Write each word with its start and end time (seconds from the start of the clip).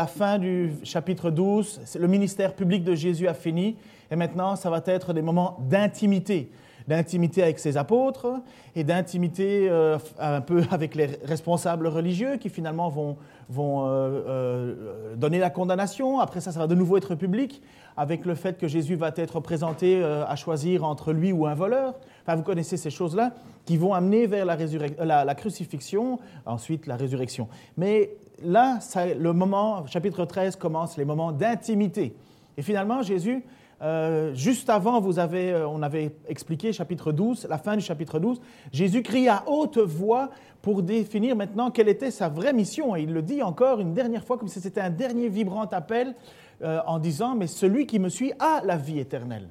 la 0.00 0.06
fin 0.06 0.38
du 0.38 0.74
chapitre 0.84 1.28
12, 1.28 1.96
le 1.98 2.06
ministère 2.06 2.54
public 2.54 2.84
de 2.84 2.94
Jésus 2.94 3.26
a 3.26 3.34
fini, 3.34 3.74
et 4.12 4.14
maintenant, 4.14 4.54
ça 4.54 4.70
va 4.70 4.80
être 4.86 5.12
des 5.12 5.22
moments 5.22 5.56
d'intimité, 5.68 6.52
d'intimité 6.86 7.42
avec 7.42 7.58
ses 7.58 7.76
apôtres 7.76 8.28
et 8.76 8.84
d'intimité 8.84 9.68
euh, 9.68 9.98
un 10.20 10.40
peu 10.40 10.62
avec 10.70 10.94
les 10.94 11.06
responsables 11.24 11.88
religieux 11.88 12.36
qui 12.36 12.48
finalement 12.48 12.88
vont, 12.88 13.16
vont 13.48 13.86
euh, 13.86 13.88
euh, 13.88 15.16
donner 15.16 15.40
la 15.40 15.50
condamnation. 15.50 16.20
Après 16.20 16.40
ça, 16.40 16.52
ça 16.52 16.60
va 16.60 16.68
de 16.68 16.76
nouveau 16.76 16.96
être 16.96 17.16
public 17.16 17.60
avec 17.96 18.24
le 18.24 18.36
fait 18.36 18.56
que 18.56 18.68
Jésus 18.68 18.94
va 18.94 19.10
être 19.16 19.40
présenté 19.40 20.04
à 20.04 20.36
choisir 20.36 20.84
entre 20.84 21.12
lui 21.12 21.32
ou 21.32 21.46
un 21.46 21.54
voleur. 21.54 21.94
Enfin, 22.22 22.36
vous 22.36 22.44
connaissez 22.44 22.76
ces 22.76 22.90
choses-là 22.90 23.32
qui 23.64 23.76
vont 23.76 23.94
amener 23.94 24.28
vers 24.28 24.44
la, 24.44 24.56
la, 25.00 25.24
la, 25.24 25.34
crucifixion, 25.34 26.20
ensuite 26.46 26.86
la 26.86 26.94
résurrection. 26.94 27.48
Mais 27.76 28.10
là, 28.42 28.78
le 29.18 29.32
moment, 29.32 29.86
chapitre 29.86 30.24
13, 30.24 30.56
commence 30.56 30.96
les 30.96 31.04
moments 31.04 31.32
d'intimité. 31.32 32.14
Et 32.56 32.62
finalement, 32.62 33.02
Jésus, 33.02 33.44
euh, 33.80 34.34
juste 34.34 34.70
avant, 34.70 35.00
vous 35.00 35.18
avez, 35.18 35.52
euh, 35.52 35.68
on 35.68 35.82
avait 35.82 36.16
expliqué 36.26 36.72
chapitre 36.72 37.12
12, 37.12 37.46
la 37.48 37.58
fin 37.58 37.76
du 37.76 37.82
chapitre 37.82 38.18
12, 38.18 38.40
Jésus 38.72 39.02
crie 39.02 39.28
à 39.28 39.44
haute 39.46 39.78
voix 39.78 40.30
pour 40.62 40.82
définir 40.82 41.36
maintenant 41.36 41.70
quelle 41.70 41.88
était 41.88 42.10
sa 42.10 42.28
vraie 42.28 42.52
mission. 42.52 42.96
Et 42.96 43.02
il 43.02 43.12
le 43.12 43.22
dit 43.22 43.42
encore 43.42 43.78
une 43.78 43.94
dernière 43.94 44.24
fois, 44.24 44.36
comme 44.36 44.48
si 44.48 44.60
c'était 44.60 44.80
un 44.80 44.90
dernier 44.90 45.28
vibrant 45.28 45.66
appel, 45.66 46.16
euh, 46.62 46.80
en 46.86 46.98
disant, 46.98 47.36
mais 47.36 47.46
celui 47.46 47.86
qui 47.86 48.00
me 48.00 48.08
suit 48.08 48.32
a 48.40 48.62
la 48.64 48.76
vie 48.76 48.98
éternelle. 48.98 49.48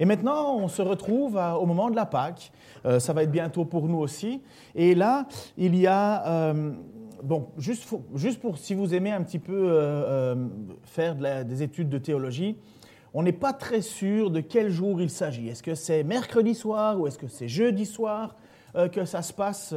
Et 0.00 0.06
maintenant, 0.06 0.56
on 0.56 0.68
se 0.68 0.80
retrouve 0.80 1.36
au 1.36 1.66
moment 1.66 1.90
de 1.90 1.94
la 1.94 2.06
Pâque. 2.06 2.50
ça 2.98 3.12
va 3.12 3.22
être 3.22 3.30
bientôt 3.30 3.64
pour 3.64 3.86
nous 3.86 3.98
aussi. 3.98 4.42
Et 4.74 4.96
là, 4.96 5.26
il 5.56 5.76
y 5.76 5.86
a 5.86 6.52
bon, 7.22 7.48
juste, 7.56 7.88
juste, 8.14 8.40
pour, 8.40 8.58
si 8.58 8.74
vous 8.74 8.94
aimez 8.94 9.12
un 9.12 9.22
petit 9.22 9.38
peu 9.38 9.52
euh, 9.52 10.34
euh, 10.34 10.46
faire 10.84 11.14
des 11.44 11.62
études 11.62 11.88
de 11.88 11.98
théologie, 11.98 12.56
on 13.14 13.22
n'est 13.22 13.32
pas 13.32 13.52
très 13.52 13.82
sûr 13.82 14.30
de 14.30 14.40
quel 14.40 14.70
jour 14.70 15.00
il 15.00 15.10
s'agit. 15.10 15.48
Est-ce 15.48 15.62
que 15.62 15.74
c'est 15.74 16.02
mercredi 16.02 16.54
soir 16.54 16.98
ou 16.98 17.06
est-ce 17.06 17.18
que 17.18 17.28
c'est 17.28 17.48
jeudi 17.48 17.86
soir 17.86 18.36
euh, 18.74 18.88
que 18.88 19.04
ça 19.04 19.22
se 19.22 19.32
passe 19.32 19.74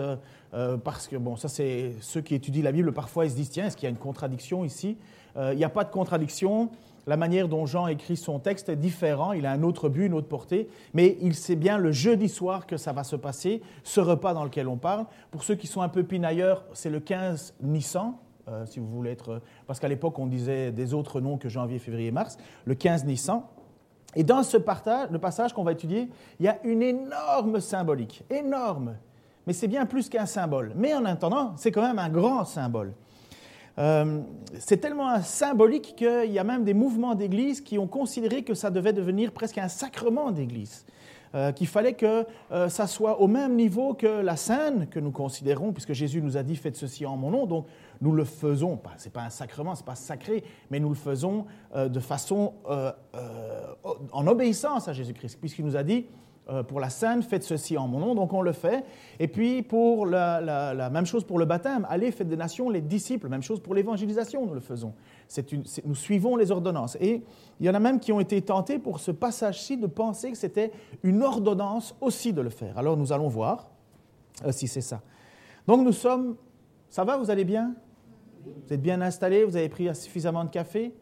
Parce 0.84 1.08
que, 1.08 1.18
bon, 1.18 1.36
ça, 1.36 1.50
c'est 1.50 1.96
ceux 2.00 2.22
qui 2.22 2.36
étudient 2.36 2.64
la 2.64 2.72
Bible, 2.72 2.94
parfois, 2.94 3.26
ils 3.26 3.32
se 3.32 3.36
disent, 3.36 3.50
tiens, 3.50 3.68
est-ce 3.68 3.76
qu'il 3.76 3.86
y 3.86 3.88
a 3.88 3.92
une 3.92 3.98
contradiction 3.98 4.64
ici? 4.64 4.98
Il 5.38 5.58
n'y 5.58 5.66
a 5.66 5.70
pas 5.70 5.84
de 5.84 5.92
contradiction 5.92 6.70
la 7.08 7.18
manière 7.18 7.48
dont 7.48 7.66
Jean 7.66 7.88
écrit 7.88 8.18
son 8.18 8.40
texte 8.40 8.70
est 8.70 8.76
différente, 8.76 9.34
il 9.36 9.46
a 9.46 9.52
un 9.52 9.64
autre 9.64 9.90
but, 9.90 10.06
une 10.06 10.14
autre 10.14 10.28
portée, 10.28 10.68
mais 10.94 11.18
il 11.22 11.36
sait 11.36 11.56
bien 11.56 11.78
le 11.78 11.92
jeudi 11.92 12.30
soir 12.30 12.66
que 12.66 12.78
ça 12.78 12.94
va 12.94 13.04
se 13.04 13.16
passer, 13.16 13.62
ce 13.84 14.00
repas 14.00 14.34
dans 14.34 14.44
lequel 14.44 14.68
on 14.68 14.78
parle. 14.78 15.06
Pour 15.32 15.44
ceux 15.44 15.56
qui 15.56 15.68
sont 15.68 15.82
un 15.82 15.90
peu 15.90 16.04
pinailleurs, 16.04 16.64
c'est 16.74 16.90
le 16.90 17.00
15 17.00 17.56
Nissan, 17.62 18.16
euh, 18.48 18.66
si 18.66 18.80
vous 18.80 18.88
voulez 18.88 19.12
être... 19.12 19.42
Parce 19.68 19.80
qu'à 19.80 19.88
l'époque, 19.88 20.18
on 20.20 20.28
disait 20.28 20.72
des 20.72 20.94
autres 20.94 21.22
noms 21.22 21.38
que 21.38 21.50
janvier, 21.50 21.80
février, 21.80 22.12
mars, 22.12 22.38
le 22.66 22.76
15 22.76 23.06
Nissan. 23.06 23.44
Et 24.16 24.24
dans 24.24 24.44
ce 24.44 24.58
le 24.58 25.18
passage 25.18 25.54
qu'on 25.54 25.64
va 25.64 25.74
étudier, 25.74 26.10
il 26.40 26.46
y 26.46 26.50
a 26.50 26.58
une 26.64 26.82
énorme 26.82 27.60
symbolique, 27.60 28.24
énorme. 28.30 28.96
Mais 29.46 29.54
c'est 29.54 29.68
bien 29.68 29.86
plus 29.86 30.10
qu'un 30.10 30.26
symbole. 30.26 30.72
Mais 30.76 30.94
en 30.94 31.06
attendant, 31.06 31.54
c'est 31.58 31.72
quand 31.72 31.82
même 31.82 32.00
un 32.00 32.10
grand 32.10 32.46
symbole. 32.46 32.94
Euh, 33.78 34.22
c'est 34.60 34.78
tellement 34.78 35.22
symbolique 35.22 35.96
qu'il 35.98 36.32
y 36.32 36.40
a 36.40 36.44
même 36.44 36.64
des 36.64 36.74
mouvements 36.74 37.16
d'Église 37.16 37.62
qui 37.62 37.78
ont 37.78 37.88
considéré 37.88 38.44
que 38.44 38.54
ça 38.54 38.70
devait 38.70 38.94
devenir 38.94 39.32
presque 39.32 39.58
un 39.58 39.68
sacrement 39.68 40.32
d'Église. 40.32 40.86
Euh, 41.34 41.52
qu'il 41.52 41.68
fallait 41.68 41.96
que 41.96 42.26
euh, 42.54 42.70
ça 42.70 42.88
soit 42.88 43.20
au 43.20 43.28
même 43.28 43.58
niveau 43.58 43.94
que 43.94 44.08
la 44.08 44.38
scène 44.38 44.88
que 44.88 45.02
nous 45.02 45.12
considérons, 45.12 45.74
puisque 45.74 45.92
Jésus 45.92 46.22
nous 46.22 46.38
a 46.38 46.44
dit 46.44 46.56
faites 46.56 46.78
ceci 46.78 47.06
en 47.06 47.18
mon 47.18 47.32
nom, 47.32 47.46
donc 47.46 47.66
nous 48.00 48.14
le 48.14 48.24
faisons. 48.24 48.80
Ce 48.98 49.06
n'est 49.06 49.12
pas 49.12 49.24
un 49.24 49.30
sacrement, 49.30 49.76
ce 49.76 49.82
n'est 49.82 49.86
pas 49.86 49.96
sacré, 49.96 50.46
mais 50.70 50.80
nous 50.80 50.88
le 50.88 50.96
faisons 50.96 51.46
de 51.76 52.00
façon 52.00 52.54
en 54.14 54.28
obéissance 54.28 54.88
à 54.88 54.94
Jésus-Christ, 54.94 55.38
puisqu'il 55.42 55.66
nous 55.66 55.76
a 55.76 55.84
dit 55.84 56.06
pour 56.68 56.80
la 56.80 56.90
Sainte, 56.90 57.24
faites 57.24 57.44
ceci 57.44 57.76
en 57.78 57.88
mon 57.88 58.00
nom, 58.00 58.16
donc 58.16 58.32
on 58.34 58.42
le 58.42 58.52
fait. 58.52 58.86
Et 59.20 59.28
puis 59.28 59.64
pour 59.64 60.06
la, 60.06 60.90
même 60.92 61.06
chose 61.06 61.24
pour 61.24 61.40
le 61.40 61.46
baptême, 61.46 61.88
allez, 61.90 62.12
faites 62.12 62.28
des 62.28 62.38
nations 62.38 62.70
les 62.70 62.82
disciples, 62.82 63.30
même 63.30 63.42
chose 63.42 63.60
pour 63.60 63.74
l'évangélisation, 63.74 64.46
nous 64.46 64.54
le 64.54 64.60
faisons. 64.60 64.94
nous 65.86 65.96
suivons 65.96 66.36
les 66.36 66.52
ordonnances. 66.52 66.98
Et 67.00 67.24
il 67.60 67.66
y 67.66 67.70
en 67.70 67.74
a 67.74 67.80
même 67.80 68.00
qui 68.00 68.12
ont 68.12 68.20
été 68.20 68.42
tentés 68.42 68.78
pour 68.78 69.00
ce 69.00 69.12
passage-ci 69.12 69.78
de 69.78 69.88
penser 69.88 70.32
que 70.32 70.38
c'était 70.38 70.72
une 71.04 71.24
ordonnance 71.24 71.96
aussi 72.00 72.32
de 72.34 72.42
le 72.42 72.50
faire. 72.50 72.78
Alors 72.78 72.96
nous 72.96 73.12
allons 73.12 73.28
voir 73.28 73.68
euh, 74.46 74.52
si 74.52 74.68
c'est 74.68 74.82
ça. 74.82 75.02
Donc 75.68 75.84
nous 75.84 75.94
sommes, 75.94 76.36
ça 76.90 77.04
va, 77.04 77.18
vous 77.18 77.32
allez 77.32 77.46
bien? 77.46 77.74
Vous 78.46 78.74
êtes 78.74 78.82
bien 78.82 79.02
installés, 79.02 79.44
vous 79.44 79.56
avez 79.56 79.70
pris 79.70 79.94
suffisamment 79.96 80.44
de 80.44 80.50
café? 80.50 80.94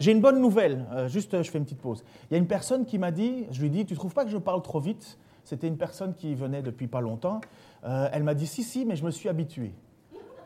J'ai 0.00 0.12
une 0.12 0.22
bonne 0.22 0.40
nouvelle, 0.40 0.86
euh, 0.92 1.08
juste 1.08 1.42
je 1.42 1.50
fais 1.50 1.58
une 1.58 1.64
petite 1.64 1.80
pause. 1.80 2.02
Il 2.30 2.32
y 2.32 2.36
a 2.36 2.38
une 2.38 2.46
personne 2.46 2.86
qui 2.86 2.98
m'a 2.98 3.10
dit, 3.10 3.44
je 3.50 3.60
lui 3.60 3.66
ai 3.66 3.70
dit, 3.70 3.84
tu 3.84 3.94
trouves 3.94 4.14
pas 4.14 4.24
que 4.24 4.30
je 4.30 4.38
parle 4.38 4.62
trop 4.62 4.80
vite? 4.80 5.18
C'était 5.44 5.68
une 5.68 5.76
personne 5.76 6.14
qui 6.14 6.34
venait 6.34 6.62
depuis 6.62 6.86
pas 6.86 7.02
longtemps. 7.02 7.42
Euh, 7.84 8.08
elle 8.10 8.22
m'a 8.22 8.32
dit, 8.32 8.46
si, 8.46 8.62
si, 8.62 8.86
mais 8.86 8.96
je 8.96 9.04
me 9.04 9.10
suis 9.10 9.28
habitué. 9.28 9.74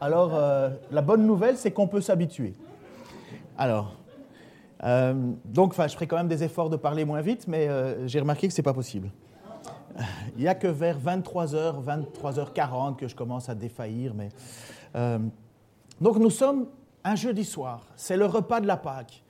Alors, 0.01 0.35
euh, 0.35 0.71
la 0.91 1.03
bonne 1.03 1.25
nouvelle, 1.25 1.57
c'est 1.57 1.71
qu'on 1.71 1.87
peut 1.87 2.01
s'habituer. 2.01 2.55
Alors, 3.57 3.95
donc, 5.47 5.73
je 5.81 5.95
ferai 5.95 6.07
quand 6.07 6.17
même 6.17 6.29
des 6.29 6.43
efforts 6.43 6.69
de 6.69 6.77
parler 6.77 7.07
moins 7.07 7.23
vite, 7.23 7.49
mais 7.49 7.69
j'ai 8.07 8.21
remarqué 8.21 8.49
que 8.49 8.53
ce 8.53 8.61
n'est 8.61 8.65
pas 8.65 8.75
possible. 8.75 9.11
Il 10.37 10.43
n'y 10.43 10.49
a 10.49 10.55
que 10.55 10.67
vers 10.67 10.99
23h, 10.99 11.83
23h40 11.83 12.97
que 12.97 13.09
je 13.09 13.15
commence 13.15 13.49
à 13.49 13.55
défaillir. 13.55 14.13
Mais, 14.15 14.29
donc, 16.03 16.19
nous 16.19 16.29
sommes 16.29 16.67
un 17.03 17.15
jeudi 17.15 17.45
soir. 17.45 17.87
C'est 17.97 18.19
le 18.19 18.27
repas 18.27 18.61
de 18.61 18.67
la 18.67 18.77
Pâque. 18.77 19.24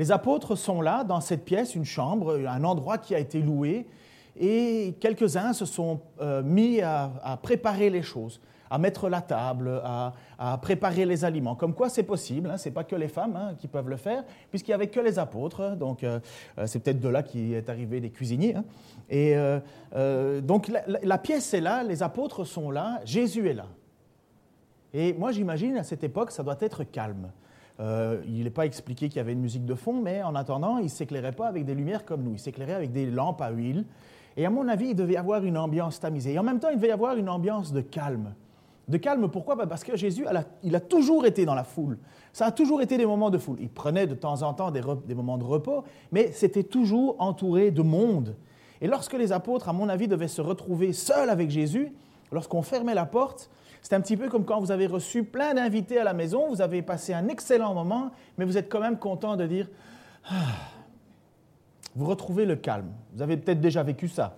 Les 0.00 0.12
apôtres 0.12 0.56
sont 0.56 0.80
là, 0.80 1.04
dans 1.04 1.20
cette 1.20 1.44
pièce, 1.44 1.74
une 1.74 1.84
chambre, 1.84 2.40
un 2.48 2.64
endroit 2.64 2.96
qui 2.96 3.14
a 3.14 3.18
été 3.18 3.42
loué, 3.42 3.86
et 4.34 4.94
quelques-uns 4.98 5.52
se 5.52 5.66
sont 5.66 6.00
euh, 6.22 6.42
mis 6.42 6.80
à, 6.80 7.38
préparer 7.42 7.90
les 7.90 8.00
choses, 8.00 8.40
à 8.70 8.78
mettre 8.78 9.10
la 9.10 9.20
table, 9.20 9.82
à, 9.84 10.14
préparer 10.62 11.04
les 11.04 11.26
aliments. 11.26 11.54
Comme 11.54 11.74
quoi 11.74 11.90
c'est 11.90 12.02
possible, 12.02 12.48
hein, 12.50 12.56
ce 12.56 12.70
n'est 12.70 12.74
pas 12.74 12.84
que 12.84 12.96
les 12.96 13.08
femmes 13.08 13.36
hein, 13.36 13.54
qui 13.58 13.68
peuvent 13.68 13.90
le 13.90 13.98
faire, 13.98 14.24
puisqu'il 14.48 14.70
n'y 14.70 14.76
avait 14.76 14.86
que 14.86 15.00
les 15.00 15.18
apôtres, 15.18 15.76
donc 15.76 16.02
euh, 16.02 16.18
euh, 16.56 16.66
c'est 16.66 16.78
peut-être 16.78 17.00
de 17.00 17.08
là 17.10 17.22
qu'est 17.22 17.68
arrivé 17.68 18.00
des 18.00 18.08
cuisiniers. 18.08 18.54
Hein. 18.54 18.64
Et 19.10 19.36
donc 20.40 20.72
la 20.86 21.18
pièce 21.18 21.52
est 21.52 21.60
là, 21.60 21.82
les 21.82 22.02
apôtres 22.02 22.46
sont 22.46 22.70
là, 22.70 23.00
Jésus 23.04 23.50
est 23.50 23.54
là. 23.54 23.66
Et 24.94 25.12
moi 25.12 25.30
j'imagine 25.30 25.76
à 25.76 25.84
cette 25.84 26.04
époque, 26.04 26.30
ça 26.30 26.42
doit 26.42 26.56
être 26.62 26.84
calme. 26.84 27.30
Euh, 27.80 28.20
il 28.26 28.44
n'est 28.44 28.50
pas 28.50 28.66
expliqué 28.66 29.08
qu'il 29.08 29.16
y 29.16 29.20
avait 29.20 29.32
une 29.32 29.40
musique 29.40 29.64
de 29.64 29.74
fond, 29.74 30.00
mais 30.02 30.22
en 30.22 30.34
attendant, 30.34 30.78
il 30.78 30.84
ne 30.84 30.88
s'éclairait 30.88 31.32
pas 31.32 31.48
avec 31.48 31.64
des 31.64 31.74
lumières 31.74 32.04
comme 32.04 32.22
nous, 32.22 32.34
il 32.34 32.38
s'éclairait 32.38 32.74
avec 32.74 32.92
des 32.92 33.06
lampes 33.06 33.40
à 33.40 33.50
huile. 33.50 33.84
Et 34.36 34.44
à 34.44 34.50
mon 34.50 34.68
avis, 34.68 34.90
il 34.90 34.94
devait 34.94 35.14
y 35.14 35.16
avoir 35.16 35.44
une 35.44 35.56
ambiance 35.56 35.98
tamisée. 35.98 36.34
Et 36.34 36.38
en 36.38 36.42
même 36.42 36.60
temps, 36.60 36.68
il 36.68 36.76
devait 36.76 36.88
y 36.88 36.92
avoir 36.92 37.16
une 37.16 37.28
ambiance 37.28 37.72
de 37.72 37.80
calme. 37.80 38.34
De 38.88 38.96
calme, 38.96 39.28
pourquoi 39.28 39.56
Parce 39.56 39.84
que 39.84 39.96
Jésus, 39.96 40.26
il 40.62 40.74
a 40.74 40.80
toujours 40.80 41.24
été 41.24 41.44
dans 41.44 41.54
la 41.54 41.64
foule. 41.64 41.98
Ça 42.32 42.46
a 42.46 42.50
toujours 42.52 42.82
été 42.82 42.96
des 42.96 43.06
moments 43.06 43.30
de 43.30 43.38
foule. 43.38 43.58
Il 43.60 43.68
prenait 43.68 44.06
de 44.06 44.14
temps 44.14 44.42
en 44.42 44.52
temps 44.52 44.70
des 44.70 45.14
moments 45.14 45.38
de 45.38 45.44
repos, 45.44 45.84
mais 46.12 46.32
c'était 46.32 46.64
toujours 46.64 47.16
entouré 47.18 47.70
de 47.70 47.82
monde. 47.82 48.36
Et 48.80 48.88
lorsque 48.88 49.14
les 49.14 49.32
apôtres, 49.32 49.68
à 49.68 49.72
mon 49.72 49.88
avis, 49.88 50.08
devaient 50.08 50.28
se 50.28 50.40
retrouver 50.40 50.92
seuls 50.92 51.30
avec 51.30 51.50
Jésus, 51.50 51.92
lorsqu'on 52.32 52.62
fermait 52.62 52.94
la 52.94 53.06
porte, 53.06 53.50
c'est 53.82 53.94
un 53.94 54.00
petit 54.00 54.16
peu 54.16 54.28
comme 54.28 54.44
quand 54.44 54.60
vous 54.60 54.70
avez 54.70 54.86
reçu 54.86 55.24
plein 55.24 55.54
d'invités 55.54 55.98
à 55.98 56.04
la 56.04 56.12
maison, 56.12 56.48
vous 56.48 56.60
avez 56.60 56.82
passé 56.82 57.14
un 57.14 57.28
excellent 57.28 57.74
moment, 57.74 58.10
mais 58.36 58.44
vous 58.44 58.58
êtes 58.58 58.68
quand 58.68 58.80
même 58.80 58.98
content 58.98 59.36
de 59.36 59.46
dire 59.46 59.68
ah. 60.28 60.34
Vous 61.96 62.06
retrouvez 62.06 62.46
le 62.46 62.56
calme. 62.56 62.92
Vous 63.14 63.22
avez 63.22 63.36
peut-être 63.36 63.60
déjà 63.60 63.82
vécu 63.82 64.08
ça. 64.08 64.36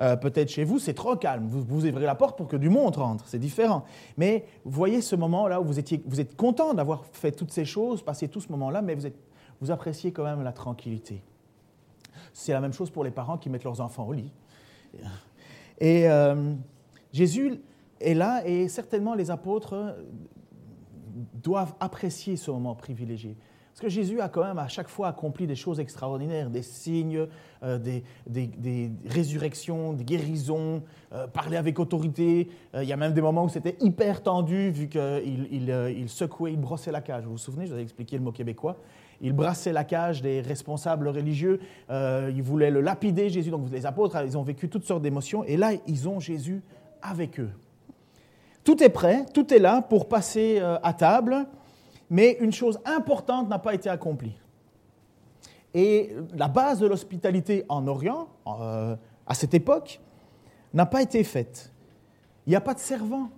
Euh, 0.00 0.16
peut-être 0.16 0.48
chez 0.48 0.64
vous, 0.64 0.78
c'est 0.78 0.94
trop 0.94 1.16
calme. 1.16 1.46
Vous, 1.48 1.86
ouvrez 1.86 2.06
la 2.06 2.14
porte 2.14 2.36
pour 2.36 2.48
que 2.48 2.56
du 2.56 2.70
monde 2.70 2.96
rentre. 2.96 3.24
C'est 3.26 3.38
différent. 3.38 3.84
Mais 4.16 4.46
vous 4.64 4.70
voyez 4.70 5.02
ce 5.02 5.16
moment-là 5.16 5.60
où 5.60 5.64
vous, 5.64 5.78
étiez, 5.78 6.02
vous 6.06 6.20
êtes 6.20 6.36
content 6.36 6.72
d'avoir 6.72 7.04
fait 7.12 7.32
toutes 7.32 7.50
ces 7.50 7.64
choses, 7.64 8.02
passé 8.02 8.28
tout 8.28 8.40
ce 8.40 8.50
moment-là, 8.52 8.80
mais 8.80 8.94
vous, 8.94 9.08
vous 9.60 9.70
appréciez 9.70 10.12
quand 10.12 10.24
même 10.24 10.42
la 10.42 10.52
tranquillité. 10.52 11.22
C'est 12.32 12.52
la 12.52 12.60
même 12.60 12.72
chose 12.72 12.90
pour 12.90 13.04
les 13.04 13.10
parents 13.10 13.36
qui 13.36 13.50
mettent 13.50 13.64
leurs 13.64 13.80
enfants 13.80 14.06
au 14.06 14.12
lit. 14.12 14.32
Et 15.80 16.08
euh, 16.08 16.54
Jésus 17.12 17.60
et 18.00 18.14
là, 18.14 18.46
et 18.46 18.68
certainement 18.68 19.14
les 19.14 19.30
apôtres 19.30 19.96
doivent 21.34 21.74
apprécier 21.80 22.36
ce 22.36 22.50
moment 22.50 22.74
privilégié. 22.74 23.36
Parce 23.78 23.94
que 23.94 24.00
Jésus 24.00 24.20
a 24.20 24.28
quand 24.28 24.42
même 24.42 24.58
à 24.58 24.66
chaque 24.66 24.88
fois 24.88 25.06
accompli 25.06 25.46
des 25.46 25.54
choses 25.54 25.78
extraordinaires, 25.78 26.50
des 26.50 26.62
signes, 26.62 27.28
euh, 27.62 27.78
des, 27.78 28.90
résurrections, 29.06 29.92
des 29.92 30.02
guérisons, 30.02 30.82
euh, 31.12 31.28
parler 31.28 31.56
avec 31.56 31.78
autorité. 31.78 32.48
Euh, 32.74 32.82
il 32.82 32.88
y 32.88 32.92
a 32.92 32.96
même 32.96 33.12
des 33.12 33.20
moments 33.20 33.44
où 33.44 33.48
c'était 33.48 33.76
hyper 33.80 34.24
tendu 34.24 34.70
vu 34.70 34.88
qu'il 34.88 35.48
il, 35.52 36.08
secouait, 36.08 36.54
il 36.54 36.60
brossait 36.60 36.90
la 36.90 37.00
cage. 37.00 37.22
Vous 37.22 37.30
vous 37.30 37.38
souvenez, 37.38 37.66
je 37.66 37.72
vous 37.72 37.78
ai 37.78 37.82
expliqué 37.82 38.16
le 38.16 38.24
mot 38.24 38.32
québécois. 38.32 38.78
Il 39.20 39.32
brassait 39.32 39.72
la 39.72 39.84
cage 39.84 40.22
des 40.22 40.40
responsables 40.40 41.06
religieux. 41.06 41.60
il 41.88 42.42
voulait 42.42 42.72
le 42.72 42.80
lapider, 42.80 43.28
Jésus. 43.28 43.50
Donc 43.50 43.70
les 43.70 43.86
apôtres, 43.86 44.16
ils 44.24 44.36
ont 44.36 44.42
vécu 44.42 44.68
toutes 44.68 44.84
sortes 44.84 45.02
d'émotions. 45.02 45.44
Et 45.44 45.56
là, 45.56 45.70
ils 45.86 46.08
ont 46.08 46.18
Jésus 46.18 46.62
avec 47.02 47.40
eux. 47.40 47.50
Tout 48.64 48.82
est 48.82 48.88
prêt, 48.88 49.24
tout 49.32 49.52
est 49.52 49.58
là 49.58 49.82
pour 49.82 50.08
passer 50.08 50.58
euh, 50.60 50.78
à 50.82 50.92
table. 50.92 51.46
mais 52.10 52.36
une 52.40 52.52
chose 52.52 52.78
importante 52.84 53.48
n'a 53.48 53.58
pas 53.58 53.74
été 53.74 53.88
accomplie. 53.88 54.38
Et 55.74 56.14
la 56.34 56.48
base 56.48 56.80
de 56.80 56.86
l'hospitalité 56.86 57.64
en 57.68 57.86
Orient, 57.86 58.28
euh, 58.46 58.96
à 59.26 59.34
cette 59.34 59.54
époque, 59.54 60.00
n'a 60.72 60.86
pas 60.86 61.02
été 61.02 61.22
faite. 61.24 61.72
Il 62.46 62.50
n'y 62.50 62.56
a 62.56 62.60
pas 62.60 62.74
de 62.74 62.78
servant. 62.78 63.30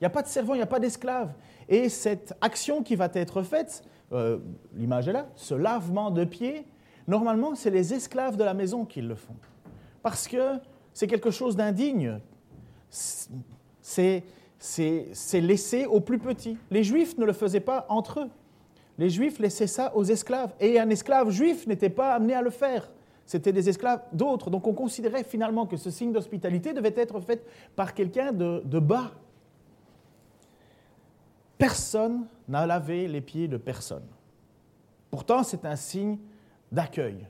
Il 0.00 0.04
n'y 0.04 0.06
a 0.06 0.10
pas 0.10 0.22
de 0.22 0.28
servant, 0.28 0.54
il 0.54 0.58
n'y 0.58 0.62
a 0.62 0.66
pas 0.66 0.80
d'esclave. 0.80 1.32
Et 1.68 1.88
cette 1.88 2.34
action 2.40 2.82
qui 2.82 2.94
va 2.94 3.08
être 3.14 3.42
faite, 3.42 3.82
euh, 4.12 4.38
l'image 4.74 5.08
est 5.08 5.12
là, 5.12 5.26
ce 5.34 5.54
lavement 5.54 6.10
de 6.10 6.24
pieds, 6.24 6.66
normalement, 7.08 7.54
c'est 7.54 7.70
les 7.70 7.94
esclaves 7.94 8.36
de 8.36 8.44
la 8.44 8.54
maison 8.54 8.84
qui 8.84 9.00
le 9.00 9.14
font. 9.14 9.36
Parce 10.02 10.28
que 10.28 10.58
c'est 10.92 11.06
quelque 11.06 11.30
chose 11.30 11.56
d'indigne. 11.56 12.20
C'est 13.80 14.22
laissé 15.34 15.86
aux 15.86 16.00
plus 16.00 16.18
petits. 16.18 16.56
Les 16.70 16.84
Juifs 16.84 17.18
ne 17.18 17.24
le 17.24 17.32
faisaient 17.32 17.60
pas 17.60 17.86
entre 17.88 18.20
eux. 18.20 18.30
Les 18.98 19.10
Juifs 19.10 19.38
laissaient 19.38 19.66
ça 19.66 19.94
aux 19.96 20.04
esclaves. 20.04 20.54
Et 20.60 20.78
un 20.78 20.88
esclave 20.88 21.30
juif 21.30 21.66
n'était 21.66 21.90
pas 21.90 22.14
amené 22.14 22.34
à 22.34 22.42
le 22.42 22.50
faire. 22.50 22.90
C'était 23.26 23.52
des 23.52 23.68
esclaves 23.68 24.02
d'autres. 24.12 24.50
Donc 24.50 24.66
on 24.66 24.72
considérait 24.72 25.24
finalement 25.24 25.66
que 25.66 25.76
ce 25.76 25.90
signe 25.90 26.12
d'hospitalité 26.12 26.72
devait 26.72 26.94
être 26.96 27.20
fait 27.20 27.44
par 27.74 27.94
quelqu'un 27.94 28.32
de, 28.32 28.62
de 28.64 28.78
bas. 28.78 29.10
Personne 31.58 32.26
n'a 32.48 32.66
lavé 32.66 33.08
les 33.08 33.20
pieds 33.20 33.48
de 33.48 33.56
personne. 33.56 34.04
Pourtant, 35.10 35.42
c'est 35.42 35.64
un 35.64 35.76
signe 35.76 36.18
d'accueil, 36.70 37.26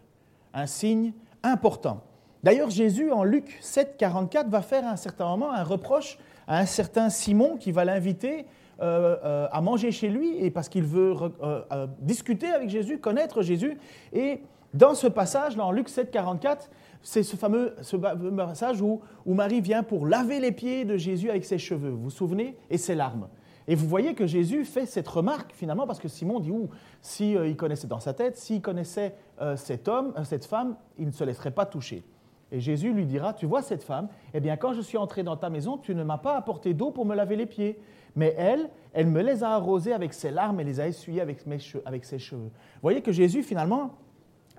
un 0.53 0.67
signe 0.67 1.13
important. 1.43 2.03
D'ailleurs, 2.45 2.69
Jésus, 2.69 3.11
en 3.11 3.25
Luc 3.25 3.57
7, 3.63 3.97
44, 3.97 4.51
va 4.51 4.61
faire 4.61 4.87
un 4.87 4.97
certain 4.97 5.27
moment 5.27 5.51
un 5.51 5.65
reproche 5.65 6.19
à 6.47 6.59
un 6.59 6.67
certain 6.67 7.09
Simon 7.09 7.57
qui 7.57 7.73
va 7.73 7.87
l'inviter 7.87 8.45
euh, 8.83 9.17
euh, 9.25 9.49
à 9.51 9.63
manger 9.63 9.91
chez 9.93 10.11
lui 10.11 10.37
et 10.45 10.51
parce 10.51 10.69
qu'il 10.69 10.83
veut 10.83 11.15
euh, 11.43 11.87
discuter 12.01 12.49
avec 12.49 12.69
Jésus, 12.69 12.99
connaître 12.99 13.41
Jésus. 13.41 13.79
Et 14.13 14.43
dans 14.75 14.95
ce 14.95 15.07
passage, 15.07 15.57
dans 15.57 15.73
Luc 15.73 15.89
7, 15.89 16.11
44, 16.11 16.69
c'est 17.01 17.23
ce 17.23 17.35
fameux, 17.37 17.77
ce 17.81 17.97
passage 17.97 18.83
où, 18.83 19.01
où, 19.25 19.33
Marie 19.33 19.63
vient 19.63 19.83
pour 19.83 20.07
laver 20.07 20.39
les 20.39 20.53
pieds 20.53 20.85
de 20.85 20.99
Jésus 20.99 21.31
avec 21.31 21.47
ses 21.47 21.57
cheveux, 21.57 21.89
vous 21.89 22.03
vous 22.03 22.11
souvenez, 22.11 22.59
et 22.69 22.77
ses 22.77 22.95
larmes. 22.95 23.29
Et 23.69 23.75
vous 23.75 23.89
voyez 23.89 24.13
que 24.13 24.27
Jésus 24.27 24.67
fait 24.67 24.85
cette 24.85 25.09
remarque 25.09 25.55
finalement 25.55 25.87
parce 25.87 25.99
que 25.99 26.09
Simon 26.09 26.41
dit, 26.41 26.51
ouh, 26.51 26.69
si 27.01 27.33
il 27.33 27.57
connaissait 27.57 27.87
dans 27.87 28.01
sa 28.01 28.13
tête, 28.13 28.37
s'il 28.37 28.61
connaissait 28.61 29.15
cet 29.57 29.89
homme, 29.89 30.13
cette 30.25 30.45
femme, 30.45 30.77
il 30.99 31.07
ne 31.07 31.13
se 31.13 31.25
laisserait 31.25 31.51
pas 31.51 31.65
toucher. 31.65 32.05
Et 32.55 32.61
Jésus 32.61 32.93
lui 32.93 33.05
dira, 33.05 33.35
tu 33.35 33.47
vois 33.47 33.63
cette 33.63 33.83
femme, 33.83 34.07
eh 34.33 34.39
bien 34.39 34.57
quand 34.57 34.75
je 34.75 34.81
suis 34.81 34.97
entré 34.97 35.25
dans 35.25 35.37
ta 35.37 35.51
maison, 35.51 35.77
tu 35.77 35.93
ne 35.93 36.05
m'as 36.05 36.19
pas 36.19 36.37
apporté 36.37 36.73
d'eau 36.73 36.93
pour 36.93 37.05
me 37.05 37.17
laver 37.17 37.35
les 37.35 37.47
pieds. 37.47 37.81
Mais 38.15 38.33
elle, 38.39 38.71
elle 38.93 39.09
me 39.09 39.23
les 39.23 39.43
a 39.43 39.51
arrosés 39.51 39.93
avec 39.93 40.15
ses 40.15 40.31
larmes 40.31 40.61
et 40.61 40.65
les 40.65 40.79
a 40.79 40.87
essuyés 40.87 41.21
avec, 41.21 41.45
avec 41.85 42.05
ses 42.05 42.21
cheveux. 42.21 42.43
Vous 42.45 42.81
voyez 42.81 43.03
que 43.03 43.11
Jésus, 43.11 43.43
finalement, 43.43 43.97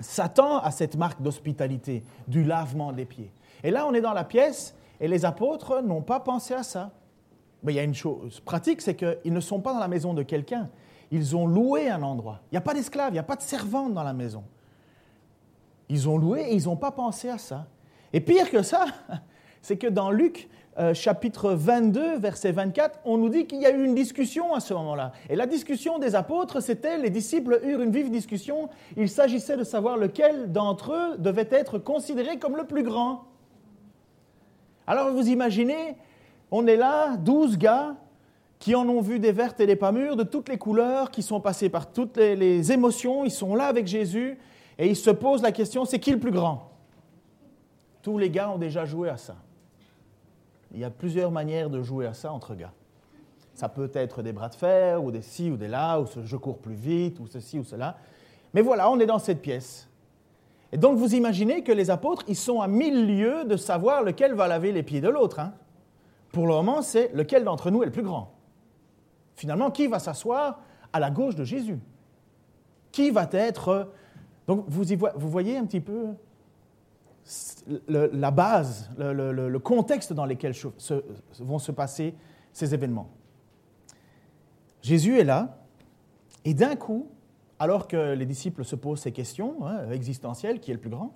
s'attend 0.01 0.57
à 0.57 0.71
cette 0.71 0.97
marque 0.97 1.21
d'hospitalité, 1.21 2.03
du 2.27 2.44
lavement 2.44 2.92
des 2.92 3.06
pieds. 3.06 3.31
Et 3.63 3.71
là, 3.71 3.88
on 3.88 3.94
est 3.94 4.01
dans 4.01 4.12
la 4.12 4.25
pièce 4.25 4.75
et 5.00 5.07
les 5.07 5.24
apôtres 5.24 5.81
n'ont 5.81 6.01
pas 6.01 6.19
pensé 6.19 6.53
à 6.53 6.63
ça. 6.63 6.92
Mais 7.63 7.71
il 7.71 7.75
y 7.77 7.80
a 7.80 7.83
une 7.83 7.95
chose 7.95 8.42
pratique, 8.42 8.81
c'est 8.81 8.95
qu'ils 8.95 9.31
ne 9.31 9.39
sont 9.39 9.62
pas 9.62 9.71
dans 9.71 9.80
la 9.80 9.88
maison 9.88 10.13
de 10.13 10.24
quelqu'un. 10.24 10.69
Ils 11.12 11.33
ont 11.38 11.47
loué 11.47 11.89
un 11.89 12.03
endroit. 12.03 12.42
Il 12.51 12.56
n'y 12.56 12.57
a 12.57 12.62
pas 12.62 12.74
d'esclaves, 12.74 13.12
il 13.12 13.13
n'y 13.13 13.19
a 13.19 13.24
pas 13.24 13.38
de 13.38 13.42
servante 13.42 13.94
dans 13.94 14.03
la 14.03 14.12
maison. 14.12 14.44
Ils 15.88 16.09
ont 16.09 16.18
loué 16.18 16.42
et 16.42 16.56
ils 16.56 16.65
n'ont 16.65 16.75
pas 16.75 16.92
pensé 16.92 17.30
à 17.30 17.38
ça. 17.38 17.68
Et 18.13 18.19
pire 18.19 18.50
que 18.50 18.62
ça, 18.62 18.86
c'est 19.62 19.78
que 19.78 19.88
dans 19.88 20.12
Luc 20.12 20.48
euh, 20.78 20.94
chapitre 20.94 21.54
22, 21.54 22.18
verset 22.18 22.52
24, 22.52 23.00
on 23.06 23.18
nous 23.18 23.30
dit 23.30 23.46
qu'il 23.48 23.62
y 23.62 23.66
a 23.66 23.72
eu 23.72 23.86
une 23.86 23.96
discussion 23.96 24.54
à 24.54 24.60
ce 24.60 24.74
moment-là. 24.74 25.13
Et 25.30 25.38
la 25.38 25.46
discussion 25.46 26.00
des 26.00 26.16
apôtres, 26.16 26.62
c'était, 26.62 26.98
les 26.98 27.10
disciples 27.10 27.62
eurent 27.63 27.81
une 27.81 27.92
vive 27.92 28.12
discussion, 28.12 28.68
il 28.98 29.07
s'agissait 29.07 29.56
de 29.56 29.63
savoir 29.63 29.96
lequel 29.96 30.52
d'entre 30.52 30.92
eux 30.92 31.18
devait 31.18 31.48
être 31.50 31.78
considéré 31.78 32.40
comme 32.40 32.57
le 32.57 32.66
plus 32.66 32.84
grand. 32.84 33.24
Alors 34.86 35.12
vous 35.12 35.30
imaginez, 35.30 35.96
on 36.52 36.68
est 36.68 36.75
là, 36.75 37.16
12 37.16 37.57
gars 37.57 37.96
qui 38.60 38.75
en 38.75 38.88
ont 38.90 39.00
vu 39.00 39.19
des 39.19 39.31
vertes 39.31 39.62
et 39.62 39.68
des 39.68 39.78
pas 39.78 39.94
mûres, 39.94 40.18
de 40.18 40.24
toutes 40.24 40.50
les 40.50 40.57
couleurs, 40.57 41.10
qui 41.10 41.24
sont 41.24 41.40
passés 41.40 41.69
par 41.69 41.94
toutes 41.94 42.18
les, 42.18 42.36
les 42.36 42.74
émotions, 42.74 43.24
ils 43.24 43.31
sont 43.31 43.56
là 43.56 43.68
avec 43.68 43.88
Jésus, 43.88 44.38
et 44.78 44.88
ils 44.88 44.96
se 44.98 45.10
posent 45.10 45.42
la 45.42 45.54
question, 45.54 45.86
c'est 45.86 46.00
qui 46.00 46.12
le 46.12 46.19
plus 46.19 46.31
grand? 46.31 46.75
Tous 48.06 48.19
les 48.19 48.30
gars 48.30 48.52
ont 48.52 48.60
déjà 48.60 48.86
joué 48.86 49.10
à 49.10 49.18
ça. 49.18 49.36
Il 50.72 50.80
y 50.80 50.84
a 50.84 50.92
plusieurs 50.92 51.31
manières 51.31 51.72
de 51.72 51.81
jouer 51.81 52.06
à 52.06 52.13
ça 52.13 52.31
entre 52.31 52.54
gars. 52.54 52.72
Ça 53.56 53.68
peut 53.68 53.90
être 53.96 54.22
des 54.22 54.31
bras 54.31 54.50
de 54.50 54.54
fer, 54.54 55.04
ou 55.04 55.10
des 55.10 55.24
ci 55.24 55.50
ou 55.50 55.57
des 55.57 55.68
là, 55.68 56.00
ou 56.00 56.06
je 56.24 56.38
cours 56.38 56.60
plus 56.60 56.75
vite, 56.75 57.19
ou 57.19 57.25
ceci 57.25 57.57
ou 57.57 57.63
cela. 57.63 57.98
Mais 58.54 58.62
voilà, 58.62 58.92
on 58.92 59.00
est 59.00 59.07
dans 59.07 59.18
cette 59.18 59.42
pièce. 59.42 59.90
Et 60.72 60.78
donc 60.78 61.00
vous 61.00 61.16
imaginez 61.16 61.63
que 61.63 61.72
les 61.72 61.90
apôtres, 61.90 62.24
ils 62.28 62.36
sont 62.36 62.62
à 62.62 62.68
mille 62.68 63.07
lieues 63.07 63.44
de 63.44 63.57
savoir 63.57 64.04
lequel 64.04 64.36
va 64.36 64.48
laver 64.48 64.72
les 64.72 64.84
pieds 64.84 65.02
de 65.02 65.10
l'autre. 65.10 65.40
Hein. 65.40 65.56
Pour 66.31 66.46
le 66.46 66.54
moment, 66.54 66.84
c'est 66.84 67.12
lequel 67.12 67.44
d'entre 67.44 67.72
nous 67.72 67.81
est 67.81 67.88
le 67.88 67.92
plus 67.92 68.04
grand. 68.04 68.36
Finalement, 69.36 69.72
qui 69.72 69.88
va 69.88 69.98
s'asseoir 69.98 70.60
à 70.94 71.00
la 71.00 71.10
gauche 71.10 71.34
de 71.34 71.44
Jésus? 71.44 71.80
Qui 72.92 73.10
va 73.10 73.28
être... 73.31 73.90
Donc 74.46 74.63
vous, 74.68 74.84
vous 75.16 75.30
voyez 75.31 75.57
un 75.57 75.66
petit 75.66 75.81
peu 75.81 76.10
la 77.88 78.31
base, 78.31 78.89
le, 78.98 79.57
contexte 79.57 80.13
dans 80.13 80.25
lequel 80.25 80.54
vont 81.39 81.60
se 81.60 81.72
passer 81.72 82.16
ces 82.54 82.74
événements. 82.74 83.10
Jésus 84.81 85.18
est 85.18 85.24
là, 85.24 85.57
et 86.44 86.54
d'un 86.54 86.75
coup, 86.75 87.10
alors 87.57 87.88
que 87.88 88.13
les 88.13 88.25
disciples 88.25 88.63
se 88.63 88.75
posent 88.75 89.00
ces 89.00 89.12
questions 89.12 89.66
hein, 89.66 89.89
existentielles, 89.92 90.60
qui 90.60 90.72
est 90.72 90.75
le 90.75 90.80
plus 90.80 90.89
grand, 90.89 91.13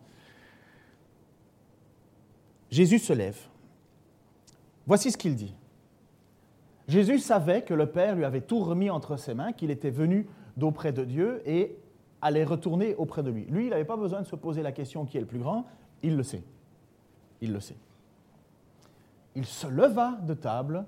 Jésus 2.71 2.99
se 2.99 3.13
lève. 3.13 3.37
Voici 4.87 5.11
ce 5.11 5.17
qu'il 5.17 5.35
dit. 5.35 5.53
Jésus 6.87 7.19
savait 7.19 7.61
que 7.61 7.75
le 7.75 7.85
Père 7.85 8.15
lui 8.15 8.25
avait 8.25 8.41
tout 8.41 8.59
remis 8.59 8.89
entre 8.89 9.17
ses 9.17 9.35
mains, 9.35 9.53
qu'il 9.53 9.69
était 9.69 9.91
venu 9.91 10.27
d'auprès 10.57 10.91
de 10.91 11.03
Dieu 11.03 11.41
et 11.45 11.77
allait 12.21 12.43
retourner 12.43 12.95
auprès 12.95 13.21
de 13.21 13.29
lui. 13.29 13.45
Lui, 13.45 13.65
il 13.65 13.69
n'avait 13.69 13.85
pas 13.85 13.97
besoin 13.97 14.21
de 14.21 14.25
se 14.25 14.35
poser 14.35 14.63
la 14.63 14.71
question 14.71 15.05
qui 15.05 15.17
est 15.17 15.21
le 15.21 15.27
plus 15.27 15.39
grand, 15.39 15.65
il 16.03 16.15
le 16.15 16.23
sait. 16.23 16.43
Il 17.41 17.53
le 17.53 17.59
sait. 17.59 17.77
Il 19.35 19.45
se 19.45 19.67
leva 19.67 20.17
de 20.23 20.33
table 20.33 20.85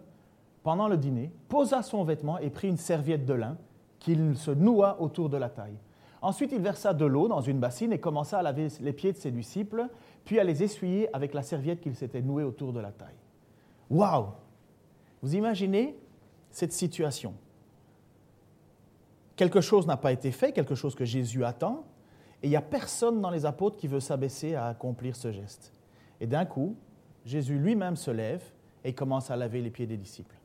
pendant 0.64 0.88
le 0.88 0.98
dîner, 0.98 1.32
posa 1.48 1.82
son 1.82 2.04
vêtement 2.04 2.38
et 2.38 2.50
prit 2.50 2.68
une 2.68 2.78
serviette 2.78 3.26
de 3.26 3.34
lin 3.34 3.58
qu'il 4.00 4.36
se 4.38 4.52
noua 4.52 5.00
autour 5.00 5.30
de 5.30 5.38
la 5.38 5.50
taille. 5.50 5.78
Ensuite, 6.22 6.52
il 6.52 6.62
versa 6.62 6.94
de 6.94 7.06
l'eau 7.06 7.28
dans 7.28 7.42
une 7.42 7.60
bassine 7.60 7.94
et 7.94 8.00
commença 8.00 8.38
à 8.38 8.42
laver 8.44 8.68
les 8.80 8.94
pieds 8.94 9.12
de 9.12 9.18
ses 9.18 9.32
disciples, 9.32 9.88
puis 10.24 10.40
à 10.40 10.44
les 10.44 10.62
essuyer 10.62 11.14
avec 11.16 11.34
la 11.34 11.42
serviette 11.42 11.82
qu'il 11.82 11.96
s'était 11.96 12.22
nouée 12.22 12.44
autour 12.44 12.74
de 12.74 12.80
la 12.80 12.92
taille. 12.92 13.16
Waouh 13.90 14.28
Vous 15.24 15.36
imaginez 15.36 15.98
cette 16.52 16.74
situation 16.74 17.34
Quelque 19.36 19.62
chose 19.62 19.88
n'a 19.88 19.98
pas 19.98 20.12
été 20.12 20.32
fait, 20.32 20.52
quelque 20.52 20.76
chose 20.76 20.94
que 20.94 21.06
Jésus 21.06 21.44
attend, 21.44 21.86
et 22.44 22.48
il 22.48 22.50
n'y 22.50 22.56
a 22.56 22.62
personne 22.62 23.22
dans 23.22 23.30
les 23.30 23.46
apôtres 23.46 23.78
qui 23.78 23.88
veut 23.88 24.00
s'abaisser 24.00 24.56
à 24.56 24.68
accomplir 24.68 25.16
ce 25.16 25.32
geste. 25.32 25.72
Et 26.20 26.28
d'un 26.28 26.46
coup, 26.46 26.76
Jésus 27.26 27.58
lui-même 27.58 27.96
se 27.96 28.12
lève 28.12 28.44
et 28.84 28.94
commence 28.94 29.30
à 29.30 29.36
laver 29.36 29.62
les 29.62 29.70
pieds 29.70 29.86
des 29.86 29.98
disciples. 29.98 30.36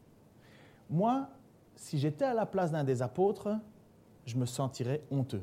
Moi, 0.90 1.28
si 1.74 1.98
j'étais 1.98 2.24
à 2.24 2.34
la 2.34 2.46
place 2.46 2.70
d'un 2.70 2.84
des 2.84 3.02
apôtres, 3.02 3.48
je 4.26 4.36
me 4.36 4.46
sentirais 4.46 5.02
honteux. 5.10 5.42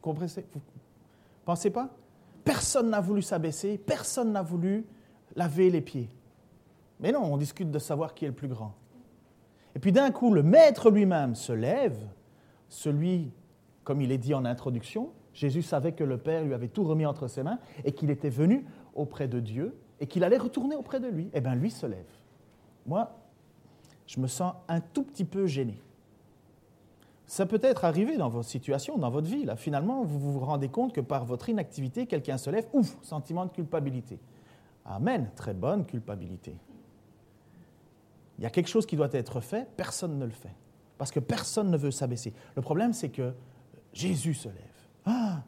Comprenez 0.00 0.30
Vous 0.54 0.60
pensez 1.44 1.70
pas? 1.70 1.90
Personne 2.44 2.90
n'a 2.90 3.00
voulu 3.00 3.22
s'abaisser, 3.22 3.76
personne 3.76 4.32
n'a 4.32 4.42
voulu 4.42 4.86
laver 5.34 5.68
les 5.68 5.80
pieds. 5.80 6.08
Mais 7.00 7.12
non, 7.12 7.24
on 7.24 7.36
discute 7.36 7.70
de 7.70 7.78
savoir 7.78 8.14
qui 8.14 8.24
est 8.24 8.28
le 8.28 8.34
plus 8.34 8.48
grand. 8.48 8.74
Et 9.74 9.78
puis 9.78 9.92
d'un 9.92 10.10
coup, 10.10 10.32
le 10.32 10.42
maître 10.42 10.90
lui-même 10.90 11.34
se 11.34 11.52
lève, 11.52 11.98
celui 12.68 13.30
comme 13.86 14.02
il 14.02 14.10
est 14.10 14.18
dit 14.18 14.34
en 14.34 14.44
introduction, 14.44 15.10
Jésus 15.32 15.62
savait 15.62 15.92
que 15.92 16.02
le 16.02 16.18
Père 16.18 16.42
lui 16.44 16.54
avait 16.54 16.66
tout 16.66 16.82
remis 16.82 17.06
entre 17.06 17.28
ses 17.28 17.44
mains 17.44 17.60
et 17.84 17.92
qu'il 17.92 18.10
était 18.10 18.30
venu 18.30 18.66
auprès 18.94 19.28
de 19.28 19.38
Dieu 19.38 19.78
et 20.00 20.08
qu'il 20.08 20.24
allait 20.24 20.38
retourner 20.38 20.74
auprès 20.74 20.98
de 20.98 21.06
lui. 21.06 21.30
Eh 21.34 21.40
bien, 21.40 21.54
lui 21.54 21.70
se 21.70 21.86
lève. 21.86 22.04
Moi, 22.84 23.16
je 24.08 24.18
me 24.18 24.26
sens 24.26 24.54
un 24.66 24.80
tout 24.80 25.04
petit 25.04 25.24
peu 25.24 25.46
gêné. 25.46 25.80
Ça 27.26 27.46
peut 27.46 27.60
être 27.62 27.84
arrivé 27.84 28.16
dans 28.16 28.28
votre 28.28 28.48
situation, 28.48 28.98
dans 28.98 29.10
votre 29.10 29.28
vie. 29.28 29.46
Finalement, 29.56 30.02
vous 30.02 30.18
vous 30.18 30.40
rendez 30.40 30.68
compte 30.68 30.92
que 30.92 31.00
par 31.00 31.24
votre 31.24 31.48
inactivité, 31.48 32.06
quelqu'un 32.06 32.38
se 32.38 32.50
lève, 32.50 32.66
ouf, 32.72 32.96
sentiment 33.02 33.44
de 33.44 33.50
culpabilité. 33.52 34.18
Amen, 34.84 35.30
très 35.36 35.54
bonne 35.54 35.86
culpabilité. 35.86 36.56
Il 38.38 38.42
y 38.42 38.46
a 38.48 38.50
quelque 38.50 38.68
chose 38.68 38.84
qui 38.84 38.96
doit 38.96 39.12
être 39.12 39.40
fait, 39.40 39.68
personne 39.76 40.18
ne 40.18 40.24
le 40.24 40.32
fait. 40.32 40.54
Parce 40.98 41.12
que 41.12 41.20
personne 41.20 41.70
ne 41.70 41.76
veut 41.76 41.92
s'abaisser. 41.92 42.32
Le 42.56 42.62
problème, 42.62 42.92
c'est 42.92 43.10
que 43.10 43.32
Jésus 43.96 44.34
se 44.34 44.48
lève. 44.48 44.56
Ah 45.06 45.42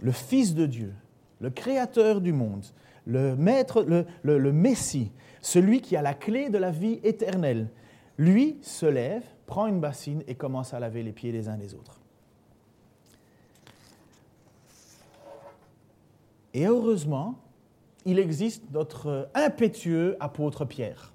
Le 0.00 0.10
Fils 0.10 0.54
de 0.54 0.64
Dieu, 0.64 0.94
le 1.40 1.50
Créateur 1.50 2.20
du 2.20 2.32
monde, 2.32 2.64
le 3.04 3.36
Maître, 3.36 3.82
le, 3.82 4.06
le, 4.22 4.52
Messie, 4.52 5.12
celui 5.42 5.82
qui 5.82 5.96
a 5.96 6.02
la 6.02 6.14
clé 6.14 6.48
de 6.48 6.58
la 6.58 6.70
vie 6.70 6.98
éternelle, 7.04 7.68
lui 8.16 8.58
se 8.62 8.86
lève 8.86 9.22
prend 9.44 9.66
une 9.66 9.80
bassine 9.80 10.22
et 10.26 10.34
commence 10.34 10.72
à 10.72 10.80
laver 10.80 11.02
les 11.02 11.12
pieds 11.12 11.30
les 11.30 11.48
uns 11.48 11.58
des 11.58 11.74
autres. 11.74 12.00
Et 16.54 16.66
heureusement, 16.66 17.34
il 18.06 18.18
existe 18.18 18.64
notre 18.72 19.28
impétueux 19.34 20.16
apôtre 20.20 20.64
Pierre. 20.64 21.12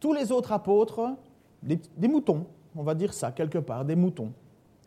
Tous 0.00 0.12
les 0.12 0.32
autres 0.32 0.50
apôtres, 0.50 1.16
des, 1.62 2.08
moutons, 2.08 2.46
on 2.76 2.82
va 2.82 2.94
dire 2.94 3.12
ça 3.12 3.32
quelque 3.32 3.58
part, 3.58 3.84
des 3.84 3.96
moutons. 3.96 4.32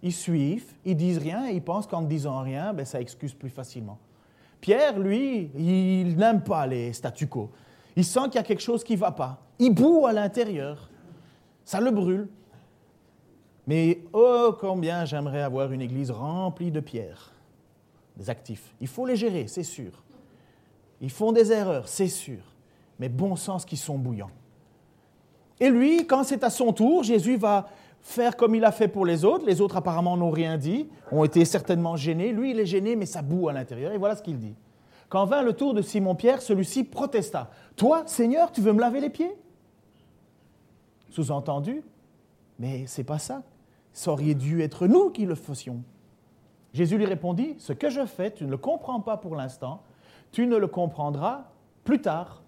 Ils 0.01 0.13
suivent, 0.13 0.73
ils 0.85 0.95
disent 0.95 1.17
rien 1.17 1.47
et 1.47 1.53
ils 1.53 1.61
pensent 1.61 1.87
qu'en 1.87 2.01
ne 2.01 2.07
disant 2.07 2.41
rien, 2.41 2.73
ben, 2.73 2.85
ça 2.85 2.99
excuse 2.99 3.33
plus 3.33 3.49
facilement. 3.49 3.97
Pierre, 4.59 4.99
lui, 4.99 5.49
il 5.57 6.15
n'aime 6.15 6.41
pas 6.41 6.67
les 6.67 6.93
statu 6.93 7.27
quo. 7.27 7.49
Il 7.95 8.05
sent 8.05 8.21
qu'il 8.25 8.35
y 8.35 8.37
a 8.39 8.43
quelque 8.43 8.61
chose 8.61 8.83
qui 8.83 8.93
ne 8.93 8.99
va 8.99 9.11
pas. 9.11 9.41
Il 9.59 9.73
boue 9.73 10.05
à 10.05 10.13
l'intérieur. 10.13 10.89
Ça 11.63 11.79
le 11.79 11.91
brûle. 11.91 12.27
Mais 13.65 14.01
oh, 14.11 14.55
combien 14.59 15.05
j'aimerais 15.05 15.41
avoir 15.41 15.71
une 15.71 15.81
église 15.81 16.11
remplie 16.11 16.71
de 16.71 16.81
pierres, 16.81 17.31
des 18.17 18.29
actifs. 18.29 18.73
Il 18.81 18.87
faut 18.87 19.05
les 19.05 19.15
gérer, 19.15 19.47
c'est 19.47 19.63
sûr. 19.63 20.03
Ils 20.99 21.11
font 21.11 21.31
des 21.31 21.51
erreurs, 21.51 21.87
c'est 21.87 22.07
sûr. 22.07 22.39
Mais 22.99 23.09
bon 23.09 23.35
sens 23.35 23.65
qu'ils 23.65 23.77
sont 23.77 23.97
bouillants. 23.97 24.31
Et 25.59 25.69
lui, 25.69 26.07
quand 26.07 26.23
c'est 26.23 26.43
à 26.43 26.49
son 26.49 26.73
tour, 26.73 27.03
Jésus 27.03 27.37
va 27.37 27.67
faire 28.01 28.35
comme 28.35 28.53
il 28.55 28.65
a 28.65 28.71
fait 28.71 28.87
pour 28.87 29.05
les 29.05 29.23
autres. 29.23 29.45
Les 29.45 29.61
autres 29.61 29.77
apparemment 29.77 30.17
n'ont 30.17 30.31
rien 30.31 30.57
dit, 30.57 30.87
ont 31.11 31.23
été 31.23 31.45
certainement 31.45 31.95
gênés. 31.95 32.31
Lui, 32.31 32.51
il 32.51 32.59
est 32.59 32.65
gêné, 32.65 32.95
mais 32.95 33.05
ça 33.05 33.21
boue 33.21 33.49
à 33.49 33.53
l'intérieur. 33.53 33.91
Et 33.93 33.97
voilà 33.97 34.15
ce 34.15 34.21
qu'il 34.21 34.37
dit. 34.37 34.55
Quand 35.09 35.25
vint 35.25 35.43
le 35.43 35.53
tour 35.53 35.73
de 35.73 35.81
Simon-Pierre, 35.81 36.41
celui-ci 36.41 36.83
protesta. 36.83 37.51
Toi, 37.75 38.03
Seigneur, 38.07 38.51
tu 38.51 38.61
veux 38.61 38.73
me 38.73 38.81
laver 38.81 38.99
les 38.99 39.09
pieds? 39.09 39.35
Sous-entendu, 41.09 41.83
mais 42.59 42.85
c'est 42.87 43.03
pas 43.03 43.19
ça. 43.19 43.43
Ça 43.93 44.11
aurait 44.11 44.33
dû 44.33 44.61
être 44.61 44.87
nous 44.87 45.11
qui 45.11 45.25
le 45.25 45.35
fassions. 45.35 45.83
Jésus 46.73 46.97
lui 46.97 47.05
répondit, 47.05 47.55
ce 47.59 47.71
que 47.73 47.89
je 47.89 48.05
fais, 48.05 48.31
tu 48.31 48.45
ne 48.45 48.49
le 48.49 48.57
comprends 48.57 48.99
pas 48.99 49.17
pour 49.17 49.35
l'instant, 49.35 49.83
tu 50.31 50.47
ne 50.47 50.57
le 50.57 50.67
comprendras 50.67 51.45
plus 51.83 52.01
tard. 52.01 52.42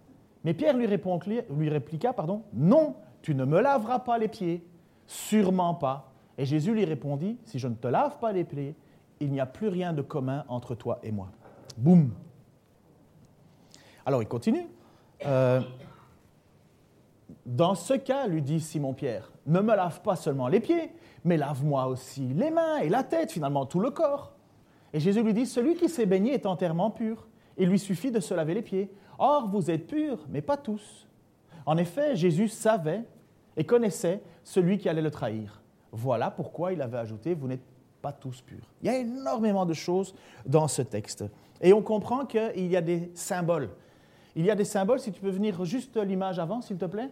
Mais 0.45 0.53
Pierre 0.53 0.77
lui, 0.77 0.85
répliqua, 0.85 2.13
pardon, 2.13 2.43
non, 2.53 2.97
tu 3.23 3.33
ne 3.33 3.45
me 3.45 3.59
laveras 3.59 3.97
pas 3.97 4.19
les 4.19 4.27
pieds, 4.27 4.63
sûrement 5.07 5.73
pas. 5.73 6.11
Et 6.37 6.45
Jésus 6.45 6.71
lui 6.71 6.85
répondit, 6.85 7.39
si 7.45 7.57
je 7.57 7.67
ne 7.67 7.73
te 7.73 7.87
lave 7.87 8.19
pas 8.19 8.31
les 8.31 8.43
pieds, 8.43 8.75
il 9.19 9.31
n'y 9.31 9.39
a 9.39 9.47
plus 9.47 9.69
rien 9.69 9.91
de 9.91 10.03
commun 10.03 10.45
entre 10.47 10.75
toi 10.75 10.99
et 11.01 11.11
moi. 11.11 11.29
Boum. 11.77 12.11
Alors 14.05 14.21
il 14.21 14.27
continue. 14.27 14.67
Euh, 15.25 15.61
dans 17.47 17.73
ce 17.73 17.95
cas, 17.95 18.27
lui 18.27 18.43
dit 18.43 18.59
Simon-Pierre, 18.59 19.31
ne 19.47 19.61
me 19.61 19.75
lave 19.75 20.01
pas 20.01 20.15
seulement 20.15 20.47
les 20.47 20.59
pieds, 20.59 20.91
mais 21.23 21.37
lave-moi 21.37 21.87
aussi 21.87 22.21
les 22.27 22.51
mains 22.51 22.77
et 22.77 22.89
la 22.89 23.03
tête, 23.03 23.31
finalement 23.31 23.65
tout 23.65 23.79
le 23.79 23.89
corps. 23.89 24.33
Et 24.93 24.99
Jésus 24.99 25.23
lui 25.23 25.33
dit, 25.33 25.47
celui 25.47 25.73
qui 25.73 25.89
s'est 25.89 26.05
baigné 26.05 26.33
est 26.33 26.45
entièrement 26.45 26.91
pur. 26.91 27.27
Il 27.57 27.69
lui 27.69 27.79
suffit 27.79 28.11
de 28.11 28.19
se 28.19 28.35
laver 28.35 28.53
les 28.53 28.61
pieds. 28.61 28.91
Or, 29.17 29.47
vous 29.47 29.71
êtes 29.71 29.87
purs, 29.87 30.19
mais 30.29 30.41
pas 30.41 30.57
tous. 30.57 31.07
En 31.65 31.77
effet, 31.77 32.15
Jésus 32.15 32.47
savait 32.47 33.03
et 33.57 33.63
connaissait 33.63 34.21
celui 34.43 34.77
qui 34.77 34.89
allait 34.89 35.01
le 35.01 35.11
trahir. 35.11 35.61
Voilà 35.91 36.29
pourquoi 36.29 36.73
il 36.73 36.81
avait 36.81 36.97
ajouté, 36.97 37.33
vous 37.33 37.47
n'êtes 37.47 37.63
pas 38.01 38.11
tous 38.11 38.41
purs. 38.41 38.69
Il 38.81 38.87
y 38.87 38.89
a 38.89 38.99
énormément 38.99 39.65
de 39.65 39.73
choses 39.73 40.13
dans 40.45 40.67
ce 40.67 40.81
texte. 40.81 41.23
Et 41.61 41.73
on 41.73 41.81
comprend 41.81 42.25
qu'il 42.25 42.67
y 42.67 42.75
a 42.75 42.81
des 42.81 43.11
symboles. 43.15 43.69
Il 44.35 44.45
y 44.45 44.51
a 44.51 44.55
des 44.55 44.65
symboles, 44.65 44.99
si 44.99 45.11
tu 45.11 45.21
peux 45.21 45.29
venir 45.29 45.63
juste 45.63 45.97
l'image 45.97 46.37
avant, 46.37 46.61
s'il 46.61 46.77
te 46.77 46.85
plaît. 46.85 47.09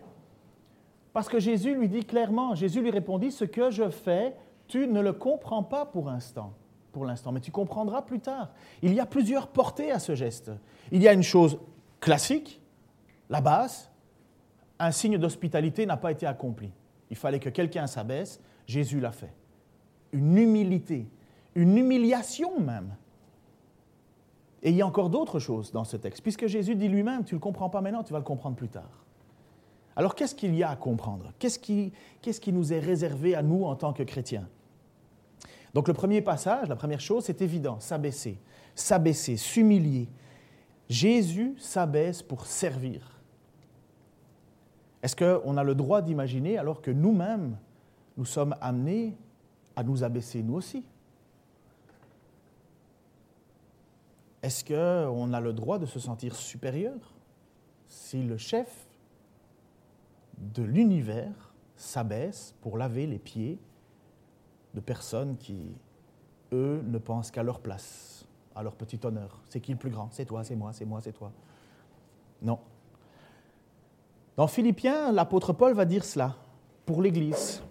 Parce 1.13 1.29
que 1.29 1.39
Jésus 1.39 1.75
lui 1.75 1.87
dit 1.87 2.03
clairement, 2.03 2.53
Jésus 2.55 2.81
lui 2.81 2.91
répondit, 2.91 3.31
ce 3.31 3.45
que 3.45 3.71
je 3.71 3.89
fais, 3.89 4.35
tu 4.67 4.87
ne 4.87 4.99
le 4.99 5.13
comprends 5.13 5.63
pas 5.63 5.85
pour 5.85 6.07
l'instant, 6.07 6.53
pour 6.91 7.05
l'instant, 7.05 7.31
mais 7.31 7.39
tu 7.39 7.51
comprendras 7.51 8.01
plus 8.01 8.19
tard. 8.19 8.49
Il 8.81 8.93
y 8.93 8.99
a 8.99 9.05
plusieurs 9.05 9.47
portées 9.47 9.91
à 9.91 9.99
ce 9.99 10.15
geste. 10.15 10.51
Il 10.91 11.01
y 11.01 11.07
a 11.07 11.13
une 11.13 11.23
chose 11.23 11.57
classique, 12.03 12.61
la 13.29 13.41
base, 13.41 13.89
un 14.77 14.91
signe 14.91 15.17
d'hospitalité 15.17 15.85
n'a 15.85 15.97
pas 15.97 16.11
été 16.11 16.25
accompli. 16.25 16.71
Il 17.09 17.15
fallait 17.15 17.39
que 17.39 17.49
quelqu'un 17.49 17.87
s'abaisse, 17.87 18.41
Jésus 18.67 18.99
l'a 18.99 19.11
fait. 19.11 19.33
Une 20.11 20.37
humilité, 20.37 21.07
une 21.55 21.77
humiliation 21.77 22.59
même. 22.59 22.95
Et 24.61 24.69
il 24.69 24.75
y 24.75 24.81
a 24.81 24.87
encore 24.87 25.09
d'autres 25.09 25.39
choses 25.39 25.71
dans 25.71 25.83
ce 25.83 25.97
texte, 25.97 26.21
puisque 26.21 26.47
Jésus 26.47 26.75
dit 26.75 26.87
lui-même, 26.87 27.23
tu 27.23 27.35
ne 27.35 27.39
le 27.39 27.41
comprends 27.41 27.69
pas 27.69 27.81
maintenant, 27.81 28.03
tu 28.03 28.13
vas 28.13 28.19
le 28.19 28.25
comprendre 28.25 28.55
plus 28.55 28.69
tard. 28.69 29.03
Alors 29.95 30.15
qu'est-ce 30.15 30.35
qu'il 30.35 30.55
y 30.55 30.63
a 30.63 30.69
à 30.69 30.75
comprendre? 30.75 31.33
Qu'est-ce 31.39 31.59
qui, 31.59 31.93
qu'est-ce 32.21 32.41
qui 32.41 32.51
nous 32.51 32.73
est 32.73 32.79
réservé 32.79 33.35
à 33.35 33.43
nous 33.43 33.63
en 33.63 33.75
tant 33.75 33.93
que 33.93 34.03
chrétiens? 34.03 34.47
Donc 35.73 35.87
le 35.87 35.93
premier 35.93 36.21
passage, 36.21 36.67
la 36.67 36.75
première 36.75 37.01
chose, 37.01 37.25
c'est 37.25 37.41
évident, 37.41 37.79
s'abaisser, 37.79 38.39
s'abaisser, 38.75 39.37
s'humilier. 39.37 40.09
Jésus 40.89 41.55
s'abaisse 41.57 42.21
pour 42.21 42.45
servir. 42.45 43.19
Est-ce 45.01 45.15
qu'on 45.15 45.57
a 45.57 45.63
le 45.63 45.75
droit 45.75 46.01
d'imaginer 46.01 46.57
alors 46.57 46.81
que 46.81 46.91
nous-mêmes, 46.91 47.57
nous 48.17 48.25
sommes 48.25 48.55
amenés 48.61 49.17
à 49.75 49.83
nous 49.83 50.03
abaisser 50.03 50.43
nous 50.43 50.55
aussi? 50.55 50.83
Est-ce 54.41 54.63
qu'on 54.65 55.33
a 55.33 55.39
le 55.39 55.53
droit 55.53 55.79
de 55.79 55.85
se 55.85 55.99
sentir 55.99 56.35
supérieur 56.35 57.13
si 57.87 58.23
le 58.23 58.37
chef 58.37 58.87
de 60.37 60.63
l'univers 60.63 61.53
s'abaisse 61.75 62.55
pour 62.61 62.77
laver 62.77 63.07
les 63.07 63.19
pieds 63.19 63.59
de 64.73 64.79
personnes 64.79 65.37
qui, 65.37 65.75
eux, 66.51 66.81
ne 66.85 66.97
pensent 66.97 67.31
qu'à 67.31 67.43
leur 67.43 67.59
place, 67.59 68.22
à 68.55 68.63
leur 68.63 68.73
petit 68.73 68.99
honneur 69.03 69.41
C'est 69.49 69.59
qui 69.59 69.71
le 69.71 69.77
plus 69.77 69.89
grand? 69.89 70.09
C'est 70.11 70.25
toi, 70.25 70.43
c'est 70.43 70.55
moi, 70.55 70.71
c'est 70.73 70.85
moi, 70.85 70.99
c'est 71.01 71.11
toi. 71.11 71.31
Non. 72.41 72.59
Dans 74.35 74.47
Philippiens, 74.47 75.11
l'apôtre 75.11 75.53
Paul 75.53 75.73
va 75.73 75.85
dire 75.85 76.03
cela 76.03 76.35
pour 76.85 77.01
l'Église. 77.01 77.61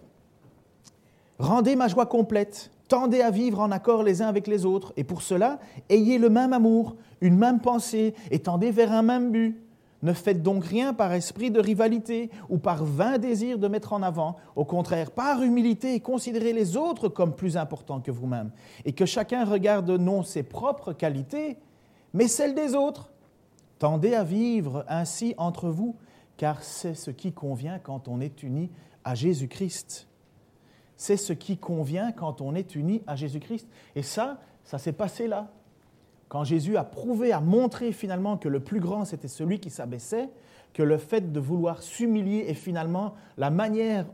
Rendez 1.39 1.75
ma 1.75 1.87
joie 1.87 2.05
complète 2.05 2.71
Tendez 2.93 3.21
à 3.21 3.31
vivre 3.31 3.59
en 3.59 3.71
accord 3.71 4.03
les 4.03 4.21
uns 4.21 4.27
avec 4.27 4.45
les 4.45 4.67
autres, 4.67 4.93
et 4.97 5.03
pour 5.03 5.23
cela, 5.23 5.59
ayez 5.89 6.19
le 6.19 6.29
même 6.29 6.53
amour, 6.53 6.95
une 7.21 7.37
même 7.37 7.59
pensée, 7.59 8.13
et 8.29 8.37
tendez 8.37 8.69
vers 8.69 8.91
un 8.91 9.01
même 9.01 9.31
but. 9.31 9.59
Ne 10.03 10.11
faites 10.11 10.43
donc 10.43 10.65
rien 10.65 10.93
par 10.93 11.13
esprit 11.13 11.49
de 11.49 11.61
rivalité 11.61 12.29
ou 12.49 12.57
par 12.57 12.83
vain 12.83 13.17
désir 13.17 13.57
de 13.57 13.69
mettre 13.69 13.93
en 13.93 14.03
avant. 14.03 14.35
Au 14.57 14.65
contraire, 14.65 15.11
par 15.11 15.41
humilité, 15.41 16.01
considérez 16.01 16.51
les 16.51 16.75
autres 16.75 17.07
comme 17.07 17.33
plus 17.33 17.55
importants 17.55 18.01
que 18.01 18.11
vous-même, 18.11 18.51
et 18.83 18.91
que 18.91 19.05
chacun 19.05 19.45
regarde 19.45 19.89
non 19.89 20.21
ses 20.21 20.43
propres 20.43 20.91
qualités, 20.91 21.57
mais 22.13 22.27
celles 22.27 22.53
des 22.53 22.75
autres. 22.75 23.13
Tendez 23.79 24.13
à 24.13 24.25
vivre 24.25 24.83
ainsi 24.89 25.35
entre 25.37 25.69
vous, 25.69 25.95
car 26.35 26.61
c'est 26.63 26.95
ce 26.95 27.09
qui 27.09 27.31
convient 27.31 27.79
quand 27.79 28.09
on 28.09 28.19
est 28.19 28.43
uni 28.43 28.71
à 29.05 29.15
Jésus-Christ. 29.15 30.09
C'est 30.97 31.17
ce 31.17 31.31
qui 31.31 31.57
convient 31.57 32.11
quand 32.11 32.41
on 32.41 32.55
est 32.55 32.75
uni 32.75 33.01
à 33.07 33.15
Jésus-Christ. 33.15 33.69
Et 33.95 34.03
ça, 34.03 34.41
ça 34.65 34.77
s'est 34.77 34.91
passé 34.91 35.27
là. 35.27 35.49
Quand 36.33 36.43
Jésus 36.43 36.77
a 36.77 36.83
prouvé, 36.83 37.31
a 37.31 37.39
montré 37.39 37.91
finalement 37.91 38.37
que 38.37 38.49
le 38.49 38.59
plus 38.59 38.79
grand, 38.79 39.05
c'était 39.05 39.27
celui 39.27 39.59
qui 39.59 39.69
s'abaissait, 39.69 40.31
que 40.73 40.81
le 40.81 40.97
fait 40.97 41.31
de 41.31 41.39
vouloir 41.39 41.83
s'humilier 41.83 42.45
est 42.47 42.55
finalement 42.55 43.13
la 43.37 43.51
manière 43.51 44.07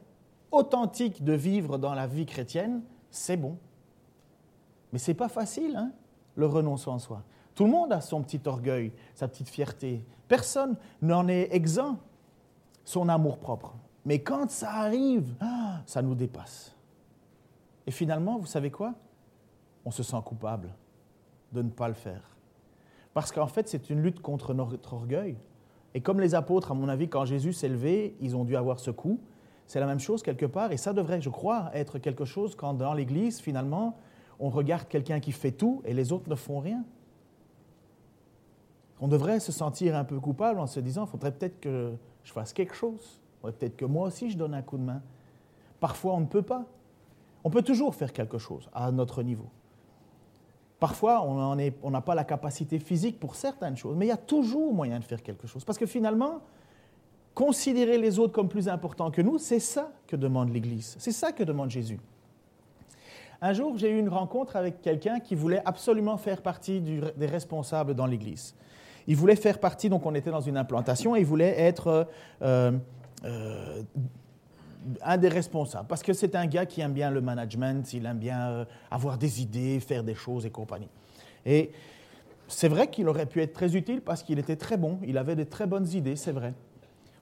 authentique 0.52 1.24
de 1.24 1.32
vivre 1.32 1.78
dans 1.78 1.94
la 1.94 2.08
vie 2.08 2.26
chrétienne, 2.26 2.82
c'est 3.10 3.38
bon. 3.38 3.58
Mais 4.92 5.00
ce 5.00 5.12
n'est 5.12 5.16
pas 5.16 5.30
facile, 5.30 5.78
hein, 5.78 5.94
le 6.36 6.46
renoncement 6.46 6.96
en 6.96 7.00
soi. 7.00 7.24
Tout 7.56 7.64
le 7.64 7.72
monde 7.72 7.94
a 7.94 8.02
son 8.02 8.22
petit 8.22 8.42
orgueil, 8.46 8.92
sa 9.16 9.30
petite 9.30 9.48
fierté. 9.48 10.04
Personne 10.28 10.76
n'en 11.02 11.26
est 11.30 11.48
exempt, 11.56 12.00
son 12.84 13.08
amour 13.08 13.38
propre. 13.38 13.76
Mais 14.04 14.20
quand 14.20 14.52
ça 14.52 14.74
arrive, 14.74 15.36
ah, 15.40 15.84
ça 15.86 16.02
nous 16.02 16.16
dépasse. 16.16 16.76
Et 17.88 17.92
finalement, 17.92 18.38
vous 18.38 18.46
savez 18.46 18.72
quoi? 18.72 18.94
On 19.86 19.92
se 19.92 20.04
sent 20.04 20.20
coupable 20.26 20.70
de 21.54 21.62
ne 21.62 21.70
pas 21.70 21.88
le 21.88 21.94
faire. 21.94 22.36
Parce 23.14 23.32
qu'en 23.32 23.48
fait, 23.48 23.68
c'est 23.68 23.90
une 23.90 24.02
lutte 24.02 24.22
contre 24.22 24.54
notre 24.54 24.94
orgueil. 24.94 25.38
Et 25.94 26.02
comme 26.02 26.20
les 26.20 26.36
apôtres, 26.36 26.72
à 26.72 26.76
mon 26.76 26.88
avis, 26.88 27.10
quand 27.10 27.26
Jésus 27.26 27.54
s'est 27.54 27.70
levé, 27.70 28.16
ils 28.22 28.36
ont 28.36 28.46
dû 28.46 28.56
avoir 28.56 28.80
ce 28.80 28.92
coup. 28.92 29.20
C'est 29.66 29.80
la 29.80 29.86
même 29.86 30.00
chose 30.00 30.24
quelque 30.24 30.46
part. 30.46 30.72
Et 30.72 30.78
ça 30.78 30.94
devrait, 30.94 31.22
je 31.22 31.30
crois, 31.30 31.70
être 31.74 32.00
quelque 32.00 32.26
chose 32.26 32.56
quand 32.56 32.74
dans 32.74 32.94
l'Église, 32.94 33.40
finalement, 33.40 33.98
on 34.40 34.50
regarde 34.50 34.88
quelqu'un 34.88 35.20
qui 35.20 35.32
fait 35.32 35.52
tout 35.52 35.82
et 35.86 35.94
les 35.94 36.12
autres 36.12 36.30
ne 36.30 36.36
font 36.36 36.60
rien. 36.60 36.84
On 39.02 39.08
devrait 39.08 39.40
se 39.40 39.52
sentir 39.52 39.96
un 39.96 40.04
peu 40.04 40.20
coupable 40.20 40.60
en 40.60 40.68
se 40.68 40.80
disant, 40.80 41.06
il 41.06 41.10
faudrait 41.10 41.32
peut-être 41.32 41.60
que 41.60 41.94
je 42.24 42.32
fasse 42.32 42.54
quelque 42.54 42.76
chose. 42.76 43.22
Peut-être 43.42 43.78
que 43.78 43.86
moi 43.86 44.08
aussi 44.08 44.30
je 44.30 44.38
donne 44.38 44.54
un 44.54 44.62
coup 44.62 44.78
de 44.78 44.84
main. 44.84 45.02
Parfois 45.80 46.16
on 46.16 46.22
ne 46.22 46.26
peut 46.26 46.42
pas. 46.42 46.66
On 47.44 47.50
peut 47.50 47.62
toujours 47.62 47.96
faire 47.96 48.12
quelque 48.12 48.38
chose 48.38 48.70
à 48.74 48.92
notre 48.92 49.24
niveau. 49.24 49.50
Parfois 50.80 51.24
on 51.24 51.92
n'a 51.92 52.02
pas 52.02 52.16
la 52.16 52.24
capacité 52.24 52.80
physique 52.80 53.20
pour 53.20 53.36
certaines 53.36 53.76
choses, 53.76 53.96
mais 53.98 54.06
il 54.06 54.10
y 54.10 54.14
a 54.14 54.18
toujours 54.18 54.74
moyen 54.74 55.00
de 55.00 55.04
faire 55.04 55.22
quelque 55.22 55.48
chose. 55.48 55.66
Parce 55.66 55.78
que 55.78 55.86
finalement, 55.86 56.42
considérer 57.34 57.98
les 57.98 58.20
autres 58.20 58.34
comme 58.34 58.50
plus 58.50 58.70
importants 58.70 59.12
que 59.12 59.22
nous, 59.22 59.38
c'est 59.38 59.60
ça 59.60 59.92
que 60.08 60.16
demande 60.16 60.54
l'Église. 60.54 60.96
C'est 61.00 61.12
ça 61.12 61.32
que 61.32 61.44
demande 61.44 61.70
Jésus. 61.70 62.00
Un 63.42 63.54
jour, 63.54 63.78
j'ai 63.78 63.90
eu 63.90 64.00
une 64.00 64.10
rencontre 64.10 64.56
avec 64.58 64.82
quelqu'un 64.82 65.20
qui 65.20 65.36
voulait 65.36 65.62
absolument 65.66 66.18
faire 66.18 66.42
partie 66.42 66.82
des 66.82 67.26
responsables 67.26 67.94
dans 67.94 68.06
l'Église. 68.06 68.56
Il 69.08 69.16
voulait 69.16 69.38
faire 69.38 69.60
partie, 69.60 69.90
donc 69.90 70.06
on 70.06 70.14
était 70.14 70.32
dans 70.32 70.42
une 70.42 70.58
implantation, 70.58 71.16
et 71.16 71.20
il 71.20 71.26
voulait 71.26 71.58
être 71.58 72.08
euh, 72.42 72.72
euh, 73.24 73.82
un 75.02 75.18
des 75.18 75.28
responsables, 75.28 75.88
parce 75.88 76.04
que 76.04 76.14
c'est 76.14 76.36
un 76.36 76.46
gars 76.46 76.66
qui 76.66 76.82
aime 76.82 76.94
bien 76.94 77.12
le 77.12 77.22
management, 77.22 77.92
il 77.94 78.06
aime 78.06 78.18
bien 78.18 78.50
euh, 78.50 78.66
avoir 78.90 79.18
des 79.18 79.42
idées, 79.42 79.80
faire 79.80 80.04
des 80.04 80.16
choses 80.16 80.46
et 80.46 80.50
compagnie. 80.50 80.90
Et 81.46 81.72
c'est 82.48 82.68
vrai 82.68 82.90
qu'il 82.90 83.08
aurait 83.08 83.26
pu 83.26 83.42
être 83.42 83.54
très 83.54 83.76
utile 83.76 84.02
parce 84.02 84.24
qu'il 84.24 84.40
était 84.40 84.56
très 84.56 84.78
bon, 84.78 85.00
il 85.06 85.18
avait 85.18 85.36
de 85.36 85.44
très 85.44 85.68
bonnes 85.68 85.88
idées, 85.90 86.16
c'est 86.16 86.32
vrai. 86.32 86.54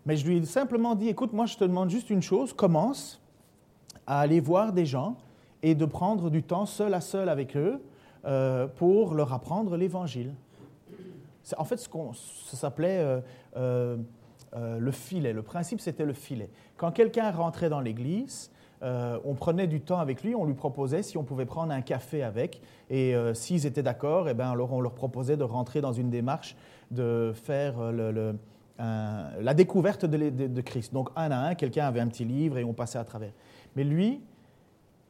Mais 0.05 0.15
je 0.15 0.25
lui 0.25 0.37
ai 0.37 0.45
simplement 0.45 0.95
dit, 0.95 1.09
écoute, 1.09 1.33
moi 1.33 1.45
je 1.45 1.57
te 1.57 1.63
demande 1.63 1.89
juste 1.89 2.09
une 2.09 2.21
chose, 2.21 2.53
commence 2.53 3.21
à 4.05 4.21
aller 4.21 4.39
voir 4.39 4.71
des 4.71 4.85
gens 4.85 5.17
et 5.63 5.75
de 5.75 5.85
prendre 5.85 6.29
du 6.29 6.43
temps 6.43 6.65
seul 6.65 6.93
à 6.93 7.01
seul 7.01 7.27
avec 7.27 7.57
eux 7.57 7.81
euh, 8.25 8.67
pour 8.67 9.13
leur 9.13 9.33
apprendre 9.33 9.75
l'Évangile. 9.75 10.33
En 11.57 11.63
fait, 11.63 11.77
ce 11.77 11.87
ça 12.45 12.57
s'appelait 12.57 13.21
euh, 13.55 13.97
le 14.55 14.91
filet. 14.91 15.33
Le 15.33 15.41
principe, 15.41 15.81
c'était 15.81 16.05
le 16.05 16.13
filet. 16.13 16.49
Quand 16.77 16.91
quelqu'un 16.91 17.31
rentrait 17.31 17.69
dans 17.69 17.79
l'Église, 17.79 18.51
on 18.81 19.33
prenait 19.35 19.67
du 19.67 19.81
temps 19.81 19.99
avec 19.99 20.23
lui, 20.23 20.35
on 20.35 20.45
lui 20.45 20.53
proposait 20.53 21.03
si 21.03 21.17
on 21.17 21.23
pouvait 21.23 21.45
prendre 21.45 21.73
un 21.73 21.81
café 21.81 22.23
avec, 22.23 22.61
et 22.89 23.13
s'ils 23.33 23.65
étaient 23.65 23.83
d'accord, 23.83 24.29
eh 24.29 24.33
ben, 24.33 24.49
alors 24.49 24.73
on 24.73 24.81
leur 24.81 24.93
proposait 24.93 25.37
de 25.37 25.43
rentrer 25.43 25.81
dans 25.81 25.93
une 25.93 26.09
démarche 26.09 26.55
de 26.91 27.33
faire 27.35 27.75
la 28.79 29.53
découverte 29.53 30.05
de, 30.05 30.61
Christ. 30.61 30.93
Donc, 30.93 31.09
un 31.15 31.31
à 31.31 31.37
un, 31.37 31.55
quelqu'un 31.55 31.85
avait 31.85 31.99
un 31.99 32.07
petit 32.07 32.25
livre 32.25 32.57
et 32.57 32.63
on 32.63 32.73
passait 32.73 32.99
à 32.99 33.03
travers. 33.03 33.31
Mais 33.75 33.83
lui, 33.83 34.21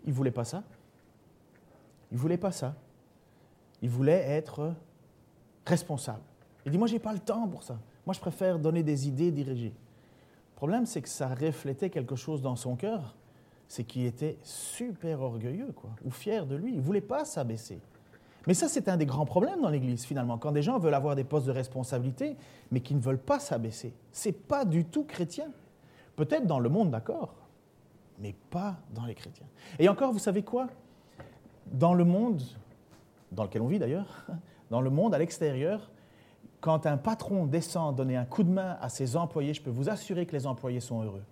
il 0.06 0.14
voulait 0.14 0.32
pas 0.32 0.46
ça. 0.46 0.64
Il 2.12 2.18
voulait 2.18 2.38
pas 2.38 2.52
ça. 2.52 2.76
Il 3.82 3.90
voulait 3.90 4.24
être 4.30 4.74
responsable. 5.66 6.22
Il 6.66 6.72
dit, 6.72 6.78
moi, 6.78 6.88
je 6.88 6.94
n'ai 6.94 7.00
pas 7.00 7.14
le 7.14 7.20
temps 7.20 7.48
pour 7.48 7.64
ça. 7.64 7.78
Moi, 8.08 8.14
je 8.14 8.22
préfère 8.22 8.58
donner 8.58 8.84
des 8.84 9.10
idées 9.10 9.32
dirigées. 9.32 9.74
Le 9.74 10.56
problème, 10.56 10.86
c'est 10.86 11.02
que 11.02 11.10
ça 11.10 11.28
reflétait 11.28 11.90
quelque 11.90 12.16
chose 12.16 12.42
dans 12.42 12.56
son 12.56 12.78
cœur. 12.78 13.18
C'est 13.68 13.84
qu'il 13.84 14.06
était 14.06 14.38
super 14.44 15.22
orgueilleux, 15.22 15.74
quoi, 15.76 15.90
ou 16.06 16.10
fier 16.10 16.46
de 16.46 16.56
lui. 16.56 16.72
Il 16.72 16.78
ne 16.78 16.82
voulait 16.82 17.02
pas 17.02 17.26
s'abaisser. 17.26 17.82
Mais 18.48 18.54
ça, 18.54 18.70
c'est 18.70 18.88
un 18.88 18.96
des 18.96 19.06
grands 19.06 19.26
problèmes 19.26 19.60
dans 19.60 19.68
l'Église, 19.68 20.06
finalement, 20.06 20.38
quand 20.38 20.54
des 20.54 20.62
gens 20.62 20.80
veulent 20.80 20.94
avoir 20.94 21.18
des 21.18 21.26
postes 21.26 21.48
de 21.48 21.52
responsabilité, 21.52 22.38
mais 22.72 22.80
qui 22.80 22.96
ne 22.96 23.02
veulent 23.02 23.20
pas 23.20 23.40
s'abaisser. 23.40 23.94
Ce 24.14 24.30
n'est 24.30 24.34
pas 24.34 24.64
du 24.64 24.86
tout 24.86 25.04
chrétien. 25.04 25.52
Peut-être 26.16 26.48
dans 26.48 26.60
le 26.60 26.70
monde, 26.70 26.90
d'accord, 26.90 27.36
mais 28.20 28.34
pas 28.52 28.78
dans 28.96 29.04
les 29.04 29.16
chrétiens. 29.16 29.48
Et 29.80 29.90
encore, 29.90 30.14
vous 30.14 30.20
savez 30.20 30.44
quoi? 30.44 30.68
Dans 31.74 31.94
le 31.94 32.06
monde, 32.06 32.42
dans 33.34 33.44
lequel 33.44 33.62
on 33.64 33.68
vit 33.68 33.80
d'ailleurs, 33.80 34.28
dans 34.70 34.80
le 34.80 34.90
monde 34.90 35.14
à 35.14 35.18
l'extérieur, 35.18 35.92
quand 36.68 36.86
un 36.86 36.98
patron 36.98 37.46
descend 37.46 37.96
donner 37.96 38.18
un 38.18 38.26
coup 38.26 38.44
de 38.44 38.50
main 38.50 38.76
à 38.82 38.90
ses 38.90 39.16
employés, 39.16 39.54
je 39.54 39.62
peux 39.62 39.70
vous 39.70 39.90
assurer 39.90 40.26
que 40.26 40.34
les 40.34 40.46
employés 40.46 40.82
sont 40.82 41.02
heureux 41.02 41.24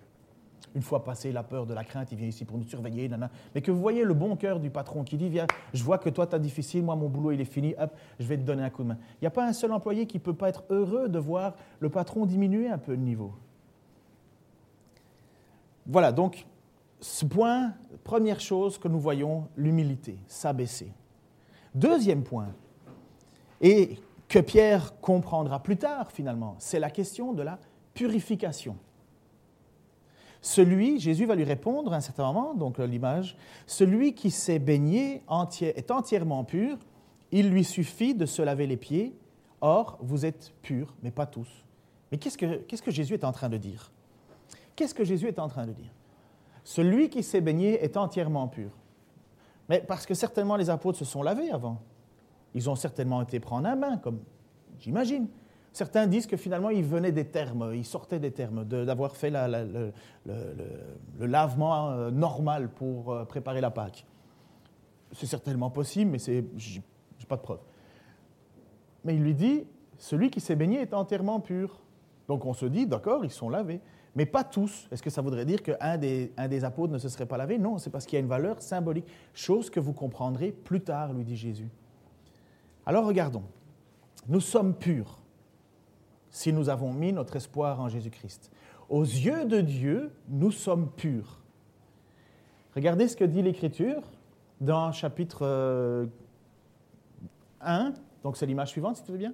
une 0.73 0.81
fois 0.81 1.03
passé 1.03 1.33
la 1.33 1.43
peur 1.43 1.65
de 1.65 1.73
la 1.73 1.83
crainte, 1.83 2.13
il 2.13 2.17
vient 2.17 2.27
ici 2.27 2.45
pour 2.45 2.57
nous 2.57 2.63
surveiller, 2.63 3.09
mais 3.53 3.61
que 3.61 3.71
vous 3.71 3.79
voyez 3.79 4.03
le 4.03 4.13
bon 4.13 4.35
cœur 4.37 4.61
du 4.61 4.69
patron 4.69 5.03
qui 5.03 5.15
dit, 5.15 5.29
viens, 5.29 5.47
je 5.73 5.83
vois 5.83 5.97
que 5.97 6.09
toi, 6.09 6.27
tu 6.27 6.35
as 6.35 6.39
difficile, 6.39 6.83
moi, 6.83 6.97
mon 6.97 7.07
boulot, 7.07 7.31
il 7.31 7.39
est 7.39 7.45
fini, 7.45 7.73
hop, 7.79 7.91
je 8.19 8.25
vais 8.25 8.35
te 8.37 8.43
donner 8.43 8.63
un 8.63 8.69
coup 8.69 8.83
de 8.83 8.89
main. 8.89 8.97
Il 9.15 9.23
n'y 9.23 9.27
a 9.27 9.31
pas 9.31 9.45
un 9.45 9.53
seul 9.53 9.71
employé 9.71 10.05
qui 10.05 10.17
ne 10.17 10.21
peut 10.21 10.33
pas 10.33 10.49
être 10.49 10.65
heureux 10.69 11.07
de 11.07 11.17
voir 11.17 11.55
le 11.79 11.89
patron 11.89 12.25
diminuer 12.25 12.67
un 12.67 12.77
peu 12.77 12.91
le 12.91 12.97
niveau. 12.97 13.33
Voilà, 15.85 16.11
donc, 16.11 16.45
ce 16.99 17.23
point, 17.23 17.73
première 18.03 18.41
chose 18.41 18.77
que 18.77 18.89
nous 18.89 18.99
voyons, 18.99 19.47
l'humilité, 19.55 20.17
s'abaisser. 20.27 20.91
Deuxième 21.73 22.23
point, 22.23 22.49
et 23.61 23.97
que 24.27 24.39
Pierre 24.39 24.99
comprendra 25.01 25.61
plus 25.61 25.77
tard 25.77 26.11
finalement, 26.11 26.55
c'est 26.59 26.79
la 26.79 26.89
question 26.89 27.33
de 27.33 27.43
la 27.43 27.59
purification. 27.93 28.77
Celui, 30.41 30.99
Jésus 30.99 31.25
va 31.25 31.33
lui 31.33 31.43
répondre 31.43 31.91
à 31.93 31.97
un 31.97 32.01
certain 32.01 32.31
moment, 32.31 32.53
donc 32.53 32.79
euh, 32.79 32.85
l'image, 32.85 33.35
celui 33.65 34.13
qui 34.13 34.29
s'est 34.29 34.59
baigné 34.59 35.23
est 35.61 35.91
entièrement 35.91 36.43
pur, 36.43 36.77
il 37.31 37.49
lui 37.49 37.63
suffit 37.63 38.13
de 38.13 38.27
se 38.27 38.43
laver 38.43 38.67
les 38.67 38.77
pieds, 38.77 39.17
or 39.61 39.97
vous 40.01 40.23
êtes 40.23 40.53
purs, 40.61 40.93
mais 41.01 41.09
pas 41.09 41.25
tous. 41.25 41.49
Mais 42.11 42.19
qu'est-ce 42.19 42.37
que, 42.37 42.57
que 42.57 42.91
Jésus 42.91 43.15
est 43.15 43.23
en 43.23 43.31
train 43.31 43.49
de 43.49 43.57
dire? 43.57 43.91
Qu'est-ce 44.75 44.93
que 44.93 45.03
Jésus 45.03 45.27
est 45.27 45.39
en 45.39 45.47
train 45.47 45.65
de 45.65 45.71
dire? 45.71 45.91
Celui 46.63 47.09
qui 47.09 47.23
s'est 47.23 47.41
baigné 47.41 47.83
est 47.83 47.97
entièrement 47.97 48.47
pur. 48.47 48.69
Mais 49.67 49.79
parce 49.79 50.05
que 50.05 50.13
certainement 50.13 50.57
les 50.57 50.69
apôtres 50.69 50.99
se 50.99 51.05
sont 51.05 51.23
lavés 51.23 51.49
avant. 51.49 51.81
Ils 52.55 52.69
ont 52.69 52.75
certainement 52.75 53.21
été 53.21 53.39
prendre 53.39 53.67
un 53.67 53.75
bain, 53.75 53.97
comme 53.97 54.19
j'imagine. 54.79 55.27
Certains 55.73 56.07
disent 56.07 56.25
que 56.25 56.37
finalement, 56.37 56.69
il 56.69 56.85
venait 56.85 57.11
des 57.11 57.25
termes, 57.25 57.73
il 57.75 57.83
sortait 57.83 58.17
des 58.17 58.31
termes, 58.31 58.63
d'avoir 58.63 59.17
fait 59.17 59.29
le, 59.29 59.91
lavement 61.19 61.91
euh, 61.91 62.11
normal 62.11 62.69
pour 62.69 63.11
euh, 63.11 63.25
préparer 63.25 63.59
la 63.59 63.71
Pâque. 63.71 64.05
C'est 65.11 65.25
certainement 65.25 65.69
possible, 65.69 66.11
mais 66.11 66.17
je 66.17 66.79
n'ai 66.79 67.25
pas 67.27 67.35
de 67.35 67.41
preuve. 67.41 67.59
Mais 69.03 69.15
il 69.15 69.21
lui 69.21 69.35
dit, 69.35 69.65
celui 69.97 70.29
qui 70.29 70.39
s'est 70.39 70.55
baigné 70.55 70.79
est 70.79 70.93
entièrement 70.93 71.41
pur. 71.41 71.81
Donc 72.29 72.45
on 72.45 72.53
se 72.53 72.65
dit, 72.65 72.87
d'accord, 72.87 73.25
ils 73.25 73.31
sont 73.31 73.49
lavés. 73.49 73.81
Mais 74.15 74.25
pas 74.25 74.45
tous. 74.45 74.87
Est-ce 74.93 75.03
que 75.03 75.09
ça 75.09 75.21
voudrait 75.21 75.45
dire 75.45 75.61
qu'un 75.61 75.97
des, 75.97 76.31
un 76.37 76.47
des 76.47 76.63
apôtres 76.63 76.93
ne 76.93 76.99
se 76.99 77.09
serait 77.09 77.25
pas 77.25 77.35
lavé? 77.35 77.57
Non, 77.57 77.79
c'est 77.79 77.89
parce 77.89 78.05
qu'il 78.05 78.15
y 78.15 78.17
a 78.17 78.21
une 78.21 78.29
valeur 78.29 78.61
symbolique. 78.61 79.07
Chose 79.33 79.69
que 79.69 79.81
vous 79.81 79.91
comprendrez 79.91 80.53
plus 80.53 80.79
tard, 80.79 81.11
lui 81.11 81.25
dit 81.25 81.35
Jésus. 81.35 81.69
Alors 82.85 83.05
regardons. 83.05 83.43
Nous 84.27 84.41
sommes 84.41 84.73
purs 84.73 85.19
si 86.29 86.51
nous 86.51 86.69
avons 86.69 86.91
mis 86.91 87.13
notre 87.13 87.37
espoir 87.37 87.79
en 87.79 87.87
Jésus-Christ. 87.87 88.51
Aux 88.89 89.03
yeux 89.03 89.45
de 89.45 89.61
Dieu, 89.61 90.11
nous 90.27 90.51
sommes 90.51 90.89
purs. 90.91 91.39
Regardez 92.75 93.07
ce 93.07 93.15
que 93.15 93.23
dit 93.23 93.41
l'Écriture 93.41 94.01
dans 94.59 94.91
chapitre 94.91 96.09
1, 97.61 97.87
euh, 97.87 97.91
donc 98.23 98.35
c'est 98.35 98.45
l'image 98.45 98.69
suivante 98.69 98.97
si 98.97 99.03
tu 99.03 99.11
veux 99.13 99.17
bien. 99.17 99.33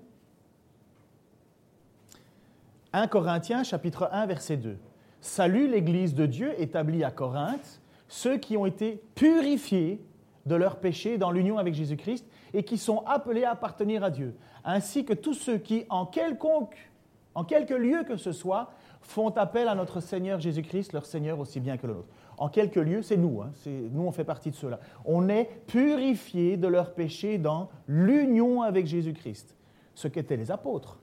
1 2.94 3.08
Corinthiens 3.08 3.64
chapitre 3.64 4.10
1 4.12 4.26
verset 4.28 4.58
2. 4.58 4.78
Salut 5.22 5.68
l'Église 5.68 6.14
de 6.14 6.26
Dieu 6.26 6.54
établie 6.62 7.04
à 7.04 7.12
Corinthe, 7.12 7.82
ceux 8.08 8.38
qui 8.38 8.58
ont 8.58 8.66
été 8.66 9.02
purifiés 9.16 10.04
de 10.46 10.56
leurs 10.56 10.78
péchés 10.78 11.18
dans 11.18 11.32
l'union 11.32 11.58
avec 11.58 11.74
Jésus-Christ 11.74 12.26
et 12.54 12.64
qui 12.64 12.78
sont 12.78 13.04
appelés 13.06 13.44
à 13.44 13.52
appartenir 13.52 14.04
à 14.04 14.10
Dieu, 14.10 14.36
ainsi 14.64 15.06
que 15.06 15.14
tous 15.14 15.34
ceux 15.34 15.58
qui, 15.58 15.86
en 15.90 16.06
quelconque 16.06 16.92
en 17.36 17.44
quelque 17.44 17.74
lieu 17.74 18.04
que 18.04 18.18
ce 18.18 18.32
soit, 18.32 18.72
font 19.02 19.30
appel 19.30 19.68
à 19.68 19.76
notre 19.76 20.00
Seigneur 20.00 20.40
Jésus-Christ, 20.40 20.94
leur 20.94 21.06
Seigneur 21.06 21.40
aussi 21.40 21.60
bien 21.60 21.78
que 21.78 21.88
le 21.88 21.94
nôtre. 21.94 22.10
En 22.38 22.50
quelques 22.50 22.76
lieux, 22.76 23.02
c'est 23.02 23.18
nous, 23.18 23.42
hein, 23.42 23.52
nous 23.66 24.02
on 24.02 24.12
fait 24.12 24.24
partie 24.24 24.52
de 24.52 24.56
cela. 24.56 24.80
On 25.06 25.30
est 25.30 25.46
purifiés 25.68 26.58
de 26.58 26.68
leurs 26.68 26.94
péchés 26.94 27.38
dans 27.38 27.70
l'union 27.88 28.62
avec 28.62 28.86
Jésus-Christ, 28.86 29.56
ce 29.96 30.08
qu'étaient 30.08 30.38
les 30.38 30.52
apôtres. 30.52 31.00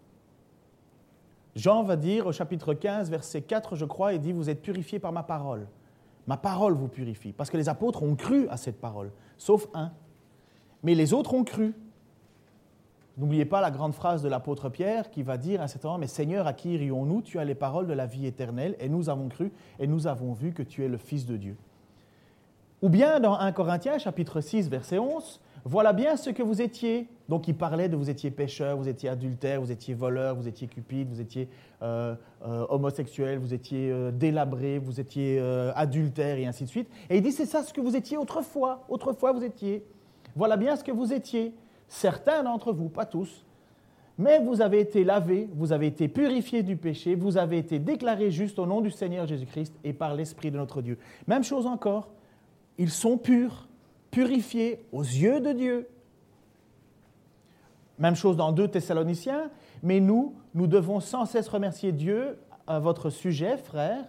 Jean 1.55 1.83
va 1.83 1.97
dire 1.97 2.27
au 2.27 2.33
chapitre 2.33 2.75
15, 2.75 3.11
verset 3.11 3.43
4, 3.43 3.75
je 3.75 3.85
crois, 3.85 4.13
il 4.13 4.21
dit, 4.21 4.33
vous 4.33 4.51
êtes 4.51 4.63
purifiés 4.63 4.99
par 4.99 5.13
ma 5.13 5.23
parole. 5.23 5.67
Ma 6.29 6.37
parole 6.37 6.75
vous 6.75 6.89
purifie. 6.89 7.33
Parce 7.33 7.49
que 7.49 7.57
les 7.57 7.71
apôtres 7.71 8.03
ont 8.03 8.15
cru 8.15 8.49
à 8.51 8.59
cette 8.59 8.79
parole, 8.79 9.11
sauf 9.39 9.67
un. 9.73 9.91
Mais 10.83 10.95
les 10.95 11.15
autres 11.15 11.33
ont 11.33 11.43
cru. 11.43 11.75
N'oubliez 13.17 13.47
pas 13.47 13.63
la 13.63 13.71
grande 13.71 13.95
phrase 13.95 14.23
de 14.23 14.29
l'apôtre 14.29 14.69
Pierre 14.69 15.11
qui 15.11 15.23
va 15.23 15.39
dire 15.39 15.63
à 15.63 15.69
certain 15.69 15.89
moment, 15.89 15.99
mais 15.99 16.07
Seigneur, 16.07 16.47
à 16.47 16.53
qui 16.53 16.75
irions-nous 16.75 17.23
Tu 17.23 17.39
as 17.39 17.45
les 17.45 17.55
paroles 17.55 17.87
de 17.87 17.95
la 17.95 18.05
vie 18.05 18.27
éternelle, 18.27 18.77
et 18.79 18.91
nous 18.91 19.09
avons 19.09 19.29
cru, 19.29 19.51
et 19.81 19.87
nous 19.87 20.07
avons 20.07 20.35
vu 20.35 20.53
que 20.53 20.63
tu 20.63 20.85
es 20.85 20.89
le 20.89 20.99
Fils 20.99 21.25
de 21.25 21.37
Dieu. 21.39 21.57
Ou 22.83 22.91
bien 22.91 23.21
dans 23.21 23.35
1 23.35 23.51
Corinthiens 23.53 23.99
chapitre 23.99 24.43
6, 24.43 24.69
verset 24.69 24.99
11, 24.99 25.41
voilà 25.69 25.93
bien 25.93 26.17
ce 26.17 26.31
que 26.31 26.43
vous 26.43 26.63
étiez. 26.63 27.07
Donc 27.29 27.47
il 27.47 27.55
parlait 27.55 27.91
de 27.91 27.97
vous 27.97 28.09
étiez 28.09 28.31
pécheur, 28.31 28.79
vous 28.79 28.89
étiez 28.89 29.11
adultère, 29.11 29.61
vous 29.61 29.71
étiez 29.71 29.93
voleur, 29.93 30.35
vous 30.35 30.49
étiez 30.49 30.67
cupide, 30.67 31.11
vous 31.11 31.21
étiez 31.21 31.47
euh, 31.83 32.15
euh, 32.47 32.65
homosexuel, 32.71 33.39
vous 33.39 33.53
étiez 33.53 33.91
euh, 33.91 34.11
délabré, 34.11 34.79
vous 34.79 34.99
étiez 34.99 35.39
adultère 35.75 36.39
et 36.39 36.47
ainsi 36.47 36.65
de 36.65 36.71
suite. 36.71 36.89
Et 37.11 37.19
il 37.19 37.23
dit 37.23 37.33
c'est 37.33 37.45
ça 37.45 37.63
ce 37.63 37.75
que 37.75 37.83
vous 37.83 37.97
étiez 37.97 38.17
autrefois. 38.17 38.87
Autrefois 38.89 39.33
vous 39.33 39.45
étiez. 39.45 39.85
Voilà 40.35 40.57
bien 40.57 40.75
ce 40.75 40.83
que 40.83 40.91
vous 40.93 41.13
étiez 41.13 41.53
certains 41.87 42.43
d'entre 42.43 42.73
vous, 42.73 42.89
pas 42.89 43.05
tous, 43.05 43.45
mais 44.17 44.39
vous 44.39 44.63
avez 44.63 44.81
été 44.81 45.05
lavés, 45.05 45.51
vous 45.53 45.73
avez 45.73 45.89
été 45.89 46.09
purifiés 46.09 46.63
du 46.63 46.77
péché, 46.77 47.15
vous 47.15 47.37
avez 47.37 47.59
été 47.59 47.79
déclarés 47.79 48.31
justes 48.31 48.59
au 48.59 48.65
nom 48.65 48.81
du 48.81 48.91
Seigneur 48.91 49.27
Jésus-Christ 49.27 49.75
et 49.85 49.93
par 49.93 50.15
l'Esprit 50.15 50.51
de 50.51 50.57
notre 50.57 50.81
Dieu. 50.81 50.99
Même 51.27 51.45
chose 51.45 51.67
encore, 51.67 52.09
ils 52.79 52.91
sont 52.91 53.19
purs, 53.19 53.68
purifiés 54.11 54.85
aux 54.93 55.03
yeux 55.03 55.41
de 55.41 55.53
Dieu. 55.53 55.89
Même 57.99 58.15
chose 58.15 58.37
dans 58.37 58.53
2 58.53 58.69
Thessaloniciens, 58.69 59.51
mais 59.83 60.01
nous, 60.01 60.35
nous 60.55 60.67
devons 60.67 61.01
sans 61.01 61.27
cesse 61.27 61.49
remercier 61.49 61.93
Dieu 61.93 62.39
à 62.67 62.79
votre 62.79 63.11
sujet, 63.11 63.57
frères, 63.57 64.05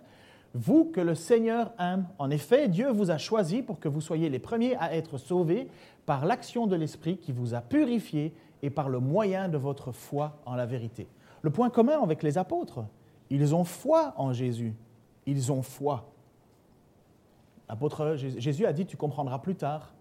vous 0.53 0.85
que 0.85 1.01
le 1.01 1.15
Seigneur 1.15 1.71
aime. 1.79 2.07
En 2.17 2.29
effet, 2.29 2.67
Dieu 2.67 2.89
vous 2.89 3.11
a 3.11 3.17
choisi 3.17 3.61
pour 3.61 3.79
que 3.79 3.87
vous 3.87 4.01
soyez 4.01 4.29
les 4.29 4.39
premiers 4.39 4.75
à 4.77 4.95
être 4.95 5.17
sauvés 5.17 5.67
par 6.05 6.25
l'action 6.25 6.65
de 6.65 6.75
l'Esprit 6.75 7.17
qui 7.17 7.31
vous 7.31 7.53
a 7.53 7.61
purifié 7.61 8.33
et 8.61 8.69
par 8.69 8.89
le 8.89 8.99
moyen 8.99 9.47
de 9.47 9.57
votre 9.57 9.91
foi 9.91 10.39
en 10.45 10.55
la 10.55 10.65
vérité. 10.65 11.07
Le 11.41 11.49
point 11.49 11.69
commun 11.69 12.01
avec 12.01 12.23
les 12.23 12.37
apôtres, 12.37 12.83
ils 13.29 13.55
ont 13.55 13.63
foi 13.63 14.13
en 14.17 14.33
Jésus. 14.33 14.73
Ils 15.25 15.51
ont 15.51 15.61
foi. 15.61 16.08
L'apôtre 17.69 18.15
Jésus 18.15 18.65
a 18.65 18.73
dit, 18.73 18.87
tu 18.87 18.97
comprendras 18.97 19.39
plus 19.39 19.55
tard. 19.55 19.93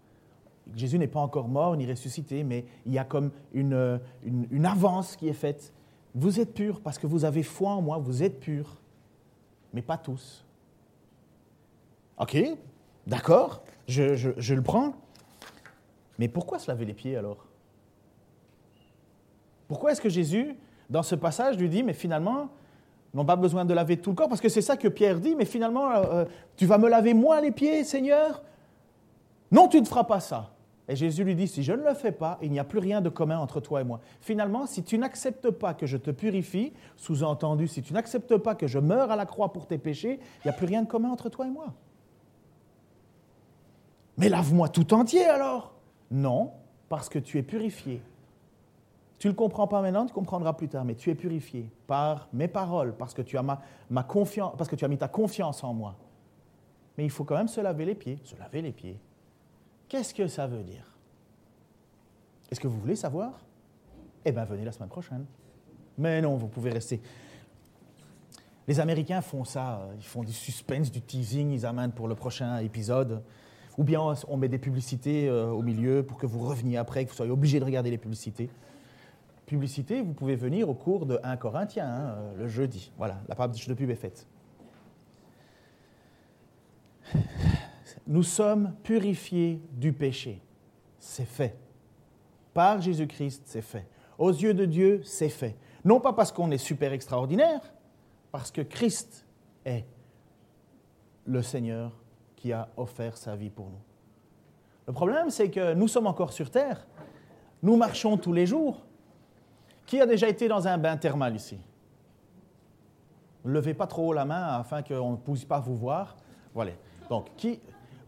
Jésus 0.74 0.98
n'est 0.98 1.08
pas 1.08 1.20
encore 1.20 1.48
mort 1.48 1.76
ni 1.76 1.86
ressuscité, 1.86 2.42
mais 2.42 2.64
il 2.86 2.92
y 2.92 2.98
a 2.98 3.04
comme 3.04 3.30
une, 3.52 4.00
une, 4.24 4.66
avance 4.66 5.16
qui 5.16 5.28
est 5.28 5.34
faite. 5.34 5.72
Vous 6.14 6.40
êtes 6.40 6.54
purs 6.54 6.80
parce 6.80 6.98
que 6.98 7.06
vous 7.06 7.24
avez 7.24 7.42
foi 7.42 7.72
en 7.72 7.82
moi, 7.82 7.98
vous 7.98 8.22
êtes 8.22 8.40
purs, 8.40 8.76
mais 9.72 9.82
pas 9.82 9.98
tous. 9.98 10.44
Ok, 12.18 12.36
d'accord, 13.06 13.62
je, 13.86 14.14
je 14.14 14.54
le 14.54 14.62
prends. 14.62 14.94
Mais 16.18 16.28
pourquoi 16.28 16.58
se 16.58 16.70
laver 16.70 16.84
les 16.84 16.94
pieds 16.94 17.16
alors? 17.16 17.46
Pourquoi 19.68 19.92
est-ce 19.92 20.00
que 20.00 20.08
Jésus, 20.08 20.56
dans 20.88 21.02
ce 21.02 21.14
passage, 21.14 21.58
lui 21.58 21.68
dit, 21.68 21.82
mais 21.82 21.92
finalement, 21.92 22.48
n'ont 23.14 23.24
pas 23.24 23.36
besoin 23.36 23.64
de 23.64 23.74
laver 23.74 23.96
tout 23.96 24.10
le 24.10 24.16
corps, 24.16 24.28
parce 24.28 24.40
que 24.40 24.48
c'est 24.48 24.62
ça 24.62 24.76
que 24.76 24.88
Pierre 24.88 25.20
dit, 25.20 25.34
mais 25.34 25.44
finalement, 25.44 25.90
euh, 25.90 26.02
euh, 26.12 26.24
tu 26.56 26.66
vas 26.66 26.78
me 26.78 26.88
laver 26.88 27.14
moi 27.14 27.40
les 27.40 27.50
pieds, 27.50 27.84
Seigneur? 27.84 28.42
Non, 29.50 29.68
tu 29.68 29.80
ne 29.80 29.86
feras 29.86 30.04
pas 30.04 30.20
ça. 30.20 30.52
Et 30.88 30.96
Jésus 30.96 31.22
lui 31.22 31.34
dit, 31.34 31.48
si 31.48 31.62
je 31.62 31.72
ne 31.72 31.82
le 31.82 31.94
fais 31.94 32.12
pas, 32.12 32.38
il 32.40 32.50
n'y 32.50 32.58
a 32.58 32.64
plus 32.64 32.78
rien 32.78 33.00
de 33.00 33.10
commun 33.10 33.38
entre 33.38 33.60
toi 33.60 33.82
et 33.82 33.84
moi. 33.84 34.00
Finalement, 34.20 34.66
si 34.66 34.82
tu 34.82 34.96
n'acceptes 34.98 35.50
pas 35.50 35.74
que 35.74 35.86
je 35.86 35.98
te 35.98 36.10
purifie, 36.10 36.72
sous-entendu, 36.96 37.68
si 37.68 37.82
tu 37.82 37.92
n'acceptes 37.92 38.36
pas 38.38 38.54
que 38.54 38.66
je 38.66 38.78
meure 38.78 39.10
à 39.10 39.16
la 39.16 39.26
croix 39.26 39.52
pour 39.52 39.66
tes 39.66 39.76
péchés, 39.76 40.18
il 40.44 40.48
n'y 40.48 40.50
a 40.50 40.54
plus 40.54 40.66
rien 40.66 40.82
de 40.82 40.88
commun 40.88 41.10
entre 41.10 41.28
toi 41.28 41.46
et 41.46 41.50
moi. 41.50 41.74
Mais 44.16 44.30
lave-moi 44.30 44.70
tout 44.70 44.94
entier 44.94 45.26
alors 45.26 45.74
Non, 46.10 46.52
parce 46.88 47.10
que 47.10 47.18
tu 47.18 47.38
es 47.38 47.42
purifié 47.42 48.00
tu 49.18 49.26
ne 49.26 49.32
le 49.32 49.36
comprends 49.36 49.66
pas 49.66 49.82
maintenant, 49.82 50.06
tu 50.06 50.12
comprendras 50.12 50.52
plus 50.52 50.68
tard, 50.68 50.84
mais 50.84 50.94
tu 50.94 51.10
es 51.10 51.14
purifié 51.14 51.68
par 51.86 52.28
mes 52.32 52.46
paroles, 52.46 52.94
parce 52.96 53.14
que 53.14 53.22
tu 53.22 53.36
as, 53.36 53.58
confiance, 54.04 54.54
parce 54.56 54.70
que 54.70 54.76
tu 54.76 54.84
as 54.84 54.88
mis 54.88 54.98
ta 54.98 55.08
confiance 55.08 55.64
en 55.64 55.74
moi. 55.74 55.96
Mais 56.96 57.04
il 57.04 57.10
faut 57.10 57.24
quand 57.24 57.36
même 57.36 57.48
se 57.48 57.60
laver 57.60 57.84
les 57.84 57.94
pieds. 57.94 58.18
Se 58.22 58.36
laver 58.36 58.62
les 58.62 58.72
pieds. 58.72 58.98
Qu'est-ce 59.88 60.14
que 60.14 60.28
ça 60.28 60.46
veut 60.46 60.62
dire? 60.62 60.84
Est-ce 62.50 62.60
que 62.60 62.68
vous 62.68 62.78
voulez 62.78 62.96
savoir? 62.96 63.32
Eh 64.24 64.32
bien, 64.32 64.44
venez 64.44 64.64
la 64.64 64.72
semaine 64.72 64.88
prochaine. 64.88 65.24
Mais 65.96 66.20
non, 66.20 66.36
vous 66.36 66.48
pouvez 66.48 66.70
rester. 66.70 67.00
Les 68.68 68.78
Américains 68.80 69.20
font 69.20 69.44
ça, 69.44 69.88
ils 69.96 70.04
font 70.04 70.22
du 70.22 70.32
suspense, 70.32 70.92
du 70.92 71.00
teasing, 71.00 71.50
ils 71.50 71.66
amènent 71.66 71.92
pour 71.92 72.06
le 72.06 72.14
prochain 72.14 72.58
épisode. 72.58 73.22
Ou 73.78 73.84
bien 73.84 74.00
on 74.28 74.36
met 74.36 74.48
des 74.48 74.58
publicités 74.58 75.28
euh, 75.28 75.50
au 75.50 75.62
milieu 75.62 76.02
pour 76.02 76.18
que 76.18 76.26
vous 76.26 76.40
reveniez 76.40 76.76
après, 76.76 77.04
que 77.04 77.10
vous 77.10 77.16
soyez 77.16 77.32
obligé 77.32 77.60
de 77.60 77.64
regarder 77.64 77.90
les 77.90 77.98
publicités 77.98 78.50
publicité, 79.48 80.00
vous 80.02 80.12
pouvez 80.12 80.36
venir 80.36 80.68
au 80.68 80.74
cours 80.74 81.06
de 81.06 81.18
1 81.24 81.36
Corinthiens, 81.36 81.88
hein, 81.88 82.14
euh, 82.16 82.36
le 82.36 82.46
jeudi. 82.46 82.92
Voilà, 82.96 83.18
la 83.28 83.34
page 83.34 83.66
de 83.66 83.74
pub 83.74 83.90
est 83.90 83.96
faite. 83.96 84.28
Nous 88.06 88.22
sommes 88.22 88.74
purifiés 88.84 89.60
du 89.72 89.92
péché. 89.92 90.40
C'est 91.00 91.26
fait. 91.26 91.58
Par 92.54 92.80
Jésus-Christ, 92.80 93.42
c'est 93.46 93.62
fait. 93.62 93.86
Aux 94.18 94.30
yeux 94.30 94.54
de 94.54 94.64
Dieu, 94.64 95.00
c'est 95.04 95.28
fait. 95.28 95.56
Non 95.84 96.00
pas 96.00 96.12
parce 96.12 96.30
qu'on 96.32 96.50
est 96.50 96.58
super 96.58 96.92
extraordinaire, 96.92 97.60
parce 98.30 98.50
que 98.50 98.60
Christ 98.60 99.26
est 99.64 99.84
le 101.24 101.42
Seigneur 101.42 101.92
qui 102.36 102.52
a 102.52 102.68
offert 102.76 103.16
sa 103.16 103.36
vie 103.36 103.50
pour 103.50 103.66
nous. 103.66 103.80
Le 104.86 104.92
problème, 104.92 105.30
c'est 105.30 105.50
que 105.50 105.74
nous 105.74 105.88
sommes 105.88 106.06
encore 106.06 106.32
sur 106.32 106.50
Terre. 106.50 106.86
Nous 107.62 107.76
marchons 107.76 108.16
tous 108.16 108.32
les 108.32 108.46
jours. 108.46 108.87
Qui 109.88 110.02
a 110.02 110.06
déjà 110.06 110.28
été 110.28 110.48
dans 110.48 110.68
un 110.68 110.76
bain 110.76 110.98
thermal 110.98 111.34
ici? 111.34 111.58
Levez 113.42 113.72
pas 113.72 113.86
trop 113.86 114.08
haut 114.08 114.12
la 114.12 114.26
main 114.26 114.58
afin 114.58 114.82
qu'on 114.82 115.12
ne 115.12 115.16
puisse 115.16 115.46
pas 115.46 115.60
vous 115.60 115.76
voir. 115.76 116.14
Voilà. 116.54 116.72
Donc, 117.08 117.30
qui, 117.38 117.58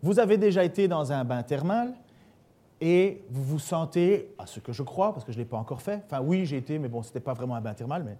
vous 0.02 0.18
avez 0.18 0.36
déjà 0.36 0.62
été 0.62 0.88
dans 0.88 1.10
un 1.10 1.24
bain 1.24 1.42
thermal 1.42 1.94
et 2.82 3.24
vous 3.30 3.42
vous 3.42 3.58
sentez, 3.58 4.34
à 4.38 4.44
ce 4.44 4.60
que 4.60 4.74
je 4.74 4.82
crois, 4.82 5.14
parce 5.14 5.24
que 5.24 5.32
je 5.32 5.38
ne 5.38 5.42
l'ai 5.42 5.48
pas 5.48 5.56
encore 5.56 5.80
fait, 5.80 6.02
enfin 6.04 6.20
oui, 6.22 6.44
j'ai 6.44 6.58
été, 6.58 6.78
mais 6.78 6.88
bon, 6.88 7.02
ce 7.02 7.08
n'était 7.08 7.20
pas 7.20 7.32
vraiment 7.32 7.54
un 7.54 7.62
bain 7.62 7.72
thermal, 7.72 8.04
mais 8.04 8.18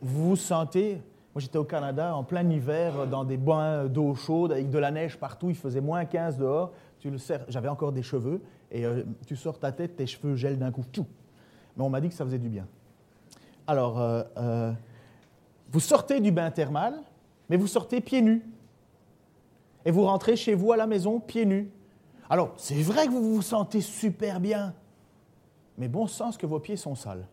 vous 0.00 0.30
vous 0.30 0.36
sentez, 0.36 1.02
moi 1.34 1.40
j'étais 1.40 1.58
au 1.58 1.64
Canada 1.64 2.16
en 2.16 2.24
plein 2.24 2.48
hiver 2.48 3.06
dans 3.06 3.24
des 3.24 3.36
bains 3.36 3.86
d'eau 3.86 4.14
chaude 4.14 4.52
avec 4.52 4.70
de 4.70 4.78
la 4.78 4.90
neige 4.90 5.18
partout, 5.18 5.50
il 5.50 5.56
faisait 5.56 5.82
moins 5.82 6.06
15 6.06 6.38
dehors, 6.38 6.72
tu 6.98 7.10
le 7.10 7.18
j'avais 7.48 7.68
encore 7.68 7.92
des 7.92 8.02
cheveux, 8.02 8.40
et 8.70 8.86
euh, 8.86 9.02
tu 9.26 9.36
sors 9.36 9.58
ta 9.58 9.70
tête, 9.70 9.96
tes 9.96 10.06
cheveux 10.06 10.34
gèlent 10.34 10.58
d'un 10.58 10.70
coup, 10.70 10.84
tout 10.90 11.06
mais 11.76 11.84
on 11.84 11.90
m'a 11.90 12.00
dit 12.00 12.08
que 12.08 12.14
ça 12.14 12.24
faisait 12.24 12.38
du 12.38 12.48
bien. 12.48 12.66
Alors, 13.66 14.00
euh, 14.00 14.22
euh, 14.36 14.72
vous 15.70 15.80
sortez 15.80 16.20
du 16.20 16.32
bain 16.32 16.50
thermal, 16.50 16.94
mais 17.48 17.56
vous 17.56 17.66
sortez 17.66 18.00
pieds 18.00 18.22
nus. 18.22 18.42
Et 19.84 19.90
vous 19.90 20.04
rentrez 20.04 20.36
chez 20.36 20.54
vous 20.54 20.72
à 20.72 20.76
la 20.76 20.86
maison 20.86 21.20
pieds 21.20 21.46
nus. 21.46 21.70
Alors, 22.28 22.54
c'est 22.56 22.80
vrai 22.82 23.06
que 23.06 23.12
vous 23.12 23.36
vous 23.36 23.42
sentez 23.42 23.80
super 23.80 24.40
bien, 24.40 24.74
mais 25.78 25.88
bon 25.88 26.06
sens 26.06 26.36
que 26.36 26.46
vos 26.46 26.60
pieds 26.60 26.76
sont 26.76 26.94
sales. 26.94 27.26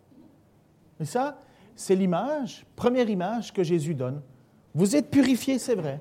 Et 1.00 1.06
ça, 1.06 1.40
c'est 1.76 1.96
l'image, 1.96 2.66
première 2.76 3.10
image 3.10 3.54
que 3.54 3.64
Jésus 3.64 3.94
donne. 3.94 4.22
Vous 4.74 4.96
êtes 4.96 5.10
purifiés, 5.10 5.60
c'est 5.60 5.76
vrai. 5.76 6.00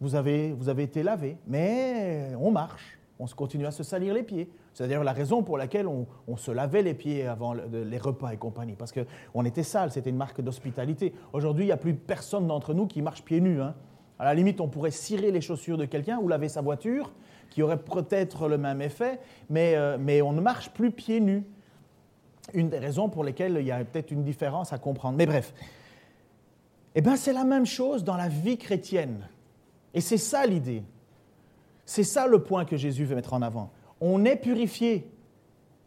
Vous 0.00 0.14
avez 0.16 0.82
été 0.82 1.02
lavé, 1.02 1.36
mais 1.46 2.32
on 2.38 2.50
marche, 2.50 2.98
on 3.22 3.26
continue 3.36 3.66
à 3.66 3.70
se 3.70 3.84
salir 3.84 4.14
les 4.14 4.24
pieds. 4.24 4.50
C'est 4.74 4.88
d'ailleurs 4.88 5.04
la 5.04 5.12
raison 5.12 5.42
pour 5.42 5.56
laquelle 5.56 5.86
on, 5.86 6.06
se 6.36 6.50
lavait 6.50 6.82
les 6.82 6.94
pieds 6.94 7.26
avant 7.26 7.54
les 7.54 7.98
repas 7.98 8.32
et 8.32 8.36
compagnie, 8.36 8.74
parce 8.74 8.92
qu'on 8.92 9.44
était 9.44 9.62
sale, 9.62 9.92
c'était 9.92 10.10
une 10.10 10.16
marque 10.16 10.40
d'hospitalité. 10.40 11.14
Aujourd'hui, 11.32 11.64
il 11.64 11.68
n'y 11.68 11.72
a 11.72 11.76
plus 11.76 11.94
personne 11.94 12.48
d'entre 12.48 12.74
nous 12.74 12.86
qui 12.86 13.00
marche 13.00 13.22
pieds 13.22 13.40
nus. 13.40 13.60
Hein. 13.60 13.74
À 14.18 14.24
la 14.24 14.34
limite, 14.34 14.60
on 14.60 14.68
pourrait 14.68 14.90
cirer 14.90 15.30
les 15.30 15.40
chaussures 15.40 15.78
de 15.78 15.84
quelqu'un 15.84 16.18
ou 16.18 16.26
laver 16.26 16.48
sa 16.48 16.62
voiture, 16.62 17.12
qui 17.50 17.62
aurait 17.62 17.78
peut-être 17.78 18.48
le 18.48 18.58
même 18.58 18.82
effet, 18.82 19.20
mais, 19.48 19.76
euh, 19.76 19.98
mais 20.00 20.20
on 20.20 20.32
ne 20.32 20.40
marche 20.40 20.70
plus 20.70 20.90
pieds 20.90 21.20
nus. 21.20 21.44
Une 22.54 22.70
des 22.70 22.78
raisons 22.78 23.08
pour 23.08 23.22
lesquelles 23.22 23.56
il 23.60 23.66
y 23.66 23.70
a 23.70 23.84
peut-être 23.84 24.10
une 24.10 24.24
différence 24.24 24.72
à 24.72 24.78
comprendre. 24.78 25.16
Mais 25.16 25.26
bref, 25.26 25.54
eh 26.96 27.00
bien, 27.00 27.14
c'est 27.14 27.32
la 27.32 27.44
même 27.44 27.66
chose 27.66 28.02
dans 28.02 28.16
la 28.16 28.28
vie 28.28 28.58
chrétienne. 28.58 29.28
Et 29.94 30.00
c'est 30.00 30.18
ça 30.18 30.44
l'idée. 30.44 30.82
C'est 31.92 32.04
ça 32.04 32.26
le 32.26 32.42
point 32.42 32.64
que 32.64 32.78
Jésus 32.78 33.04
veut 33.04 33.14
mettre 33.14 33.34
en 33.34 33.42
avant 33.42 33.70
on 34.00 34.24
est 34.24 34.36
purifié, 34.36 35.06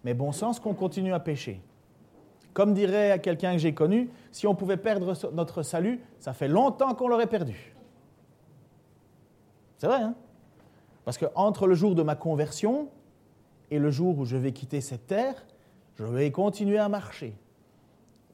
mais 0.04 0.13
bon 0.13 0.32
sens 0.32 0.60
qu'on 0.60 0.76
continue 0.76 1.13
à 1.13 1.20
pécher. 1.20 1.62
Comme 2.54 2.74
dirait 2.74 3.20
quelqu'un 3.20 3.54
que 3.54 3.58
j'ai 3.58 3.74
connu, 3.74 4.10
si 4.32 4.46
on 4.48 4.54
pouvait 4.54 4.78
perdre 4.78 5.13
notre 5.34 5.63
salut, 5.63 6.00
ça 6.20 6.32
fait 6.32 6.48
longtemps 6.48 6.94
qu'on 6.94 7.10
l'aurait 7.10 7.28
perdu. 7.28 7.76
C'est 9.78 9.88
vrai, 9.88 10.02
hein? 10.02 10.15
Parce 11.04 11.18
que 11.18 11.26
entre 11.34 11.68
le 11.68 11.74
jour 11.74 11.96
de 11.96 12.04
ma 12.04 12.15
conversion 12.15 12.88
et 13.70 13.80
le 13.80 13.89
jour 13.91 14.18
où 14.20 14.26
je 14.26 14.38
vais 14.38 14.54
quitter 14.54 14.80
cette 14.80 15.08
terre, 15.08 15.44
je 15.96 16.06
vais 16.06 16.32
continuer 16.32 16.78
à 16.78 16.88
marcher. 16.88 17.36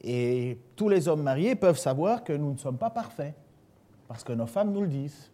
Et 0.04 0.58
tous 0.76 0.90
les 0.90 1.08
hommes 1.08 1.22
mariés 1.22 1.56
peuvent 1.56 1.78
savoir 1.78 2.22
que 2.22 2.34
nous 2.34 2.52
ne 2.52 2.58
sommes 2.58 2.78
pas 2.78 2.90
parfaits, 2.90 3.34
parce 4.06 4.22
que 4.22 4.32
nos 4.32 4.46
femmes 4.46 4.72
nous 4.72 4.82
le 4.82 4.88
disent. 4.88 5.31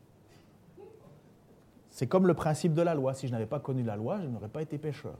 C'est 1.98 2.06
comme 2.06 2.28
le 2.28 2.34
principe 2.34 2.74
de 2.74 2.82
la 2.82 2.94
loi. 2.94 3.12
Si 3.12 3.26
je 3.26 3.32
n'avais 3.32 3.44
pas 3.44 3.58
connu 3.58 3.82
la 3.82 3.96
loi, 3.96 4.20
je 4.22 4.28
n'aurais 4.28 4.46
pas 4.46 4.62
été 4.62 4.78
pécheur. 4.78 5.18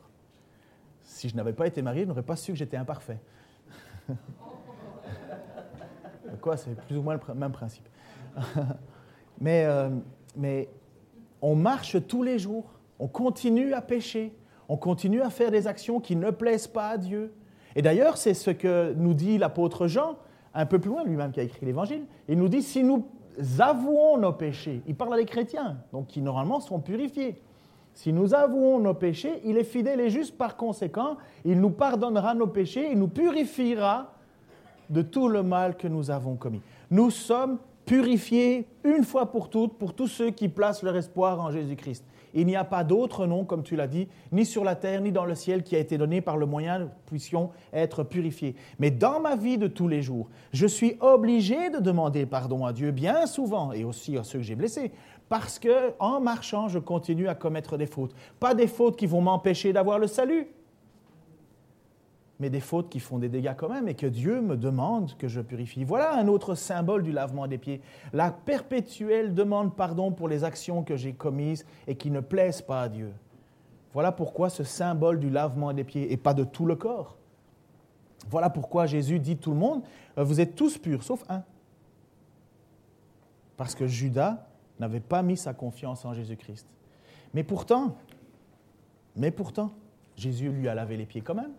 Si 1.02 1.28
je 1.28 1.34
n'avais 1.34 1.52
pas 1.52 1.66
été 1.66 1.82
marié, 1.82 2.02
je 2.02 2.06
n'aurais 2.06 2.22
pas 2.22 2.36
su 2.36 2.52
que 2.52 2.58
j'étais 2.58 2.76
imparfait. 2.76 3.18
Quoi, 6.40 6.56
c'est 6.56 6.80
plus 6.82 6.96
ou 6.96 7.02
moins 7.02 7.14
le 7.16 7.34
même 7.34 7.50
principe. 7.50 7.88
mais, 9.40 9.64
euh, 9.64 9.90
mais 10.36 10.68
on 11.42 11.56
marche 11.56 11.96
tous 12.06 12.22
les 12.22 12.38
jours, 12.38 12.70
on 13.00 13.08
continue 13.08 13.74
à 13.74 13.82
pécher, 13.82 14.32
on 14.68 14.76
continue 14.76 15.20
à 15.20 15.30
faire 15.30 15.50
des 15.50 15.66
actions 15.66 15.98
qui 15.98 16.14
ne 16.14 16.30
plaisent 16.30 16.68
pas 16.68 16.90
à 16.90 16.96
Dieu. 16.96 17.34
Et 17.74 17.82
d'ailleurs, 17.82 18.16
c'est 18.16 18.34
ce 18.34 18.52
que 18.52 18.94
nous 18.96 19.14
dit 19.14 19.36
l'apôtre 19.36 19.88
Jean, 19.88 20.16
un 20.54 20.64
peu 20.64 20.78
plus 20.78 20.90
loin, 20.90 21.02
lui-même 21.02 21.32
qui 21.32 21.40
a 21.40 21.42
écrit 21.42 21.66
l'Évangile. 21.66 22.06
Il 22.28 22.38
nous 22.38 22.48
dit, 22.48 22.62
si 22.62 22.84
nous 22.84 23.08
avouons 23.58 24.18
nos 24.18 24.32
péchés, 24.32 24.82
il 24.86 24.94
parle 24.94 25.14
à 25.14 25.16
des 25.16 25.24
chrétiens, 25.24 25.78
donc 25.92 26.08
qui 26.08 26.20
normalement 26.20 26.60
sont 26.60 26.80
purifiés. 26.80 27.40
Si 27.94 28.12
nous 28.12 28.34
avouons 28.34 28.78
nos 28.78 28.94
péchés, 28.94 29.40
il 29.44 29.56
est 29.56 29.64
fidèle 29.64 30.00
et 30.00 30.10
juste 30.10 30.36
par 30.36 30.56
conséquent, 30.56 31.16
il 31.44 31.60
nous 31.60 31.70
pardonnera 31.70 32.34
nos 32.34 32.46
péchés, 32.46 32.88
il 32.92 32.98
nous 32.98 33.08
purifiera 33.08 34.12
de 34.88 35.02
tout 35.02 35.28
le 35.28 35.42
mal 35.42 35.76
que 35.76 35.88
nous 35.88 36.10
avons 36.10 36.36
commis. 36.36 36.62
Nous 36.90 37.10
sommes 37.10 37.58
purifié 37.84 38.66
une 38.84 39.04
fois 39.04 39.32
pour 39.32 39.48
toutes 39.48 39.78
pour 39.78 39.94
tous 39.94 40.06
ceux 40.06 40.30
qui 40.30 40.48
placent 40.48 40.82
leur 40.82 40.96
espoir 40.96 41.40
en 41.40 41.50
Jésus-Christ. 41.50 42.04
Il 42.34 42.46
n'y 42.46 42.56
a 42.56 42.64
pas 42.64 42.84
d'autre 42.84 43.26
nom, 43.26 43.44
comme 43.44 43.62
tu 43.62 43.76
l'as 43.76 43.86
dit, 43.86 44.08
ni 44.32 44.44
sur 44.44 44.64
la 44.64 44.74
terre, 44.74 45.00
ni 45.00 45.12
dans 45.12 45.24
le 45.24 45.34
ciel, 45.34 45.62
qui 45.62 45.76
a 45.76 45.78
été 45.78 45.98
donné 45.98 46.20
par 46.20 46.36
le 46.36 46.46
moyen 46.46 46.78
nous 46.78 46.88
puissions 47.06 47.50
être 47.72 48.02
purifiés. 48.02 48.54
Mais 48.78 48.90
dans 48.90 49.20
ma 49.20 49.36
vie 49.36 49.58
de 49.58 49.66
tous 49.66 49.88
les 49.88 50.02
jours, 50.02 50.28
je 50.52 50.66
suis 50.66 50.96
obligé 51.00 51.70
de 51.70 51.78
demander 51.78 52.26
pardon 52.26 52.64
à 52.64 52.72
Dieu 52.72 52.90
bien 52.90 53.26
souvent, 53.26 53.72
et 53.72 53.84
aussi 53.84 54.16
à 54.16 54.24
ceux 54.24 54.38
que 54.38 54.44
j'ai 54.44 54.54
blessés, 54.54 54.92
parce 55.28 55.58
que 55.58 55.92
en 55.98 56.20
marchant, 56.20 56.68
je 56.68 56.78
continue 56.78 57.28
à 57.28 57.34
commettre 57.34 57.76
des 57.76 57.86
fautes. 57.86 58.14
Pas 58.40 58.54
des 58.54 58.66
fautes 58.66 58.96
qui 58.96 59.06
vont 59.06 59.20
m'empêcher 59.20 59.72
d'avoir 59.72 59.98
le 59.98 60.06
salut, 60.06 60.48
mais 62.40 62.50
des 62.50 62.60
fautes 62.60 62.88
qui 62.88 63.00
font 63.00 63.18
des 63.18 63.28
dégâts 63.28 63.54
quand 63.56 63.68
même 63.68 63.88
et 63.88 63.94
que 63.94 64.06
Dieu 64.06 64.40
me 64.40 64.56
demande 64.56 65.16
que 65.16 65.26
je 65.26 65.40
purifie. 65.40 65.84
Voilà 65.84 66.14
un 66.14 66.28
autre 66.28 66.54
symbole 66.54 67.02
du 67.02 67.12
lavement 67.12 67.46
des 67.48 67.58
pieds. 67.58 67.80
La 68.12 68.30
perpétuelle 68.30 69.34
demande 69.34 69.74
pardon 69.74 70.12
pour 70.12 70.28
les 70.28 70.44
actions 70.44 70.84
que 70.84 70.96
j'ai 70.96 71.12
commises 71.12 71.66
et 71.86 71.96
qui 71.96 72.10
ne 72.10 72.20
plaisent 72.20 72.62
pas 72.62 72.82
à 72.82 72.88
Dieu. 72.88 73.12
Voilà 73.92 74.12
pourquoi 74.12 74.50
ce 74.50 74.62
symbole 74.62 75.18
du 75.18 75.30
lavement 75.30 75.72
des 75.72 75.84
pieds 75.84 76.12
et 76.12 76.16
pas 76.16 76.34
de 76.34 76.44
tout 76.44 76.66
le 76.66 76.76
corps. 76.76 77.16
Voilà 78.30 78.50
pourquoi 78.50 78.86
Jésus 78.86 79.18
dit 79.18 79.36
tout 79.36 79.52
le 79.52 79.56
monde, 79.56 79.82
euh, 80.18 80.24
vous 80.24 80.40
êtes 80.40 80.54
tous 80.54 80.78
purs, 80.78 81.02
sauf 81.02 81.24
un. 81.28 81.42
Parce 83.56 83.74
que 83.74 83.86
Judas 83.86 84.46
n'avait 84.78 85.00
pas 85.00 85.22
mis 85.22 85.36
sa 85.36 85.54
confiance 85.54 86.04
en 86.04 86.12
Jésus-Christ. 86.12 86.66
Mais 87.34 87.42
pourtant, 87.42 87.96
mais 89.16 89.30
pourtant, 89.30 89.72
Jésus 90.16 90.50
lui 90.50 90.68
a 90.68 90.74
lavé 90.74 90.96
les 90.96 91.06
pieds 91.06 91.22
quand 91.22 91.34
même. 91.34 91.52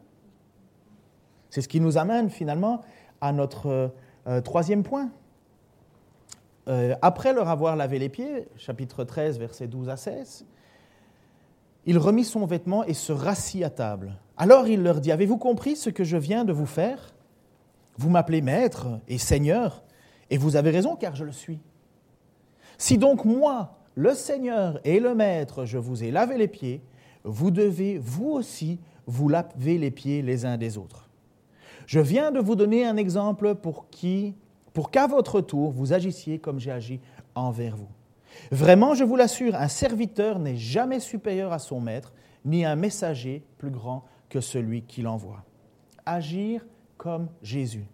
C'est 1.49 1.61
ce 1.61 1.67
qui 1.67 1.79
nous 1.79 1.97
amène 1.97 2.29
finalement 2.29 2.81
à 3.21 3.31
notre 3.31 3.67
euh, 3.67 3.87
euh, 4.27 4.41
troisième 4.41 4.83
point. 4.83 5.09
Euh, 6.67 6.95
après 7.01 7.33
leur 7.33 7.49
avoir 7.49 7.75
lavé 7.75 7.99
les 7.99 8.09
pieds, 8.09 8.47
chapitre 8.57 9.03
13, 9.03 9.39
versets 9.39 9.67
12 9.67 9.89
à 9.89 9.97
16, 9.97 10.45
il 11.85 11.97
remit 11.97 12.25
son 12.25 12.45
vêtement 12.45 12.83
et 12.83 12.93
se 12.93 13.11
rassit 13.11 13.63
à 13.63 13.69
table. 13.69 14.17
Alors 14.37 14.67
il 14.67 14.83
leur 14.83 15.01
dit, 15.01 15.11
Avez-vous 15.11 15.37
compris 15.37 15.75
ce 15.75 15.89
que 15.89 16.03
je 16.03 16.17
viens 16.17 16.45
de 16.45 16.53
vous 16.53 16.67
faire? 16.67 17.13
Vous 17.97 18.09
m'appelez 18.09 18.41
maître 18.41 18.87
et 19.07 19.17
seigneur, 19.17 19.83
et 20.29 20.37
vous 20.37 20.55
avez 20.55 20.69
raison 20.69 20.95
car 20.95 21.15
je 21.15 21.25
le 21.25 21.31
suis. 21.31 21.59
Si 22.77 22.97
donc 22.97 23.25
moi, 23.25 23.75
le 23.95 24.13
Seigneur 24.13 24.79
et 24.85 25.01
le 25.01 25.13
Maître, 25.13 25.65
je 25.65 25.77
vous 25.77 26.03
ai 26.05 26.11
lavé 26.11 26.37
les 26.37 26.47
pieds, 26.47 26.81
vous 27.25 27.51
devez 27.51 27.97
vous 27.97 28.29
aussi 28.29 28.79
vous 29.05 29.27
laver 29.27 29.77
les 29.77 29.91
pieds 29.91 30.21
les 30.21 30.45
uns 30.45 30.57
des 30.57 30.77
autres. 30.77 31.08
Je 31.89 31.99
viens 31.99 32.29
de 32.29 32.39
vous 32.39 32.55
donner 32.55 32.85
un 32.85 32.97
exemple 32.97 33.55
pour 33.55 33.89
qui, 33.89 34.35
pour 34.73 34.91
qu'à 34.91 35.07
votre 35.07 35.41
tour, 35.41 35.71
vous 35.71 35.91
agissiez 35.91 36.37
comme 36.37 36.59
j'ai 36.59 36.69
agi 36.69 36.99
envers 37.33 37.75
vous. 37.75 37.89
Vraiment, 38.51 38.93
je 38.93 39.03
vous 39.03 39.15
l'assure, 39.15 39.55
un 39.55 39.67
serviteur 39.67 40.37
n'est 40.37 40.55
jamais 40.55 40.99
supérieur 40.99 41.51
à 41.51 41.57
son 41.57 41.81
maître, 41.81 42.13
ni 42.45 42.63
un 42.63 42.75
messager 42.75 43.43
plus 43.57 43.71
grand 43.71 44.05
que 44.29 44.39
celui 44.39 44.83
qui 44.83 45.01
l'envoie. 45.01 45.43
Agir 46.05 46.63
comme 46.95 47.27
Jésus. 47.41 47.87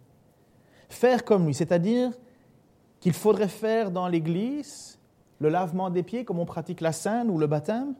Faire 0.89 1.23
comme 1.23 1.45
lui, 1.45 1.53
c'est-à-dire 1.53 2.11
qu'il 2.99 3.13
faudrait 3.13 3.47
faire 3.47 3.91
dans 3.91 4.09
l'Église 4.09 4.99
le 5.39 5.47
lavement 5.47 5.89
des 5.89 6.03
pieds 6.03 6.25
comme 6.25 6.39
on 6.39 6.45
pratique 6.45 6.81
la 6.81 6.91
scène 6.91 7.29
ou 7.29 7.37
le 7.37 7.47
baptême. 7.47 7.95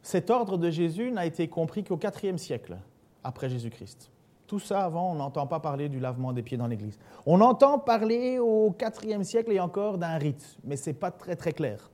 Cet 0.00 0.30
ordre 0.30 0.58
de 0.58 0.70
Jésus 0.70 1.10
n'a 1.10 1.26
été 1.26 1.48
compris 1.48 1.82
qu'au 1.82 1.98
IVe 1.98 2.36
siècle 2.36 2.76
après 3.24 3.48
Jésus-Christ. 3.48 4.10
Tout 4.46 4.58
ça 4.58 4.84
avant, 4.84 5.12
on 5.12 5.14
n'entend 5.14 5.46
pas 5.46 5.60
parler 5.60 5.88
du 5.88 5.98
lavement 5.98 6.32
des 6.32 6.42
pieds 6.42 6.58
dans 6.58 6.66
l'Église. 6.66 6.98
On 7.24 7.40
entend 7.40 7.78
parler 7.78 8.38
au 8.38 8.74
IVe 9.02 9.22
siècle 9.22 9.52
et 9.52 9.60
encore 9.60 9.98
d'un 9.98 10.18
rite, 10.18 10.58
mais 10.64 10.76
ce 10.76 10.90
n'est 10.90 10.94
pas 10.94 11.10
très 11.10 11.36
très 11.36 11.52
clair. 11.52 11.90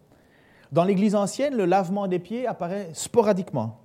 Dans 0.73 0.85
l'Église 0.85 1.15
ancienne, 1.15 1.57
le 1.57 1.65
lavement 1.65 2.09
des 2.09 2.19
pieds 2.19 2.47
apparaît 2.47 2.91
sporadiquement. 2.93 3.79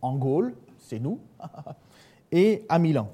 En 0.00 0.16
Gaule, 0.16 0.54
c'est 0.78 0.98
nous, 0.98 1.20
et 2.32 2.64
à 2.68 2.78
Milan. 2.78 3.08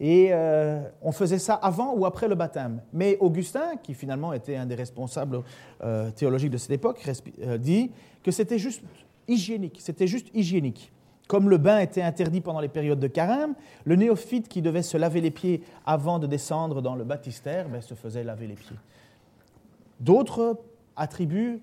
Et 0.00 0.28
euh, 0.32 0.80
on 1.02 1.12
faisait 1.12 1.38
ça 1.38 1.54
avant 1.54 1.94
ou 1.94 2.06
après 2.06 2.26
le 2.26 2.34
baptême. 2.34 2.80
Mais 2.92 3.18
Augustin, 3.20 3.76
qui 3.82 3.92
finalement 3.92 4.32
était 4.32 4.56
un 4.56 4.64
des 4.64 4.74
responsables 4.74 5.42
euh, 5.84 6.10
théologiques 6.10 6.50
de 6.50 6.56
cette 6.56 6.70
époque, 6.70 7.06
euh, 7.42 7.58
dit 7.58 7.92
que 8.22 8.30
c'était 8.30 8.58
juste 8.58 8.82
hygiénique. 9.28 9.78
C'était 9.80 10.06
juste 10.06 10.28
hygiénique. 10.34 10.90
Comme 11.30 11.48
le 11.48 11.58
bain 11.58 11.78
était 11.78 12.02
interdit 12.02 12.40
pendant 12.40 12.58
les 12.58 12.66
périodes 12.66 12.98
de 12.98 13.06
carême, 13.06 13.54
le 13.84 13.94
néophyte 13.94 14.48
qui 14.48 14.62
devait 14.62 14.82
se 14.82 14.96
laver 14.96 15.20
les 15.20 15.30
pieds 15.30 15.62
avant 15.86 16.18
de 16.18 16.26
descendre 16.26 16.82
dans 16.82 16.96
le 16.96 17.04
baptistère 17.04 17.68
ben, 17.68 17.80
se 17.80 17.94
faisait 17.94 18.24
laver 18.24 18.48
les 18.48 18.56
pieds. 18.56 18.74
D'autres 20.00 20.58
attribuent 20.96 21.60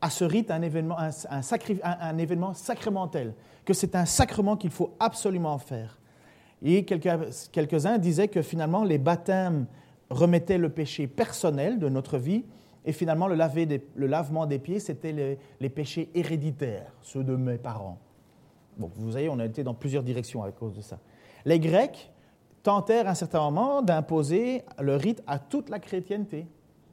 à 0.00 0.10
ce 0.10 0.24
rite 0.24 0.50
un 0.50 0.62
événement, 0.62 0.96
un, 0.98 2.18
événement 2.18 2.54
sacramentel, 2.54 3.34
que 3.64 3.72
c'est 3.72 3.94
un 3.94 4.04
sacrement 4.04 4.56
qu'il 4.56 4.70
faut 4.70 4.92
absolument 4.98 5.58
faire. 5.58 6.00
Et 6.64 6.84
quelques-uns 6.84 7.98
disaient 7.98 8.26
que 8.26 8.42
finalement 8.42 8.82
les 8.82 8.98
baptêmes 8.98 9.66
remettaient 10.10 10.58
le 10.58 10.70
péché 10.70 11.06
personnel 11.06 11.78
de 11.78 11.88
notre 11.88 12.18
vie, 12.18 12.44
et 12.84 12.90
finalement 12.92 13.28
le, 13.28 13.36
lavement 14.06 14.46
des 14.46 14.58
pieds, 14.58 14.80
c'était 14.80 15.38
les 15.60 15.70
péchés 15.70 16.10
héréditaires, 16.16 16.90
ceux 17.00 17.22
de 17.22 17.36
mes 17.36 17.58
parents. 17.58 18.00
Bon, 18.78 18.90
vous 18.94 19.10
voyez, 19.10 19.28
on 19.28 19.38
a 19.40 19.44
été 19.44 19.64
dans 19.64 19.74
plusieurs 19.74 20.04
directions 20.04 20.42
à 20.42 20.50
cause 20.52 20.74
de 20.74 20.80
ça. 20.80 20.98
Les 21.44 21.58
Grecs 21.58 22.10
tentèrent 22.62 23.08
à 23.08 23.10
un 23.10 23.14
certain 23.14 23.40
moment 23.40 23.82
d'imposer 23.82 24.62
le 24.80 24.96
rite 24.96 25.22
à 25.26 25.38
toute 25.38 25.68
la 25.68 25.80
chrétienté. 25.80 26.46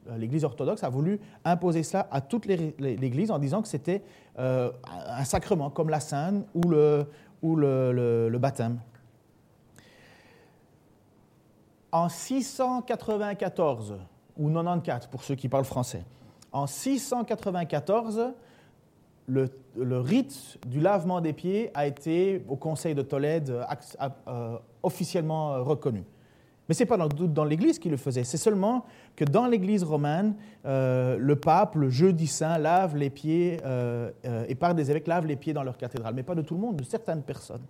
Euh, 0.10 0.18
L'Église 0.18 0.44
orthodoxe 0.44 0.84
a 0.84 0.90
voulu 0.90 1.20
imposer 1.44 1.84
cela 1.84 2.08
à 2.12 2.22
toute 2.22 2.46
l'Église 2.46 3.30
en 3.30 3.38
disant 3.38 3.62
que 3.62 3.68
c'était 3.68 4.02
euh, 4.40 4.72
un 5.08 5.24
sacrement, 5.26 5.70
comme 5.70 5.90
la 5.90 6.00
le, 6.68 7.06
ou 7.42 7.56
le, 7.56 8.30
le 8.30 8.38
baptême. 8.40 8.80
En 11.92 12.10
694, 12.10 13.96
ou 14.38 14.50
94 14.50 15.08
pour 15.08 15.24
ceux 15.24 15.36
qui 15.36 15.50
parlent 15.50 15.66
français, 15.66 16.04
en 16.52 16.68
694, 16.68 18.34
le, 19.28 19.50
rite 20.00 20.58
du 20.68 20.80
lavement 20.80 21.22
des 21.22 21.34
pieds 21.34 21.72
a 21.74 21.88
été 21.88 22.44
au 22.48 22.56
Conseil 22.56 22.96
de 22.96 23.02
Tolède 23.02 23.50
euh, 23.50 23.64
euh, 24.28 24.58
officiellement 24.84 25.54
euh, 25.54 25.62
reconnu. 25.62 26.04
Mais 26.68 26.74
ce 26.74 26.84
n'est 26.84 26.88
pas 26.88 26.98
dans, 26.98 27.08
dans 27.08 27.46
l'Église 27.46 27.78
qui 27.78 27.90
le 27.90 27.98
faisait, 27.98 28.24
c'est 28.24 28.38
seulement 28.38 28.86
que 29.16 29.24
dans 29.24 29.46
l'Église 29.46 29.84
romaine, 29.84 30.34
le 30.64 31.34
pape, 31.36 31.76
le 31.76 31.90
jeudi 31.90 32.26
saint, 32.26 32.58
lave 32.58 32.98
les 32.98 33.12
pieds, 33.12 33.60
et 34.24 34.56
par 34.56 34.74
des 34.74 34.90
évêques, 34.90 35.06
lave 35.06 35.28
les 35.28 35.36
pieds 35.36 35.54
dans 35.54 35.62
leur 35.62 35.78
cathédrale, 35.78 36.16
mais 36.16 36.24
pas 36.24 36.34
de 36.34 36.42
tout 36.42 36.56
le 36.56 36.62
monde, 36.62 36.78
de 36.78 36.84
certaines 36.84 37.22
personnes. 37.22 37.62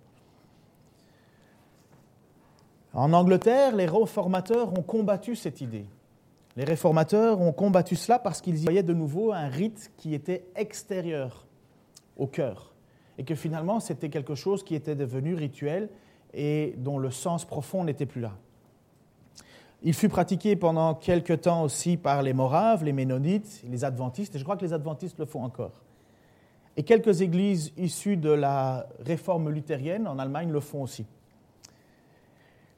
En 2.94 3.12
Angleterre, 3.12 3.76
les 3.76 3.84
réformateurs 3.84 4.72
ont 4.72 4.82
combattu 4.82 5.36
cette 5.36 5.60
idée. 5.60 5.84
Les 6.56 6.64
réformateurs 6.64 7.38
ont 7.42 7.52
combattu 7.52 7.96
cela 7.96 8.18
parce 8.18 8.40
qu'ils 8.40 8.56
y 8.56 8.64
voyaient 8.64 8.82
de 8.82 8.94
nouveau 8.94 9.30
un 9.34 9.48
rite 9.48 9.92
qui 9.98 10.14
était 10.14 10.46
extérieur 10.56 11.45
au 12.16 12.26
cœur. 12.26 12.72
Et 13.18 13.24
que 13.24 13.34
finalement, 13.34 13.80
c'était 13.80 14.08
quelque 14.08 14.34
chose 14.34 14.62
qui 14.62 14.74
était 14.74 14.94
devenu 14.94 15.34
rituel 15.34 15.88
et 16.34 16.74
dont 16.78 16.98
le 16.98 17.10
sens 17.10 17.44
profond 17.44 17.84
n'était 17.84 18.06
plus 18.06 18.20
là. 18.20 18.32
Il 19.82 19.94
fut 19.94 20.08
pratiqué 20.08 20.56
pendant 20.56 20.94
quelque 20.94 21.32
temps 21.32 21.62
aussi 21.62 21.96
par 21.96 22.22
les 22.22 22.32
Moraves, 22.32 22.84
les 22.84 22.92
Ménonites, 22.92 23.62
les 23.68 23.84
Adventistes, 23.84 24.34
et 24.34 24.38
je 24.38 24.44
crois 24.44 24.56
que 24.56 24.64
les 24.64 24.72
Adventistes 24.72 25.18
le 25.18 25.26
font 25.26 25.44
encore. 25.44 25.82
Et 26.76 26.82
quelques 26.82 27.22
églises 27.22 27.72
issues 27.76 28.16
de 28.16 28.30
la 28.30 28.86
réforme 29.00 29.50
luthérienne 29.50 30.06
en 30.06 30.18
Allemagne 30.18 30.50
le 30.50 30.60
font 30.60 30.82
aussi. 30.82 31.06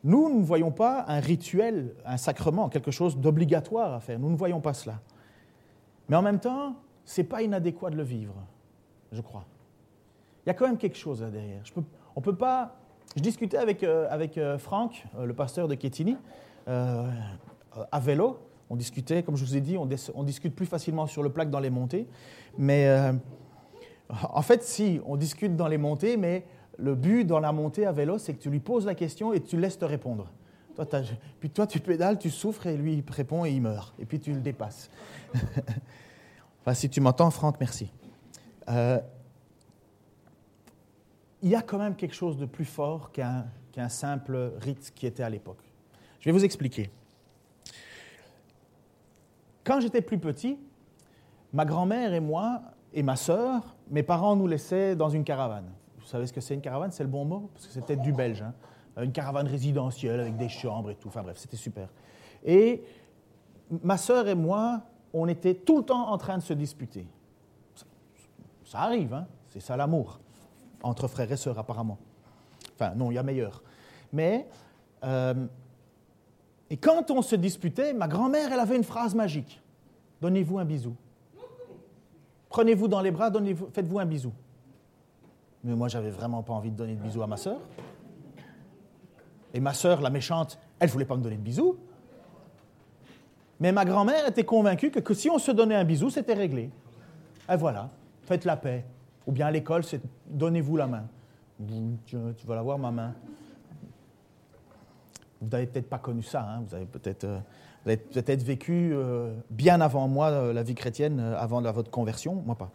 Nous 0.05 0.29
ne 0.39 0.45
voyons 0.45 0.71
pas 0.71 1.05
un 1.09 1.19
rituel, 1.19 1.95
un 2.05 2.17
sacrement, 2.17 2.69
quelque 2.69 2.93
chose 2.93 3.17
d'obligatoire 3.17 3.95
à 3.95 4.01
faire. 4.01 4.19
Nous 4.19 4.31
ne 4.31 4.37
voyons 4.37 4.61
pas 4.61 4.73
cela. 4.73 5.01
Mais 6.09 6.17
en 6.17 6.23
même 6.23 6.39
temps, 6.39 6.77
ce 7.05 7.21
n'est 7.21 7.27
pas 7.27 7.43
inadéquat 7.43 7.91
de 7.91 7.97
le 7.97 8.05
vivre 8.05 8.35
je 9.13 9.21
crois. 9.21 9.45
Il 10.45 10.49
y 10.49 10.51
a 10.51 10.55
quand 10.55 10.67
même 10.67 10.79
quelque 10.79 10.97
chose 10.97 11.23
là 11.23 11.31
derrière. 11.31 11.61
Je 11.65 11.73
on 12.17 12.21
peut 12.21 12.35
pas. 12.35 12.77
Je 13.17 13.23
discutais 13.23 13.57
avec, 13.57 13.83
euh, 13.83 14.07
avec 14.11 14.37
euh, 14.37 14.59
Franck, 14.59 15.05
euh, 15.17 15.25
le 15.25 15.33
pasteur 15.33 15.69
de 15.69 15.75
Kétini, 15.75 16.17
à 16.67 18.01
vélo. 18.01 18.39
On 18.71 18.77
discutait, 18.77 19.23
comme 19.23 19.37
je 19.37 19.45
vous 19.45 19.57
ai 19.57 19.61
dit, 19.61 19.79
on, 19.79 19.89
on, 20.15 20.23
discute 20.23 20.55
plus 20.55 20.67
facilement 20.67 21.07
sur 21.07 21.23
le 21.23 21.31
plaque 21.31 21.49
dans 21.49 21.61
les 21.61 21.71
montées. 21.71 22.07
Mais 22.59 22.87
en 24.11 24.43
fait, 24.43 24.63
si, 24.63 25.01
on 25.07 25.17
discute 25.17 25.57
dans 25.57 25.69
les 25.69 25.79
montées, 25.79 26.19
mais 26.19 26.45
le 26.77 26.95
but 26.95 27.25
dans 27.25 27.41
la 27.41 27.53
montée 27.53 27.87
à 27.87 27.93
vélo, 27.93 28.19
c'est 28.19 28.35
que 28.35 28.43
tu 28.43 28.51
lui 28.51 28.61
poses 28.61 28.85
la 28.85 28.95
question 28.95 29.33
et 29.33 29.41
tu 29.41 29.59
laisses 29.59 29.79
te 29.79 29.87
répondre. 29.87 30.31
Toi, 30.75 30.87
puis 31.41 31.51
toi, 31.51 31.67
tu 31.67 31.81
pédales, 31.81 32.19
tu 32.19 32.29
souffres 32.31 32.67
et 32.67 32.77
lui, 32.77 32.95
il 32.95 33.13
répond 33.13 33.47
et 33.47 33.51
il 33.51 33.63
meurt. 33.63 33.95
Et 33.99 34.05
puis 34.05 34.21
tu 34.21 34.33
le 34.33 34.41
dépasses. 34.41 34.91
enfin, 36.61 36.75
si 36.75 36.91
tu 36.91 37.01
m'entends, 37.01 37.31
Franck, 37.31 37.57
merci. 37.59 37.91
Euh, 38.69 39.01
il 41.43 41.49
y 41.49 41.55
a 41.55 41.63
quand 41.63 41.79
même 41.79 41.95
quelque 41.95 42.15
chose 42.15 42.37
de 42.37 42.47
plus 42.47 42.65
fort 42.65 43.13
qu'un 43.13 43.89
simple 43.89 44.53
rite 44.61 44.93
qui 44.95 45.07
était 45.07 45.23
à 45.23 45.31
l'époque. 45.31 45.63
Je 46.21 46.29
vais 46.29 46.33
vous 46.33 46.45
expliquer. 46.45 46.91
Quand 49.65 49.81
j'étais 49.81 50.03
plus 50.03 50.19
petit, 50.19 50.59
ma 51.53 51.65
grand-mère 51.65 52.13
et 52.13 52.21
moi 52.21 52.63
et 52.93 53.03
ma 53.03 53.17
sœur, 53.17 53.77
mes 53.91 54.03
parents 54.03 54.35
nous 54.35 54.47
laissaient 54.47 54.97
dans 54.97 55.11
une 55.11 55.25
caravane. 55.25 55.71
Vous 55.99 56.07
savez 56.07 56.27
ce 56.27 56.33
que 56.33 56.41
c'est 56.41 56.55
une 56.55 56.61
caravane? 56.61 56.91
C'est 56.91 57.05
le 57.05 57.09
bon 57.09 57.25
mot? 57.25 57.51
Parce 57.55 57.67
que 57.67 57.73
c'était 57.73 57.97
du 57.97 58.13
belge. 58.13 58.43
Hein. 58.43 58.55
Une 59.01 59.13
caravane 59.13 59.47
résidentielle 59.47 60.21
avec 60.21 60.37
des 60.37 60.49
chambres 60.49 60.91
et 60.91 60.97
tout. 60.97 61.09
Enfin 61.09 61.23
bref, 61.23 61.37
c'était 61.37 61.57
super. 61.57 61.89
Et 62.45 62.83
ma 63.83 63.97
sœur 63.97 64.27
et 64.27 64.35
moi, 64.35 64.83
on 65.13 65.29
était 65.29 65.55
tout 65.55 65.79
le 65.79 65.85
temps 65.85 66.11
en 66.11 66.19
train 66.19 66.39
de 66.39 66.43
se 66.43 66.55
disputer. 66.55 67.07
Ça, 68.69 68.81
arrive, 68.81 69.15
hein 69.15 69.27
c'est 69.49 69.61
ça 69.61 69.79
l'amour. 69.79 70.21
Entre 70.83 71.09
frères 71.09 71.33
et 71.33 71.39
sœurs, 71.39 71.59
apparemment. 71.59 71.97
Enfin, 72.75 72.95
non, 72.95 73.11
il 73.11 73.15
y 73.15 73.19
a 73.19 73.23
meilleur. 73.23 73.63
Mais, 74.13 74.47
euh, 75.05 75.47
et 76.69 76.77
quand 76.77 77.11
on 77.11 77.23
se 77.23 77.35
disputait, 77.35 77.95
ma 77.95 78.07
grand-mère, 78.09 78.53
elle 78.53 78.61
avait 78.61 78.77
une 78.77 78.85
phrase 78.85 79.15
magique. 79.15 79.63
Donnez-vous 80.21 80.59
un 80.59 80.67
bisou. 80.67 80.95
Prenez-vous 82.51 82.89
dans 82.89 83.01
les 83.01 83.11
bras, 83.11 83.33
faites-vous 83.73 84.01
un 84.01 84.05
bisou. 84.05 84.35
Mais 85.65 85.75
moi, 85.75 85.89
j'avais 85.89 86.11
vraiment 86.11 86.43
pas 86.43 86.53
envie 86.53 86.71
de 86.71 86.77
donner 86.77 86.95
de 86.95 87.01
bisou 87.01 87.23
à 87.23 87.27
ma 87.27 87.39
sœur. 87.39 87.61
Et 89.55 89.61
ma 89.61 89.73
sœur, 89.73 90.03
la 90.03 90.11
méchante, 90.11 90.59
elle 90.79 90.91
voulait 90.91 91.07
pas 91.07 91.17
me 91.17 91.23
donner 91.23 91.37
de 91.37 91.43
bisou. 91.43 91.79
Mais 93.61 93.73
ma 93.73 93.87
grand-mère 93.87 94.29
était 94.29 94.45
convaincue 94.45 94.91
que, 94.91 95.15
si 95.15 95.31
on 95.31 95.39
se 95.39 95.53
donnait 95.53 95.75
un 95.75 95.85
bisou, 95.85 96.11
c'était 96.11 96.35
réglé. 96.35 96.71
Et 97.51 97.57
voilà, 97.57 97.89
faites 98.29 98.45
la 98.45 98.57
paix. 98.57 98.85
Ou 99.27 99.33
bien 99.33 99.47
à 99.47 99.51
l'école, 99.51 99.83
c'est 99.85 100.01
donnez-vous 100.27 100.77
la 100.77 100.87
main. 100.87 101.05
Tu, 102.07 102.17
vas 102.47 102.55
la 102.55 102.63
voir, 102.63 102.79
ma 102.79 102.91
main. 102.91 103.15
Vous 105.41 105.49
n'avez 105.49 105.67
peut-être 105.67 105.89
pas 105.89 105.99
connu 105.99 106.23
ça, 106.23 106.43
hein. 106.43 106.65
vous 106.67 106.75
avez 106.75 106.87
peut-être 106.87 107.25
euh, 107.25 107.39
peut-être 107.85 108.43
vécu 108.43 108.93
euh, 108.93 109.35
bien 109.51 109.81
avant 109.81 110.09
moi 110.09 110.31
euh, 110.31 110.53
la 110.53 110.63
vie 110.65 110.75
chrétienne, 110.75 111.21
avant 111.21 111.63
votre 111.73 111.91
conversion, 111.91 112.43
moi 112.45 112.57
pas. 112.57 112.71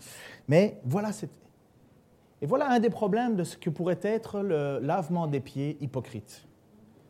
Mais 0.47 0.79
voilà, 0.85 1.11
et 2.41 2.45
voilà 2.45 2.69
un 2.71 2.79
des 2.79 2.89
problèmes 2.89 3.35
de 3.35 3.43
ce 3.43 3.57
que 3.57 3.69
pourrait 3.69 3.99
être 4.01 4.39
le 4.41 4.79
lavement 4.79 5.27
des 5.27 5.39
pieds 5.39 5.77
hypocrite. 5.81 6.45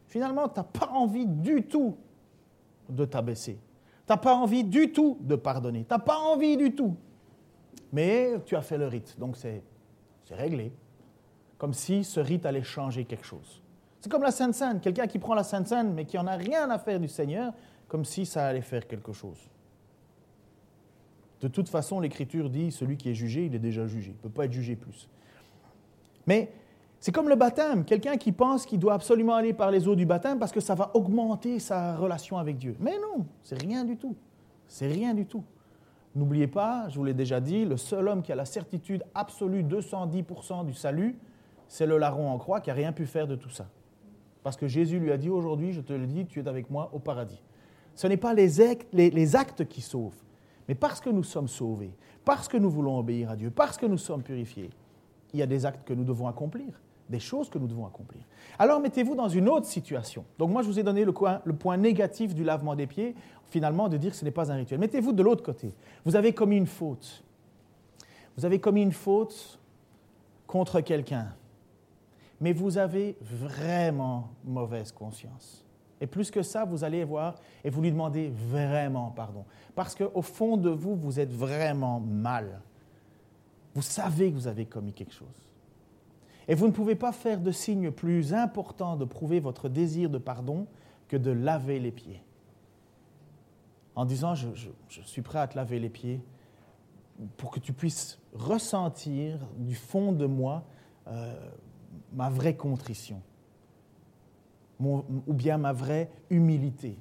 Finalement, 0.08 0.48
tu 0.48 0.60
n'as 0.60 0.64
pas 0.64 0.90
envie 0.92 1.28
du 1.28 1.64
tout 1.64 1.98
de 2.90 3.06
t'abaisser. 3.06 3.60
Tu 4.08 4.14
n'as 4.14 4.18
pas 4.18 4.36
envie 4.36 4.64
du 4.64 4.92
tout 4.92 5.18
de 5.22 5.36
pardonner. 5.36 5.86
Tu 5.88 5.94
n'as 5.94 6.00
pas 6.00 6.18
envie 6.18 6.58
du 6.58 6.76
tout. 6.76 6.96
Mais 7.94 8.34
tu 8.46 8.56
as 8.56 8.62
fait 8.62 8.78
le 8.78 8.88
rite, 8.88 9.18
donc 9.20 9.38
c'est 9.38 9.64
réglé. 10.32 10.74
Comme 11.58 11.74
si 11.74 12.04
ce 12.04 12.20
rite 12.20 12.46
allait 12.46 12.64
changer 12.64 13.06
quelque 13.06 13.26
chose. 13.26 13.62
C'est 14.02 14.12
comme 14.12 14.24
la 14.24 14.32
Sainte 14.32 14.56
Seine. 14.56 14.82
Quelqu'un 14.82 15.08
qui 15.08 15.20
prend 15.20 15.36
la 15.36 15.44
Sainte 15.44 15.68
Seine 15.68 15.94
mais 15.94 16.04
qui 16.04 16.18
n'en 16.18 16.28
a 16.28 16.36
rien 16.36 16.70
à 16.72 16.80
faire 16.80 17.00
du 17.00 17.08
Seigneur, 17.08 17.54
comme 17.88 18.04
si 18.04 18.26
ça 18.26 18.48
allait 18.48 18.62
faire 18.62 18.88
quelque 18.88 19.14
chose. 19.14 19.38
De 21.40 21.48
toute 21.48 21.70
façon, 21.70 22.00
l'Écriture 22.00 22.50
dit, 22.50 22.72
celui 22.72 22.98
qui 22.98 23.12
est 23.12 23.14
jugé, 23.14 23.46
il 23.46 23.56
est 23.56 23.60
déjà 23.60 23.86
jugé. 23.86 24.12
Il 24.12 24.18
ne 24.18 24.22
peut 24.22 24.30
pas 24.30 24.46
être 24.46 24.52
jugé 24.52 24.76
plus. 24.76 25.08
Mais 26.26 26.52
c'est 27.00 27.12
comme 27.12 27.30
le 27.30 27.36
baptême, 27.36 27.86
quelqu'un 27.86 28.18
qui 28.18 28.32
pense 28.32 28.66
qu'il 28.66 28.80
doit 28.80 28.94
absolument 28.94 29.36
aller 29.36 29.54
par 29.54 29.70
les 29.70 29.88
eaux 29.88 29.96
du 29.96 30.06
baptême 30.06 30.40
parce 30.40 30.52
que 30.52 30.62
ça 30.62 30.74
va 30.74 30.92
augmenter 30.96 31.60
sa 31.60 31.96
relation 31.96 32.38
avec 32.38 32.58
Dieu. 32.58 32.76
Mais 32.80 32.98
non, 32.98 33.26
c'est 33.44 33.62
rien 33.62 33.84
du 33.84 33.98
tout. 33.98 34.16
C'est 34.68 34.88
rien 34.88 35.14
du 35.14 35.26
tout. 35.26 35.44
N'oubliez 36.16 36.48
pas, 36.48 36.88
je 36.90 36.96
vous 36.96 37.04
l'ai 37.04 37.14
déjà 37.14 37.40
dit, 37.40 37.66
le 37.66 37.78
seul 37.78 38.08
homme 38.08 38.22
qui 38.22 38.32
a 38.32 38.36
la 38.36 38.46
certitude 38.46 39.04
absolue 39.16 39.64
210% 39.64 40.66
du 40.66 40.74
salut, 40.74 41.18
c'est 41.68 41.88
le 41.88 41.98
larron 41.98 42.30
en 42.30 42.38
croix 42.38 42.62
qui 42.62 42.70
n'a 42.70 42.76
rien 42.76 42.92
pu 42.92 43.06
faire 43.06 43.28
de 43.28 43.36
tout 43.36 43.50
ça. 43.50 43.68
Parce 44.44 44.58
que 44.58 44.68
Jésus 44.68 45.00
lui 45.00 45.12
a 45.12 45.18
dit 45.18 45.30
aujourd'hui, 45.30 45.74
je 45.74 45.82
te 45.82 45.94
le 45.94 46.06
dis, 46.06 46.26
tu 46.26 46.40
es 46.40 46.48
avec 46.48 46.70
moi 46.70 46.90
au 46.94 47.00
paradis. 47.00 47.42
Ce 47.96 48.06
n'est 48.06 48.18
pas 48.18 48.34
les 48.34 48.62
actes, 48.62 48.88
les 48.94 49.36
actes 49.36 49.66
qui 49.66 49.82
sauvent, 49.82 50.22
mais 50.68 50.76
parce 50.76 51.00
que 51.00 51.10
nous 51.10 51.24
sommes 51.24 51.48
sauvés, 51.48 51.96
parce 52.26 52.48
que 52.48 52.58
nous 52.58 52.70
voulons 52.70 52.98
obéir 53.00 53.32
à 53.32 53.36
Dieu, 53.36 53.50
parce 53.50 53.78
que 53.78 53.86
nous 53.86 53.98
sommes 53.98 54.24
purifiés, 54.24 54.70
il 55.34 55.40
y 55.40 55.44
a 55.44 55.48
des 55.48 55.66
actes 55.66 55.88
que 55.88 55.94
nous 55.94 56.04
devons 56.04 56.28
accomplir 56.28 56.80
des 57.14 57.20
choses 57.20 57.50
que 57.50 57.60
nous 57.60 57.68
devons 57.68 57.86
accomplir. 57.86 58.24
Alors 58.58 58.80
mettez-vous 58.80 59.16
dans 59.16 59.30
une 59.30 59.48
autre 59.48 59.68
situation. 59.68 60.26
Donc 60.40 60.50
moi, 60.50 60.64
je 60.64 60.68
vous 60.68 60.80
ai 60.80 60.84
donné 60.84 61.06
le, 61.06 61.14
point 61.14 61.78
négatif 61.78 62.34
du 62.34 62.44
lavement 62.44 62.76
des 62.76 62.88
pieds, 62.88 63.16
finalement, 63.46 63.88
de 63.88 63.98
dire 63.98 64.12
que 64.12 64.18
ce 64.18 64.26
n'est 64.26 64.32
pas 64.32 64.52
un 64.52 64.56
rituel. 64.56 64.80
Mettez-vous 64.80 65.14
de 65.14 65.22
l'autre 65.22 65.44
côté. 65.44 65.74
Vous 66.06 66.16
avez 66.16 66.34
commis 66.34 66.58
une 66.58 66.66
faute. 66.66 67.24
Vous 68.36 68.46
avez 68.46 68.60
commis 68.60 68.82
une 68.82 68.92
faute 68.92 69.60
contre 70.48 70.82
quelqu'un. 70.82 71.28
Mais 72.42 72.52
vous 72.52 72.80
avez 72.80 73.16
vraiment 73.22 74.32
mauvaise 74.44 74.92
conscience. 74.92 75.64
Et 76.02 76.08
plus 76.08 76.32
que 76.32 76.42
ça, 76.42 76.66
vous 76.66 76.84
allez 76.84 77.04
voir 77.04 77.36
et 77.64 77.70
vous 77.70 77.82
lui 77.82 77.92
demandez 77.92 78.34
vraiment 78.50 79.12
pardon. 79.12 79.46
Parce 79.76 79.94
qu'au 79.94 80.22
fond 80.24 80.58
de 80.58 80.72
vous, 80.72 80.96
vous 80.96 81.20
êtes 81.20 81.32
vraiment 81.32 82.00
mal. 82.00 82.60
Vous 83.76 83.84
savez 83.84 84.32
que 84.32 84.36
vous 84.36 84.48
avez 84.48 84.66
commis 84.66 84.94
quelque 84.94 85.14
chose. 85.14 85.53
Et 86.48 86.56
vous 86.56 86.68
ne 86.68 86.72
pouvez 86.72 86.96
pas 86.96 87.12
faire 87.12 87.40
de 87.40 87.52
signe 87.52 87.92
plus 87.92 88.34
important 88.34 88.96
de 88.96 89.06
prouver 89.06 89.40
votre 89.40 89.70
désir 89.70 90.10
de 90.10 90.18
pardon 90.18 90.68
que 91.08 91.18
de 91.18 91.32
laver 91.32 91.80
les 91.80 91.92
pieds. 91.92 92.24
En 93.96 94.06
disant, 94.06 94.34
je, 94.36 94.70
suis 94.88 95.22
prêt 95.22 95.40
à 95.40 95.48
te 95.48 95.56
laver 95.56 95.80
les 95.80 95.90
pieds 95.90 96.22
pour 97.38 97.52
que 97.52 97.60
tu 97.60 97.74
puisses 97.74 98.20
ressentir 98.34 99.40
du 99.58 99.76
fond 99.76 100.12
de 100.12 100.26
moi 100.26 100.64
euh, 101.08 101.34
ma 102.12 102.30
vraie 102.30 102.56
contrition, 102.56 103.22
ou 104.80 105.34
bien 105.34 105.58
ma 105.58 105.74
vraie 105.74 106.10
humilité. 106.30 106.98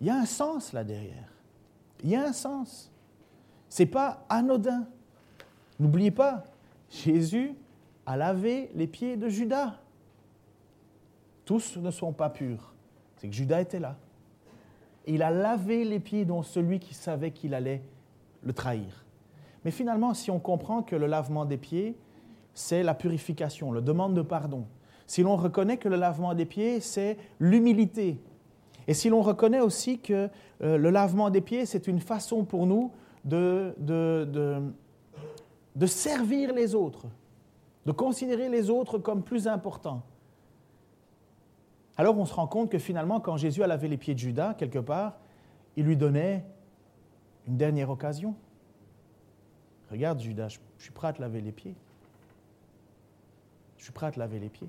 Il 0.00 0.06
y 0.06 0.10
a 0.10 0.16
un 0.16 0.26
sens 0.26 0.72
là 0.72 0.84
derrière. 0.84 1.28
Il 2.02 2.10
y 2.10 2.16
a 2.16 2.24
un 2.26 2.32
sens. 2.32 2.92
Ce 3.68 3.82
n'est 3.82 3.88
pas 3.88 4.24
anodin. 4.28 4.86
N'oubliez 5.80 6.10
pas, 6.10 6.44
Jésus 6.90 7.54
a 8.06 8.16
lavé 8.16 8.70
les 8.74 8.86
pieds 8.86 9.16
de 9.16 9.28
Judas. 9.28 9.74
Tous 11.44 11.76
ne 11.76 11.90
sont 11.90 12.12
pas 12.12 12.30
purs. 12.30 12.74
C'est 13.16 13.28
que 13.28 13.34
Judas 13.34 13.60
était 13.60 13.80
là. 13.80 13.96
Il 15.06 15.22
a 15.22 15.30
lavé 15.30 15.84
les 15.84 16.00
pieds 16.00 16.24
dont 16.24 16.42
celui 16.42 16.78
qui 16.78 16.94
savait 16.94 17.30
qu'il 17.30 17.54
allait 17.54 17.82
le 18.42 18.52
trahir. 18.52 19.04
Mais 19.64 19.70
finalement, 19.70 20.14
si 20.14 20.30
on 20.30 20.38
comprend 20.38 20.82
que 20.82 20.96
le 20.96 21.06
lavement 21.06 21.44
des 21.44 21.56
pieds, 21.56 21.96
c'est 22.54 22.82
la 22.82 22.94
purification, 22.94 23.72
la 23.72 23.80
demande 23.80 24.14
de 24.14 24.22
pardon, 24.22 24.66
si 25.06 25.22
l'on 25.22 25.36
reconnaît 25.36 25.76
que 25.76 25.88
le 25.88 25.96
lavement 25.96 26.34
des 26.34 26.46
pieds, 26.46 26.80
c'est 26.80 27.18
l'humilité, 27.40 28.18
et 28.86 28.94
si 28.94 29.08
l'on 29.08 29.22
reconnaît 29.22 29.60
aussi 29.60 29.98
que 29.98 30.28
euh, 30.62 30.76
le 30.76 30.90
lavement 30.90 31.30
des 31.30 31.40
pieds, 31.40 31.66
c'est 31.66 31.86
une 31.86 32.00
façon 32.00 32.44
pour 32.44 32.66
nous 32.66 32.92
de 33.24 33.74
servir 35.86 36.52
les 36.52 36.74
autres, 36.74 37.06
de 37.86 37.92
considérer 37.92 38.48
les 38.48 38.70
autres 38.70 38.98
comme 38.98 39.22
plus 39.22 39.46
importants. 39.46 40.02
Alors 41.96 42.18
on 42.18 42.24
se 42.24 42.34
rend 42.34 42.46
compte 42.46 42.70
que 42.70 42.78
finalement, 42.78 43.20
quand 43.20 43.36
Jésus 43.36 43.62
a 43.62 43.66
lavé 43.66 43.88
les 43.88 43.96
pieds 43.96 44.14
de 44.14 44.18
Judas, 44.18 44.54
quelque 44.54 44.78
part, 44.78 45.18
il 45.76 45.84
lui 45.84 45.96
donnait 45.96 46.44
une 47.46 47.56
dernière 47.56 47.90
occasion. 47.90 48.34
Regarde 49.90 50.20
Judas, 50.20 50.48
je 50.78 50.82
suis 50.82 50.92
prêt 50.92 51.08
à 51.08 51.12
te 51.12 51.20
laver 51.20 51.40
les 51.40 51.52
pieds. 51.52 51.74
Je 53.76 53.84
suis 53.84 53.92
prêt 53.92 54.06
à 54.06 54.10
te 54.10 54.18
laver 54.18 54.38
les 54.40 54.48
pieds. 54.48 54.68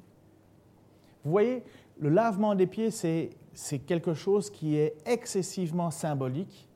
Vous 1.24 1.32
voyez, 1.32 1.64
le 2.00 2.10
lavement 2.10 2.54
des 2.54 2.68
pieds, 2.68 2.92
c'est 2.92 3.80
quelque 3.88 4.14
chose 4.14 4.52
qui 4.52 4.76
est 4.76 4.96
excessivement 5.08 5.90
symbolique, 5.90 6.68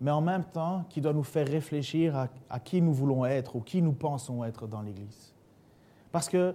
mais 0.00 0.10
en 0.10 0.20
même 0.20 0.44
temps 0.44 0.84
qui 0.90 1.00
doit 1.00 1.14
nous 1.14 1.24
faire 1.24 1.48
réfléchir 1.48 2.28
à 2.48 2.60
qui 2.60 2.82
nous 2.82 2.92
voulons 2.92 3.24
être 3.24 3.56
ou 3.56 3.60
qui 3.60 3.82
nous 3.82 3.94
pensons 3.94 4.44
être 4.44 4.68
dans 4.68 4.82
l'Église. 4.82 5.35
Parce 6.16 6.30
que 6.30 6.54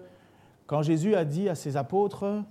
quand 0.66 0.82
Jésus 0.82 1.14
a 1.14 1.24
dit 1.24 1.48
à 1.48 1.54
ses 1.54 1.78
apôtres, 1.78 2.44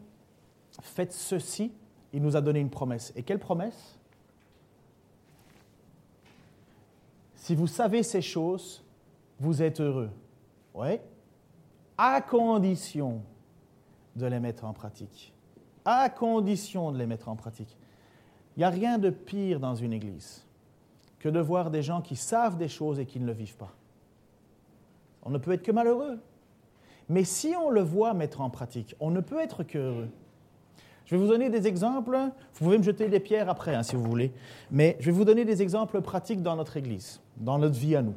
faites 0.80 1.12
ceci, 1.12 1.72
il 2.12 2.22
nous 2.22 2.36
a 2.36 2.40
donné 2.40 2.60
une 2.60 2.70
promesse. 2.70 3.12
Et 3.16 3.24
quelle 3.24 3.40
promesse? 3.40 3.98
Si 7.34 7.56
vous 7.56 7.66
savez 7.66 8.04
ces 8.04 8.22
choses, 8.22 8.84
vous 9.40 9.60
êtes 9.60 9.80
heureux. 9.80 10.10
Oui, 10.72 11.00
à 11.98 12.20
condition 12.20 13.22
de 14.14 14.26
les 14.26 14.38
mettre 14.38 14.64
en 14.64 14.72
pratique. 14.72 15.34
À 15.84 16.11
condition 16.11 16.92
de 16.92 16.98
les 16.98 17.06
mettre 17.06 17.28
en 17.28 17.34
pratique. 17.34 17.76
Il 18.56 18.61
n'y 18.61 18.64
a 18.64 18.70
rien 18.70 18.98
de 18.98 19.11
pire 19.11 19.58
dans 19.58 19.74
une 19.74 19.92
église 19.92 20.46
que 21.18 21.28
de 21.28 21.40
voir 21.40 21.72
des 21.72 21.82
gens 21.82 22.02
qui 22.02 22.14
savent 22.14 22.56
des 22.56 22.68
choses 22.68 23.00
et 23.00 23.04
qui 23.04 23.18
ne 23.18 23.26
le 23.26 23.32
vivent 23.32 23.56
pas. 23.56 23.74
On 25.24 25.30
ne 25.30 25.38
peut 25.38 25.50
être 25.50 25.64
que 25.64 25.72
malheureux. 25.72 26.20
Mais 27.11 27.24
si 27.24 27.54
on 27.61 27.70
le 27.70 27.80
voit 27.80 28.14
mettre 28.14 28.40
en 28.40 28.50
pratique, 28.50 28.94
on 29.00 29.11
ne 29.11 29.20
peut 29.20 29.40
être 29.40 29.64
qu'heureux. 29.64 30.08
Je 31.06 31.16
vais 31.16 31.20
vous 31.20 31.26
donner 31.26 31.50
des 31.50 31.66
exemples. 31.66 32.16
Vous 32.54 32.64
pouvez 32.64 32.78
me 32.78 32.84
jeter 32.84 33.08
des 33.08 33.18
pierres 33.18 33.50
après, 33.50 33.74
hein, 33.74 33.82
si 33.82 33.96
vous 33.96 34.04
voulez. 34.04 34.32
Mais 34.70 34.96
je 35.00 35.06
vais 35.06 35.11
vous 35.11 35.24
donner 35.24 35.44
des 35.44 35.61
exemples 35.61 36.00
pratiques 36.02 36.40
dans 36.40 36.54
notre 36.54 36.76
Église, 36.76 37.20
dans 37.36 37.58
notre 37.58 37.74
vie 37.74 37.96
à 37.96 38.02
nous. 38.02 38.14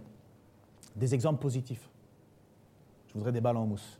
Des 0.95 1.15
exemples 1.15 1.41
positifs. 1.41 1.89
Je 3.07 3.13
voudrais 3.15 3.31
des 3.31 3.41
balles 3.41 3.57
en 3.57 3.65
mousse. 3.65 3.99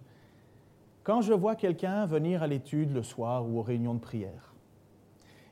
Quand 1.01 1.21
je 1.21 1.33
vois 1.33 1.55
quelqu'un 1.55 2.05
venir 2.05 2.43
à 2.43 2.47
l'étude 2.47 2.93
le 2.93 3.01
soir 3.01 3.49
ou 3.49 3.57
aux 3.57 3.63
réunions 3.63 3.95
de 3.95 3.99
prière, 3.99 4.53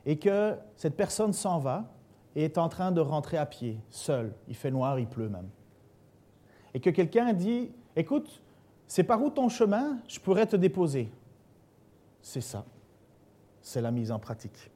et 0.06 0.20
que 0.20 0.54
cette 0.76 0.96
personne 0.96 1.32
s'en 1.32 1.58
va, 1.58 1.92
et 2.36 2.44
est 2.44 2.58
en 2.58 2.68
train 2.68 2.92
de 2.92 3.00
rentrer 3.00 3.38
à 3.38 3.46
pied, 3.46 3.80
seul, 3.90 4.34
il 4.46 4.54
fait 4.54 4.70
noir, 4.70 5.00
il 5.00 5.08
pleut 5.08 5.28
même, 5.28 5.48
et 6.74 6.80
que 6.80 6.90
quelqu'un 6.90 7.32
dit, 7.32 7.72
écoute, 7.96 8.40
c'est 8.86 9.04
par 9.04 9.22
où 9.22 9.30
ton 9.30 9.48
chemin, 9.48 9.98
je 10.08 10.20
pourrais 10.20 10.46
te 10.46 10.56
déposer? 10.56 11.10
C'est 12.20 12.40
ça, 12.40 12.64
c'est 13.60 13.80
la 13.80 13.90
mise 13.90 14.12
en 14.12 14.18
pratique. 14.18 14.70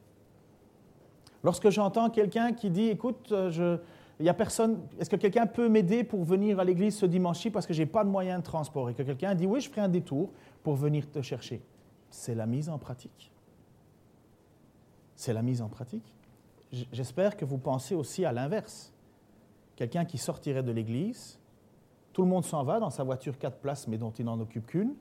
Lorsque 1.44 1.70
j'entends 1.70 2.10
quelqu'un 2.10 2.52
qui 2.52 2.70
dit, 2.70 2.88
écoute, 2.88 3.30
euh, 3.30 3.50
je, 3.50 3.78
il 4.18 4.26
y 4.26 4.28
a 4.28 4.34
personne, 4.34 4.80
est-ce 4.98 5.10
que 5.10 5.16
quelqu'un 5.16 5.46
peut 5.46 5.68
m'aider 5.68 6.02
pour 6.02 6.24
venir 6.24 6.58
à 6.58 6.64
l'église 6.64 6.96
ce 6.96 7.06
dimanche-ci 7.06 7.50
parce 7.50 7.66
que 7.66 7.74
je 7.74 7.82
n'ai 7.82 7.86
pas 7.86 8.02
de 8.02 8.08
moyen 8.08 8.38
de 8.38 8.44
transport? 8.44 8.88
Et 8.88 8.94
que 8.94 9.02
quelqu'un 9.02 9.34
dit, 9.34 9.46
oui, 9.46 9.60
je 9.60 9.68
ferai 9.68 9.82
un 9.82 9.88
détour 9.88 10.32
pour 10.62 10.74
venir 10.74 11.10
te 11.10 11.20
chercher. 11.20 11.62
C'est 12.10 12.34
la 12.34 12.46
mise 12.46 12.68
en 12.68 12.78
pratique. 12.78 13.30
C'est 15.14 15.32
la 15.32 15.42
mise 15.42 15.60
en 15.60 15.68
pratique. 15.68 16.14
J'espère 16.92 17.36
que 17.36 17.44
vous 17.44 17.58
pensez 17.58 17.94
aussi 17.94 18.24
à 18.24 18.32
l'inverse. 18.32 18.92
Quelqu'un 19.76 20.04
qui 20.04 20.18
sortirait 20.18 20.62
de 20.62 20.72
l'église, 20.72 21.38
tout 22.16 22.22
le 22.22 22.28
monde 22.28 22.46
s'en 22.46 22.64
va 22.64 22.80
dans 22.80 22.88
sa 22.88 23.04
voiture 23.04 23.36
4 23.36 23.58
places, 23.58 23.86
mais 23.88 23.98
dont 23.98 24.10
il 24.10 24.24
n'en 24.24 24.40
occupe 24.40 24.64
qu'une, 24.64 24.94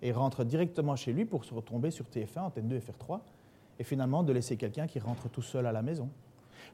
et 0.00 0.12
rentre 0.12 0.44
directement 0.44 0.96
chez 0.96 1.12
lui 1.12 1.26
pour 1.26 1.44
se 1.44 1.52
retomber 1.52 1.90
sur 1.90 2.06
TF1, 2.06 2.38
Antenne 2.40 2.68
2, 2.68 2.78
FR3, 2.78 3.20
et 3.78 3.84
finalement 3.84 4.22
de 4.22 4.32
laisser 4.32 4.56
quelqu'un 4.56 4.86
qui 4.86 4.98
rentre 4.98 5.28
tout 5.28 5.42
seul 5.42 5.66
à 5.66 5.72
la 5.72 5.82
maison. 5.82 6.08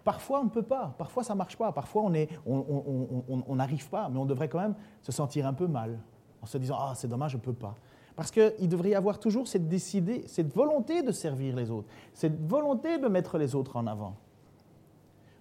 Parfois, 0.04 0.42
on 0.42 0.44
ne 0.44 0.48
peut 0.48 0.62
pas, 0.62 0.94
parfois 0.96 1.24
ça 1.24 1.32
ne 1.32 1.38
marche 1.38 1.56
pas, 1.56 1.72
parfois 1.72 2.02
on 2.04 2.10
n'arrive 2.10 2.38
on, 2.46 3.90
pas, 3.90 4.08
mais 4.10 4.16
on 4.16 4.26
devrait 4.26 4.48
quand 4.48 4.60
même 4.60 4.76
se 5.00 5.10
sentir 5.10 5.44
un 5.44 5.54
peu 5.54 5.66
mal 5.66 5.98
en 6.40 6.46
se 6.46 6.56
disant 6.56 6.76
Ah, 6.78 6.92
c'est 6.94 7.08
dommage, 7.08 7.32
je 7.32 7.36
ne 7.36 7.42
peux 7.42 7.52
pas. 7.52 7.74
Parce 8.14 8.30
qu'il 8.30 8.68
devrait 8.68 8.90
y 8.90 8.94
avoir 8.94 9.18
toujours 9.18 9.48
cette, 9.48 9.66
décidée, 9.66 10.22
cette 10.28 10.54
volonté 10.54 11.02
de 11.02 11.10
servir 11.10 11.56
les 11.56 11.68
autres, 11.68 11.88
cette 12.14 12.40
volonté 12.48 12.96
de 12.98 13.08
mettre 13.08 13.38
les 13.38 13.56
autres 13.56 13.74
en 13.74 13.88
avant. 13.88 14.14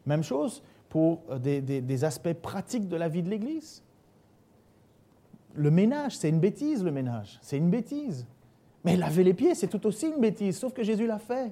Même 0.07 0.23
chose 0.23 0.63
pour 0.89 1.21
euh, 1.29 1.37
des 1.37 2.03
aspects 2.03 2.33
pratiques 2.33 2.87
de 2.87 2.95
la 2.95 3.07
vie 3.07 3.21
de 3.21 3.29
l'Église. 3.29 3.83
Le 5.53 5.71
ménage, 5.71 6.17
c'est 6.17 6.29
une 6.29 6.39
bêtise, 6.39 6.83
le 6.83 6.91
ménage, 6.91 7.39
c'est 7.41 7.57
une 7.57 7.69
bêtise. 7.69 8.25
Mais 8.83 8.95
laver 8.95 9.23
les 9.23 9.33
pieds, 9.33 9.53
c'est 9.53 9.67
tout 9.67 9.85
aussi 9.85 10.07
une 10.07 10.19
bêtise, 10.19 10.57
sauf 10.57 10.73
que 10.73 10.83
Jésus 10.83 11.05
l'a 11.05 11.19
fait. 11.19 11.51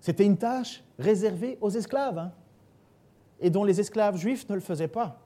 C'était 0.00 0.24
une 0.24 0.36
tâche 0.36 0.84
réservée 0.98 1.58
aux 1.60 1.70
esclaves, 1.70 2.18
hein, 2.18 2.32
et 3.40 3.50
dont 3.50 3.64
les 3.64 3.80
esclaves 3.80 4.16
juifs 4.16 4.48
ne 4.48 4.54
le 4.54 4.60
faisaient 4.60 4.88
pas. 4.88 5.20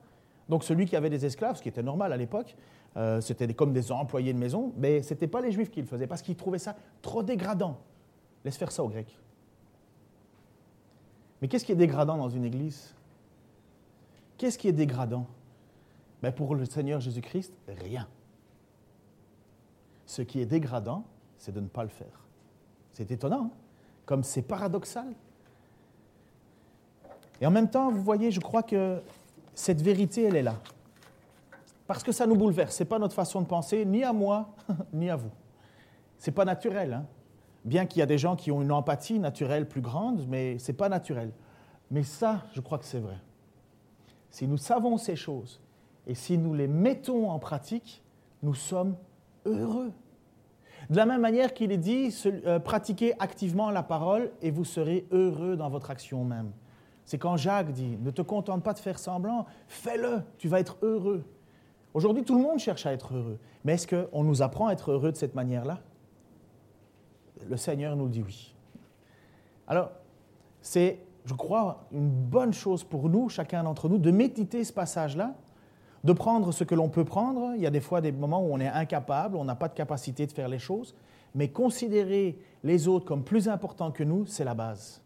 Donc 0.49 0.63
celui 0.63 0.85
qui 0.85 0.95
avait 0.95 1.09
des 1.09 1.25
esclaves, 1.25 1.57
ce 1.57 1.61
qui 1.61 1.69
était 1.69 1.83
normal 1.83 2.11
à 2.11 2.17
l'époque, 2.17 2.55
euh, 2.97 3.21
c'était 3.21 3.51
comme 3.53 3.73
des 3.73 3.91
employés 3.91 4.33
de 4.33 4.39
maison, 4.39 4.73
mais 4.77 5.01
ce 5.01 5.13
n'était 5.13 5.27
pas 5.27 5.41
les 5.41 5.51
juifs 5.51 5.69
qui 5.69 5.81
le 5.81 5.87
faisaient, 5.87 6.07
parce 6.07 6.21
qu'ils 6.21 6.35
trouvaient 6.35 6.59
ça 6.59 6.75
trop 7.01 7.23
dégradant. 7.23 7.79
Laisse 8.43 8.57
faire 8.57 8.71
ça 8.71 8.83
aux 8.83 8.89
Grecs. 8.89 9.17
Mais 11.41 11.47
qu'est-ce 11.47 11.65
qui 11.65 11.71
est 11.71 11.75
dégradant 11.75 12.17
dans 12.17 12.29
une 12.29 12.45
église? 12.45 12.93
Qu'est-ce 14.37 14.57
qui 14.57 14.67
est 14.67 14.73
dégradant? 14.73 15.27
Ben 16.23 16.31
Pour 16.31 16.55
le 16.55 16.65
Seigneur 16.65 16.99
Jésus-Christ, 16.99 17.53
rien. 17.67 18.07
Ce 20.07 20.23
qui 20.23 20.41
est 20.41 20.47
dégradant, 20.47 21.05
c'est 21.37 21.51
de 21.51 21.59
ne 21.59 21.67
pas 21.67 21.83
le 21.83 21.89
faire. 21.89 22.25
C'est 22.93 23.11
étonnant. 23.11 23.51
Hein 23.53 23.57
comme 24.05 24.23
c'est 24.23 24.41
paradoxal. 24.41 25.13
Et 27.41 27.47
en 27.47 27.51
même 27.51 27.69
temps, 27.69 27.91
vous 27.91 28.01
voyez, 28.01 28.31
je 28.31 28.39
crois 28.39 28.63
que 28.63 29.01
cette 29.53 29.81
vérité, 29.81 30.23
elle 30.23 30.35
est 30.35 30.43
là. 30.43 30.59
Parce 31.87 32.03
que 32.03 32.11
ça 32.11 32.25
nous 32.25 32.35
bouleverse. 32.35 32.75
Ce 32.75 32.83
n'est 32.83 32.89
pas 32.89 32.99
notre 32.99 33.15
façon 33.15 33.41
de 33.41 33.45
penser, 33.45 33.85
ni 33.85 34.03
à 34.03 34.13
moi, 34.13 34.55
ni 34.93 35.09
à 35.09 35.15
vous. 35.15 35.31
Ce 36.17 36.29
n'est 36.29 36.33
pas 36.33 36.45
naturel. 36.45 36.93
Hein. 36.93 37.05
Bien 37.65 37.85
qu'il 37.85 37.99
y 37.99 38.03
a 38.03 38.05
des 38.05 38.17
gens 38.17 38.35
qui 38.35 38.51
ont 38.51 38.61
une 38.61 38.71
empathie 38.71 39.19
naturelle 39.19 39.67
plus 39.67 39.81
grande, 39.81 40.25
mais 40.27 40.59
ce 40.59 40.71
n'est 40.71 40.77
pas 40.77 40.89
naturel. 40.89 41.31
Mais 41.91 42.03
ça, 42.03 42.45
je 42.53 42.61
crois 42.61 42.77
que 42.77 42.85
c'est 42.85 42.99
vrai. 42.99 43.17
Si 44.29 44.47
nous 44.47 44.57
savons 44.57 44.97
ces 44.97 45.15
choses 45.15 45.61
et 46.07 46.15
si 46.15 46.37
nous 46.37 46.53
les 46.53 46.67
mettons 46.67 47.29
en 47.29 47.39
pratique, 47.39 48.03
nous 48.41 48.53
sommes 48.53 48.95
heureux. 49.45 49.91
De 50.89 50.97
la 50.97 51.05
même 51.05 51.21
manière 51.21 51.53
qu'il 51.53 51.71
est 51.71 51.77
dit, 51.77 52.13
euh, 52.25 52.59
pratiquez 52.59 53.13
activement 53.19 53.71
la 53.71 53.83
parole 53.83 54.31
et 54.41 54.51
vous 54.51 54.65
serez 54.65 55.07
heureux 55.11 55.55
dans 55.55 55.69
votre 55.69 55.91
action 55.91 56.25
même. 56.25 56.51
C'est 57.05 57.17
quand 57.17 57.37
Jacques 57.37 57.71
dit, 57.71 57.97
ne 58.01 58.11
te 58.11 58.21
contente 58.21 58.63
pas 58.63 58.73
de 58.73 58.79
faire 58.79 58.99
semblant, 58.99 59.45
fais-le, 59.67 60.21
tu 60.37 60.47
vas 60.47 60.59
être 60.59 60.77
heureux. 60.81 61.23
Aujourd'hui, 61.93 62.23
tout 62.23 62.35
le 62.35 62.41
monde 62.41 62.59
cherche 62.59 62.85
à 62.85 62.93
être 62.93 63.13
heureux. 63.13 63.39
Mais 63.63 63.73
est-ce 63.73 63.87
qu'on 63.87 64.23
nous 64.23 64.41
apprend 64.41 64.67
à 64.67 64.73
être 64.73 64.91
heureux 64.91 65.11
de 65.11 65.17
cette 65.17 65.35
manière-là? 65.35 65.79
Le 67.47 67.57
Seigneur 67.57 67.95
nous 67.95 68.05
le 68.05 68.11
dit 68.11 68.23
oui. 68.23 68.55
Alors, 69.67 69.91
c'est, 70.61 70.99
je 71.25 71.33
crois, 71.33 71.85
une 71.91 72.09
bonne 72.09 72.53
chose 72.53 72.83
pour 72.83 73.09
nous, 73.09 73.29
chacun 73.29 73.63
d'entre 73.63 73.89
nous, 73.89 73.97
de 73.97 74.11
méditer 74.11 74.63
ce 74.63 74.73
passage-là 74.73 75.35
de 76.03 76.13
prendre 76.13 76.51
ce 76.51 76.63
que 76.63 76.75
l'on 76.75 76.89
peut 76.89 77.05
prendre. 77.05 77.53
Il 77.55 77.61
y 77.61 77.65
a 77.65 77.69
des 77.69 77.79
fois 77.79 78.01
des 78.01 78.11
moments 78.11 78.41
où 78.41 78.53
on 78.53 78.59
est 78.59 78.67
incapable, 78.67 79.37
on 79.37 79.45
n'a 79.45 79.55
pas 79.55 79.69
de 79.69 79.73
capacité 79.73 80.27
de 80.27 80.31
faire 80.31 80.49
les 80.49 80.59
choses, 80.59 80.95
mais 81.33 81.49
considérer 81.49 82.37
les 82.63 82.87
autres 82.87 83.05
comme 83.05 83.23
plus 83.23 83.47
importants 83.47 83.91
que 83.91 84.03
nous, 84.03 84.25
c'est 84.25 84.43
la 84.43 84.53
base. 84.53 85.01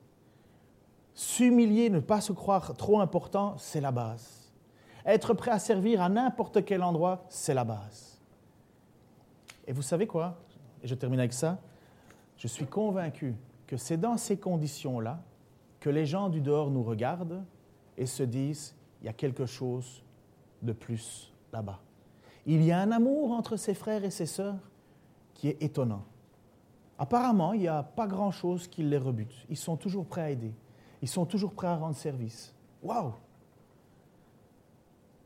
S'humilier, 1.14 1.90
ne 1.90 2.00
pas 2.00 2.22
se 2.22 2.34
croire 2.34 2.76
trop 2.76 3.00
important, 3.00 3.56
c'est 3.58 3.82
la 3.82 3.92
base. 3.92 4.52
Être 5.06 5.34
prêt 5.34 5.52
à 5.52 5.60
servir 5.60 6.02
à 6.02 6.10
n'importe 6.10 6.66
quel 6.66 6.84
endroit, 6.84 7.26
c'est 7.30 7.54
la 7.54 7.64
base. 7.64 8.20
Et 9.66 9.74
vous 9.74 9.82
savez 9.82 10.08
quoi? 10.08 10.38
Et 10.84 10.88
je 10.88 10.96
termine 10.96 11.20
avec 11.20 11.34
ça. 11.34 11.60
Je 12.38 12.48
suis 12.48 12.66
convaincu 12.66 13.36
que 13.66 13.78
c'est 13.78 13.98
dans 13.98 14.18
ces 14.18 14.38
conditions-là 14.38 15.20
que 15.80 15.90
les 15.90 16.06
gens 16.06 16.30
du 16.30 16.42
dehors 16.42 16.70
nous 16.70 16.84
regardent 16.84 17.44
et 17.98 18.06
se 18.06 18.24
disent, 18.24 18.76
il 19.02 19.06
y 19.06 19.10
a 19.10 19.14
quelque 19.14 19.46
chose 19.46 20.04
de 20.62 20.74
plus 20.74 21.34
là-bas. 21.54 21.80
Il 22.46 22.64
y 22.64 22.72
a 22.72 22.80
un 22.80 22.92
amour 22.92 23.32
entre 23.32 23.58
ses 23.58 23.74
frères 23.74 24.04
et 24.04 24.10
ses 24.10 24.26
sœurs 24.26 24.58
qui 25.34 25.50
est 25.50 25.62
étonnant. 25.62 26.04
Apparemment, 27.00 27.54
il 27.54 27.62
n'y 27.62 27.68
a 27.68 27.84
pas 27.84 28.08
grand-chose 28.08 28.68
qui 28.68 28.84
les 28.84 28.98
rebute. 28.98 29.46
Ils 29.50 29.58
sont 29.58 29.78
toujours 29.78 30.06
prêts 30.06 30.22
à 30.22 30.32
aider. 30.32 30.54
Ils 31.02 31.08
sont 31.08 31.26
toujours 31.26 31.54
prêts 31.54 31.68
à 31.68 31.76
rendre 31.76 31.96
service. 31.96 32.56
Waouh 32.82 33.14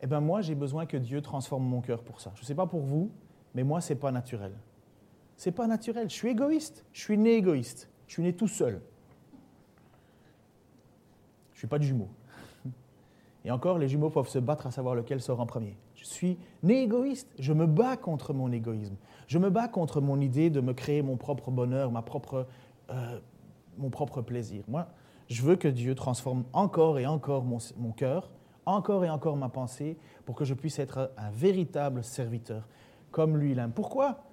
Eh 0.02 0.08
bien, 0.08 0.20
moi, 0.20 0.42
j'ai 0.42 0.56
besoin 0.56 0.86
que 0.86 0.98
Dieu 0.98 1.22
transforme 1.22 1.64
mon 1.64 1.80
cœur 1.80 2.04
pour 2.04 2.20
ça. 2.20 2.32
Je 2.36 2.42
ne 2.42 2.46
sais 2.46 2.56
pas 2.56 2.66
pour 2.66 2.82
vous, 2.82 3.12
mais 3.54 3.64
moi, 3.64 3.80
ce 3.80 3.94
n'est 3.94 4.00
pas 4.00 4.12
naturel. 4.12 4.54
C'est 5.38 5.52
pas 5.52 5.68
naturel. 5.68 6.10
Je 6.10 6.16
suis 6.16 6.30
égoïste. 6.30 6.86
Je 6.92 7.02
suis 7.02 7.18
né 7.18 7.36
égoïste. 7.36 7.90
Je 8.08 8.14
suis 8.14 8.24
né 8.24 8.34
tout 8.34 8.50
seul. 8.50 8.82
Je 11.52 11.56
ne 11.56 11.58
suis 11.60 11.68
pas 11.68 11.80
de 11.80 11.84
jumeau. 11.84 12.10
Et 13.44 13.52
encore, 13.52 13.80
les 13.80 13.88
jumeaux 13.88 14.10
peuvent 14.10 14.28
se 14.28 14.40
battre 14.40 14.68
à 14.68 14.72
savoir 14.72 14.96
lequel 14.96 15.22
sort 15.22 15.40
en 15.40 15.46
premier. 15.46 15.78
Je 15.96 16.06
suis 16.06 16.38
né 16.62 16.84
égoïste, 16.84 17.28
je 17.40 17.54
me 17.54 17.66
bats 17.66 17.98
contre 17.98 18.34
mon 18.34 18.52
égoïsme. 18.52 18.96
Je 19.28 19.40
me 19.40 19.50
bats 19.50 19.68
contre 19.68 20.02
mon 20.02 20.20
idée 20.20 20.50
de 20.50 20.62
me 20.62 20.74
créer 20.74 21.02
mon 21.02 21.18
propre 21.18 21.50
bonheur, 21.50 21.92
ma 21.92 22.02
propre, 22.02 22.48
euh, 22.92 23.20
mon 23.78 23.90
propre 23.90 24.22
plaisir. 24.22 24.64
Moi, 24.68 24.88
je 25.28 25.42
veux 25.42 25.56
que 25.56 25.68
Dieu 25.68 25.96
transforme 25.96 26.44
encore 26.54 27.00
et 27.00 27.08
encore 27.08 27.44
mon, 27.44 27.58
mon 27.78 27.92
cœur, 27.92 28.30
encore 28.66 29.06
et 29.06 29.10
encore 29.10 29.38
ma 29.38 29.50
pensée, 29.50 29.98
pour 30.26 30.36
que 30.36 30.46
je 30.46 30.54
puisse 30.54 30.78
être 30.78 31.12
un 31.18 31.32
véritable 31.32 32.04
serviteur, 32.04 32.68
comme 33.10 33.38
lui 33.38 33.56
l'aime. 33.56 33.72
Pourquoi? 33.72 34.24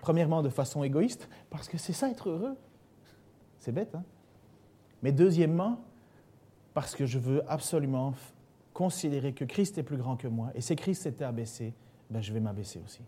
Premièrement, 0.00 0.42
de 0.42 0.48
façon 0.48 0.82
égoïste, 0.82 1.28
parce 1.50 1.68
que 1.68 1.76
c'est 1.76 1.92
ça 1.92 2.08
être 2.08 2.30
heureux. 2.30 2.56
C'est 3.58 3.72
bête, 3.72 3.94
hein? 3.94 4.04
Mais 5.02 5.12
deuxièmement, 5.12 5.80
parce 6.74 6.94
que 6.94 7.06
je 7.06 7.18
veux 7.18 7.42
absolument 7.50 8.14
considérer 8.72 9.32
que 9.32 9.44
Christ 9.44 9.78
est 9.78 9.82
plus 9.82 9.96
grand 9.96 10.16
que 10.16 10.28
moi. 10.28 10.50
Et 10.54 10.60
si 10.60 10.74
Christ 10.76 11.02
s'était 11.02 11.24
abaissé, 11.24 11.74
ben 12.10 12.22
je 12.22 12.32
vais 12.32 12.40
m'abaisser 12.40 12.80
aussi. 12.84 13.02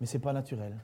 Mais 0.00 0.06
ce 0.06 0.16
n'est 0.16 0.22
pas 0.22 0.32
naturel. 0.32 0.74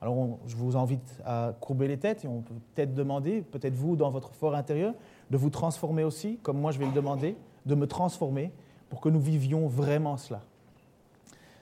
Alors 0.00 0.38
je 0.46 0.56
vous 0.56 0.76
invite 0.76 1.20
à 1.24 1.54
courber 1.60 1.86
les 1.88 1.98
têtes 1.98 2.24
et 2.24 2.28
on 2.28 2.40
peut 2.40 2.54
peut-être 2.74 2.94
demander, 2.94 3.42
peut-être 3.42 3.74
vous 3.74 3.96
dans 3.96 4.10
votre 4.10 4.32
fort 4.34 4.54
intérieur, 4.54 4.94
de 5.30 5.36
vous 5.36 5.50
transformer 5.50 6.04
aussi, 6.04 6.38
comme 6.42 6.58
moi 6.58 6.72
je 6.72 6.78
vais 6.78 6.86
le 6.86 6.92
demander, 6.92 7.36
de 7.66 7.74
me 7.74 7.86
transformer 7.86 8.52
pour 8.88 9.00
que 9.00 9.08
nous 9.08 9.20
vivions 9.20 9.66
vraiment 9.68 10.16
cela. 10.16 10.40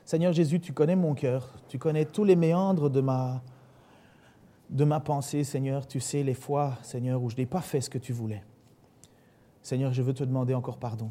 Seigneur 0.05 0.33
Jésus, 0.33 0.61
tu 0.61 0.73
connais 0.73 0.97
mon 0.97 1.15
cœur, 1.15 1.53
tu 1.69 1.79
connais 1.79 2.05
tous 2.05 2.25
les 2.25 2.37
méandres 2.37 2.89
de 2.89 3.01
ma, 3.01 3.43
de 4.71 4.85
ma 4.85 5.01
pensée, 5.01 5.45
Seigneur. 5.45 5.87
Tu 5.87 6.01
sais 6.01 6.23
les 6.23 6.35
fois, 6.35 6.79
Seigneur, 6.83 7.23
où 7.23 7.29
je 7.29 7.37
n'ai 7.37 7.45
pas 7.45 7.61
fait 7.61 7.81
ce 7.81 7.91
que 7.91 7.99
tu 7.99 8.13
voulais. 8.13 8.43
Seigneur, 9.69 9.93
je 9.93 10.01
veux 10.01 10.15
te 10.15 10.25
demander 10.25 10.55
encore 10.55 10.79
pardon. 10.79 11.11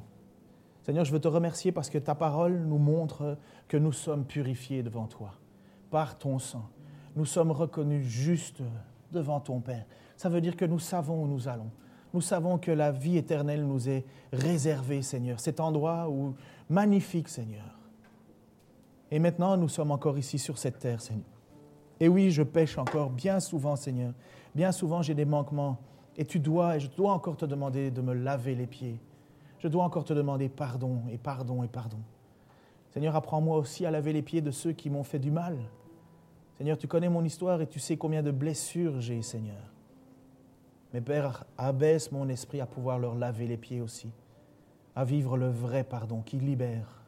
Seigneur, 0.81 1.05
je 1.05 1.11
veux 1.11 1.19
te 1.19 1.27
remercier 1.27 1.71
parce 1.71 1.91
que 1.91 1.99
ta 1.99 2.15
parole 2.15 2.57
nous 2.65 2.79
montre 2.79 3.37
que 3.67 3.77
nous 3.77 3.91
sommes 3.91 4.25
purifiés 4.25 4.81
devant 4.81 5.05
toi 5.05 5.35
par 5.91 6.17
ton 6.17 6.39
sang. 6.39 6.67
Nous 7.15 7.25
sommes 7.25 7.51
reconnus 7.51 8.07
justes 8.07 8.63
devant 9.11 9.39
ton 9.39 9.59
Père. 9.59 9.85
Ça 10.15 10.27
veut 10.27 10.41
dire 10.41 10.57
que 10.57 10.65
nous 10.65 10.79
savons 10.79 11.21
où 11.21 11.27
nous 11.27 11.47
allons. 11.47 11.69
Nous 12.15 12.21
savons 12.21 12.57
que 12.57 12.71
la 12.71 12.91
vie 12.91 13.17
éternelle 13.17 13.63
nous 13.63 13.89
est 13.89 14.05
réservée, 14.33 15.03
Seigneur. 15.03 15.39
Cet 15.39 15.59
endroit 15.59 16.09
où 16.09 16.33
magnifique, 16.67 17.29
Seigneur. 17.29 17.77
Et 19.11 19.19
maintenant, 19.19 19.55
nous 19.55 19.69
sommes 19.69 19.91
encore 19.91 20.17
ici 20.17 20.39
sur 20.39 20.57
cette 20.57 20.79
terre, 20.79 20.99
Seigneur. 20.99 21.29
Et 21.99 22.07
oui, 22.07 22.31
je 22.31 22.41
pêche 22.41 22.79
encore 22.79 23.11
bien 23.11 23.39
souvent, 23.39 23.75
Seigneur. 23.75 24.15
Bien 24.55 24.71
souvent, 24.71 25.03
j'ai 25.03 25.13
des 25.13 25.25
manquements 25.25 25.77
Et 26.17 26.25
tu 26.25 26.39
dois, 26.39 26.77
et 26.77 26.79
je 26.79 26.89
dois 26.89 27.13
encore 27.13 27.37
te 27.37 27.45
demander 27.45 27.91
de 27.91 28.01
me 28.01 28.13
laver 28.13 28.55
les 28.55 28.67
pieds. 28.67 28.99
Je 29.59 29.67
dois 29.67 29.83
encore 29.83 30.03
te 30.03 30.13
demander 30.13 30.49
pardon 30.49 31.01
et 31.11 31.17
pardon 31.17 31.63
et 31.63 31.67
pardon. 31.67 31.99
Seigneur, 32.89 33.15
apprends-moi 33.15 33.57
aussi 33.57 33.85
à 33.85 33.91
laver 33.91 34.13
les 34.13 34.21
pieds 34.21 34.41
de 34.41 34.51
ceux 34.51 34.71
qui 34.71 34.89
m'ont 34.89 35.03
fait 35.03 35.19
du 35.19 35.31
mal. 35.31 35.57
Seigneur, 36.57 36.77
tu 36.77 36.87
connais 36.87 37.09
mon 37.09 37.23
histoire 37.23 37.61
et 37.61 37.67
tu 37.67 37.79
sais 37.79 37.97
combien 37.97 38.23
de 38.23 38.31
blessures 38.31 38.99
j'ai, 38.99 39.21
Seigneur. 39.21 39.71
Mais 40.93 41.01
Père, 41.01 41.43
abaisse 41.57 42.11
mon 42.11 42.27
esprit 42.29 42.61
à 42.61 42.65
pouvoir 42.65 42.97
leur 42.97 43.13
laver 43.13 43.45
les 43.45 43.57
pieds 43.57 43.81
aussi, 43.81 44.11
à 44.95 45.03
vivre 45.03 45.37
le 45.37 45.49
vrai 45.49 45.83
pardon 45.83 46.21
qui 46.21 46.37
libère. 46.37 47.03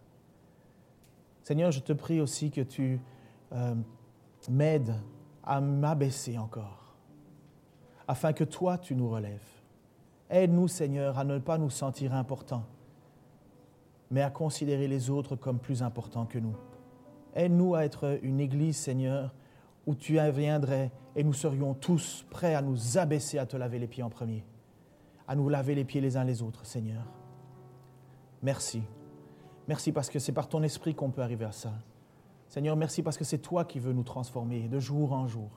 Seigneur, 1.41 1.71
je 1.71 1.79
te 1.79 1.93
prie 1.93 2.21
aussi 2.21 2.51
que 2.51 2.61
tu 2.61 2.99
euh, 3.53 3.73
m'aides 4.49 4.93
à 5.43 5.61
m'abaisser 5.61 6.37
encore, 6.37 6.88
afin 8.09 8.33
que 8.33 8.43
toi, 8.43 8.79
tu 8.79 8.95
nous 8.95 9.07
relèves. 9.07 9.47
Aide-nous, 10.31 10.67
Seigneur, 10.67 11.19
à 11.19 11.23
ne 11.23 11.37
pas 11.37 11.59
nous 11.59 11.69
sentir 11.69 12.15
importants, 12.15 12.65
mais 14.09 14.23
à 14.23 14.31
considérer 14.31 14.87
les 14.87 15.11
autres 15.11 15.35
comme 15.35 15.59
plus 15.59 15.83
importants 15.83 16.25
que 16.25 16.39
nous. 16.39 16.55
Aide-nous 17.35 17.75
à 17.75 17.85
être 17.85 18.17
une 18.23 18.39
église, 18.39 18.77
Seigneur, 18.77 19.35
où 19.85 19.93
tu 19.93 20.17
viendrais 20.31 20.91
et 21.15 21.23
nous 21.23 21.33
serions 21.33 21.75
tous 21.75 22.25
prêts 22.31 22.55
à 22.55 22.63
nous 22.63 22.97
abaisser, 22.97 23.37
à 23.37 23.45
te 23.45 23.55
laver 23.55 23.77
les 23.77 23.87
pieds 23.87 24.01
en 24.01 24.09
premier, 24.09 24.43
à 25.27 25.35
nous 25.35 25.47
laver 25.47 25.75
les 25.75 25.85
pieds 25.85 26.01
les 26.01 26.17
uns 26.17 26.23
les 26.23 26.41
autres, 26.41 26.65
Seigneur. 26.65 27.05
Merci. 28.41 28.81
Merci 29.67 29.91
parce 29.91 30.09
que 30.09 30.17
c'est 30.17 30.31
par 30.31 30.49
ton 30.49 30.63
esprit 30.63 30.95
qu'on 30.95 31.11
peut 31.11 31.21
arriver 31.21 31.45
à 31.45 31.51
ça. 31.51 31.73
Seigneur, 32.47 32.75
merci 32.75 33.03
parce 33.03 33.19
que 33.19 33.23
c'est 33.23 33.37
toi 33.37 33.65
qui 33.65 33.79
veux 33.79 33.93
nous 33.93 34.01
transformer 34.01 34.67
de 34.67 34.79
jour 34.79 35.13
en 35.13 35.27
jour. 35.27 35.51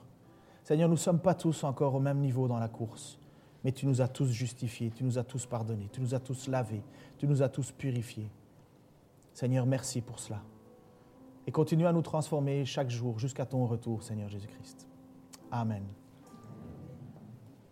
Seigneur, 0.63 0.87
nous 0.87 0.95
ne 0.95 0.99
sommes 0.99 1.19
pas 1.19 1.35
tous 1.35 1.63
encore 1.63 1.95
au 1.95 1.99
même 1.99 2.19
niveau 2.19 2.47
dans 2.47 2.59
la 2.59 2.69
course, 2.69 3.19
mais 3.63 3.71
tu 3.71 3.85
nous 3.85 4.01
as 4.01 4.07
tous 4.07 4.31
justifiés, 4.31 4.91
tu 4.95 5.03
nous 5.03 5.17
as 5.17 5.23
tous 5.23 5.45
pardonnés, 5.45 5.89
tu 5.91 6.01
nous 6.01 6.15
as 6.15 6.19
tous 6.19 6.47
lavés, 6.47 6.81
tu 7.17 7.27
nous 7.27 7.41
as 7.41 7.49
tous 7.49 7.71
purifiés. 7.71 8.29
Seigneur, 9.33 9.65
merci 9.65 10.01
pour 10.01 10.19
cela. 10.19 10.41
Et 11.45 11.51
continue 11.51 11.85
à 11.85 11.91
nous 11.91 12.01
transformer 12.01 12.63
chaque 12.65 12.89
jour 12.89 13.19
jusqu'à 13.19 13.45
ton 13.45 13.65
retour, 13.65 14.03
Seigneur 14.03 14.29
Jésus-Christ. 14.29 14.87
Amen. 15.51 15.83